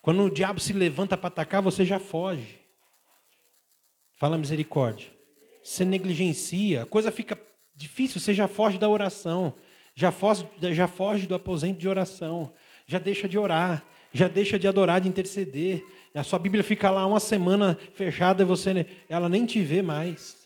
Quando 0.00 0.22
o 0.22 0.30
diabo 0.30 0.60
se 0.60 0.72
levanta 0.72 1.16
para 1.16 1.26
atacar, 1.26 1.60
você 1.60 1.84
já 1.84 1.98
foge. 1.98 2.60
Fala 4.16 4.38
misericórdia. 4.38 5.08
Você 5.60 5.84
negligencia, 5.84 6.82
a 6.82 6.86
coisa 6.86 7.10
fica 7.10 7.36
difícil, 7.74 8.20
você 8.20 8.32
já 8.32 8.46
foge 8.46 8.78
da 8.78 8.88
oração, 8.88 9.54
já 9.92 10.12
foge, 10.12 10.46
já 10.72 10.86
foge 10.86 11.26
do 11.26 11.34
aposento 11.34 11.80
de 11.80 11.88
oração, 11.88 12.52
já 12.86 13.00
deixa 13.00 13.28
de 13.28 13.36
orar, 13.36 13.84
já 14.12 14.28
deixa 14.28 14.56
de 14.56 14.68
adorar, 14.68 15.00
de 15.00 15.08
interceder, 15.08 15.84
a 16.14 16.22
sua 16.22 16.38
Bíblia 16.38 16.62
fica 16.62 16.90
lá 16.92 17.04
uma 17.04 17.18
semana 17.18 17.76
fechada 17.94 18.44
e 18.44 18.46
você, 18.46 18.86
ela 19.08 19.28
nem 19.28 19.44
te 19.44 19.60
vê 19.60 19.82
mais. 19.82 20.43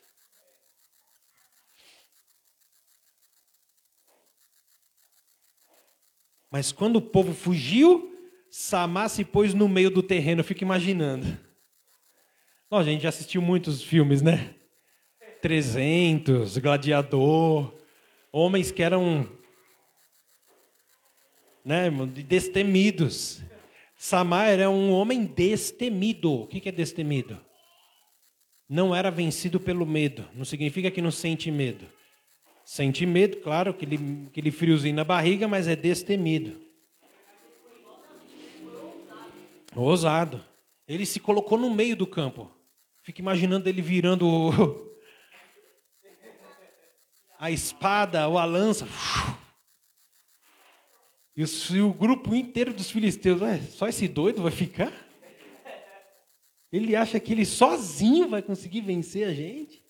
Mas 6.50 6.72
quando 6.72 6.96
o 6.96 7.02
povo 7.02 7.34
fugiu, 7.34 8.14
Samar 8.50 9.10
se 9.10 9.24
pôs 9.24 9.52
no 9.52 9.68
meio 9.68 9.90
do 9.90 10.02
terreno, 10.02 10.40
eu 10.40 10.44
fico 10.44 10.64
imaginando. 10.64 11.26
Ó, 12.70 12.78
a 12.78 12.84
gente 12.84 13.02
já 13.02 13.10
assistiu 13.10 13.42
muitos 13.42 13.82
filmes, 13.82 14.22
né? 14.22 14.54
300, 15.40 16.58
Gladiador, 16.58 17.72
homens 18.32 18.70
que 18.70 18.82
eram 18.82 19.28
né, 21.64 21.90
destemidos. 22.26 23.42
Samar 23.96 24.48
era 24.48 24.70
um 24.70 24.90
homem 24.92 25.24
destemido. 25.24 26.32
O 26.42 26.46
que 26.46 26.68
é 26.68 26.72
destemido? 26.72 27.38
Não 28.68 28.94
era 28.94 29.10
vencido 29.10 29.60
pelo 29.60 29.84
medo. 29.86 30.28
Não 30.34 30.44
significa 30.44 30.90
que 30.90 31.02
não 31.02 31.10
sente 31.10 31.50
medo. 31.50 31.86
Sente 32.70 33.06
medo, 33.06 33.38
claro, 33.38 33.70
aquele, 33.70 34.26
aquele 34.26 34.50
friozinho 34.50 34.94
na 34.94 35.02
barriga, 35.02 35.48
mas 35.48 35.66
é 35.66 35.74
destemido. 35.74 36.60
Ousado. 39.74 40.44
Ele 40.86 41.06
se 41.06 41.18
colocou 41.18 41.56
no 41.56 41.74
meio 41.74 41.96
do 41.96 42.06
campo. 42.06 42.54
Fica 43.02 43.22
imaginando 43.22 43.70
ele 43.70 43.80
virando 43.80 44.94
a 47.40 47.50
espada 47.50 48.28
ou 48.28 48.36
a 48.36 48.44
lança. 48.44 48.86
E 51.34 51.80
o, 51.80 51.94
grupo 51.94 52.34
inteiro 52.34 52.74
dos 52.74 52.90
filisteus, 52.90 53.40
só 53.70 53.88
esse 53.88 54.06
doido 54.06 54.42
vai 54.42 54.52
ficar? 54.52 54.92
Ele 56.70 56.94
acha 56.94 57.18
que 57.18 57.32
ele 57.32 57.46
sozinho 57.46 58.28
vai 58.28 58.42
conseguir 58.42 58.82
vencer 58.82 59.26
a 59.26 59.32
gente? 59.32 59.87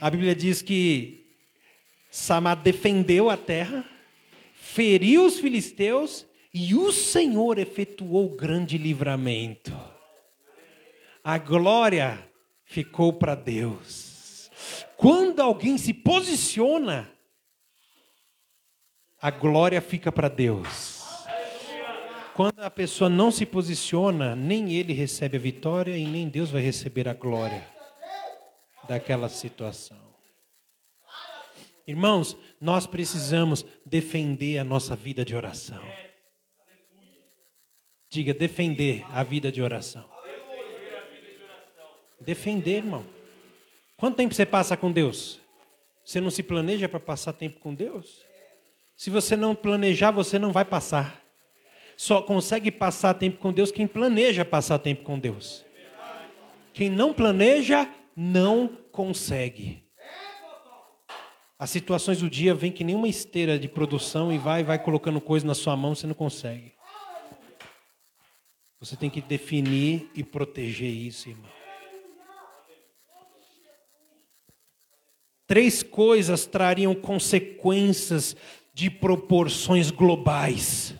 A 0.00 0.10
Bíblia 0.10 0.34
diz 0.34 0.60
que 0.60 1.26
Samar 2.10 2.56
defendeu 2.56 3.30
a 3.30 3.36
terra, 3.36 3.84
feriu 4.54 5.24
os 5.24 5.38
filisteus 5.38 6.26
e 6.52 6.74
o 6.74 6.92
Senhor 6.92 7.58
efetuou 7.58 8.28
grande 8.36 8.76
livramento. 8.76 9.72
A 11.24 11.38
glória 11.38 12.26
ficou 12.64 13.12
para 13.12 13.34
Deus. 13.34 14.50
Quando 14.96 15.40
alguém 15.40 15.78
se 15.78 15.92
posiciona, 15.92 17.10
a 19.20 19.30
glória 19.30 19.80
fica 19.80 20.12
para 20.12 20.28
Deus. 20.28 21.04
Quando 22.34 22.60
a 22.60 22.70
pessoa 22.70 23.08
não 23.08 23.30
se 23.30 23.46
posiciona, 23.46 24.36
nem 24.36 24.74
ele 24.74 24.92
recebe 24.92 25.38
a 25.38 25.40
vitória 25.40 25.96
e 25.96 26.06
nem 26.06 26.28
Deus 26.28 26.50
vai 26.50 26.60
receber 26.60 27.08
a 27.08 27.14
glória 27.14 27.75
daquela 28.86 29.28
situação. 29.28 29.98
Irmãos, 31.86 32.36
nós 32.60 32.86
precisamos 32.86 33.64
defender 33.84 34.58
a 34.58 34.64
nossa 34.64 34.96
vida 34.96 35.24
de 35.24 35.36
oração. 35.36 35.82
Diga, 38.08 38.34
defender 38.34 39.04
a 39.10 39.22
vida 39.22 39.52
de 39.52 39.62
oração. 39.62 40.08
Defender, 42.20 42.78
irmão. 42.78 43.04
Quanto 43.96 44.16
tempo 44.16 44.34
você 44.34 44.44
passa 44.44 44.76
com 44.76 44.90
Deus? 44.90 45.40
Você 46.04 46.20
não 46.20 46.30
se 46.30 46.42
planeja 46.42 46.88
para 46.88 47.00
passar 47.00 47.32
tempo 47.32 47.60
com 47.60 47.74
Deus? 47.74 48.24
Se 48.96 49.10
você 49.10 49.36
não 49.36 49.54
planejar, 49.54 50.10
você 50.10 50.38
não 50.38 50.52
vai 50.52 50.64
passar. 50.64 51.22
Só 51.96 52.20
consegue 52.20 52.70
passar 52.70 53.14
tempo 53.14 53.38
com 53.38 53.52
Deus 53.52 53.70
quem 53.70 53.86
planeja 53.86 54.44
passar 54.44 54.78
tempo 54.78 55.02
com 55.02 55.18
Deus. 55.18 55.64
Quem 56.72 56.90
não 56.90 57.12
planeja, 57.12 57.88
não 58.16 58.68
consegue. 58.90 59.84
As 61.58 61.70
situações 61.70 62.18
do 62.18 62.30
dia 62.30 62.54
vêm 62.54 62.72
que 62.72 62.82
nem 62.84 62.94
uma 62.94 63.08
esteira 63.08 63.58
de 63.58 63.68
produção 63.68 64.32
e 64.32 64.38
vai 64.38 64.64
vai 64.64 64.82
colocando 64.82 65.20
coisa 65.20 65.46
na 65.46 65.54
sua 65.54 65.76
mão, 65.76 65.94
você 65.94 66.06
não 66.06 66.14
consegue. 66.14 66.74
Você 68.80 68.96
tem 68.96 69.08
que 69.08 69.20
definir 69.20 70.10
e 70.14 70.22
proteger 70.22 70.90
isso, 70.90 71.28
irmão. 71.28 71.50
Três 75.46 75.82
coisas 75.82 76.44
trariam 76.44 76.94
consequências 76.94 78.36
de 78.74 78.90
proporções 78.90 79.90
globais. 79.90 80.94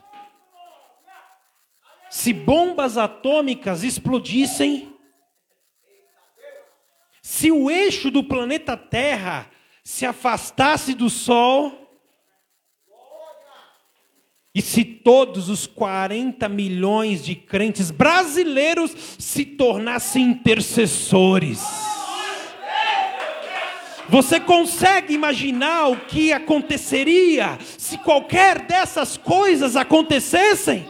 Se 2.08 2.32
bombas 2.32 2.96
atômicas 2.96 3.82
explodissem, 3.82 4.95
se 7.28 7.50
o 7.50 7.68
eixo 7.68 8.08
do 8.08 8.22
planeta 8.22 8.76
Terra 8.76 9.50
se 9.82 10.06
afastasse 10.06 10.94
do 10.94 11.10
Sol, 11.10 11.72
e 14.54 14.62
se 14.62 14.84
todos 14.84 15.48
os 15.48 15.66
40 15.66 16.48
milhões 16.48 17.24
de 17.24 17.34
crentes 17.34 17.90
brasileiros 17.90 18.94
se 19.18 19.44
tornassem 19.44 20.22
intercessores, 20.22 21.60
você 24.08 24.38
consegue 24.38 25.12
imaginar 25.12 25.88
o 25.88 25.96
que 25.96 26.32
aconteceria 26.32 27.58
se 27.76 27.98
qualquer 27.98 28.66
dessas 28.66 29.16
coisas 29.16 29.74
acontecessem? 29.74 30.86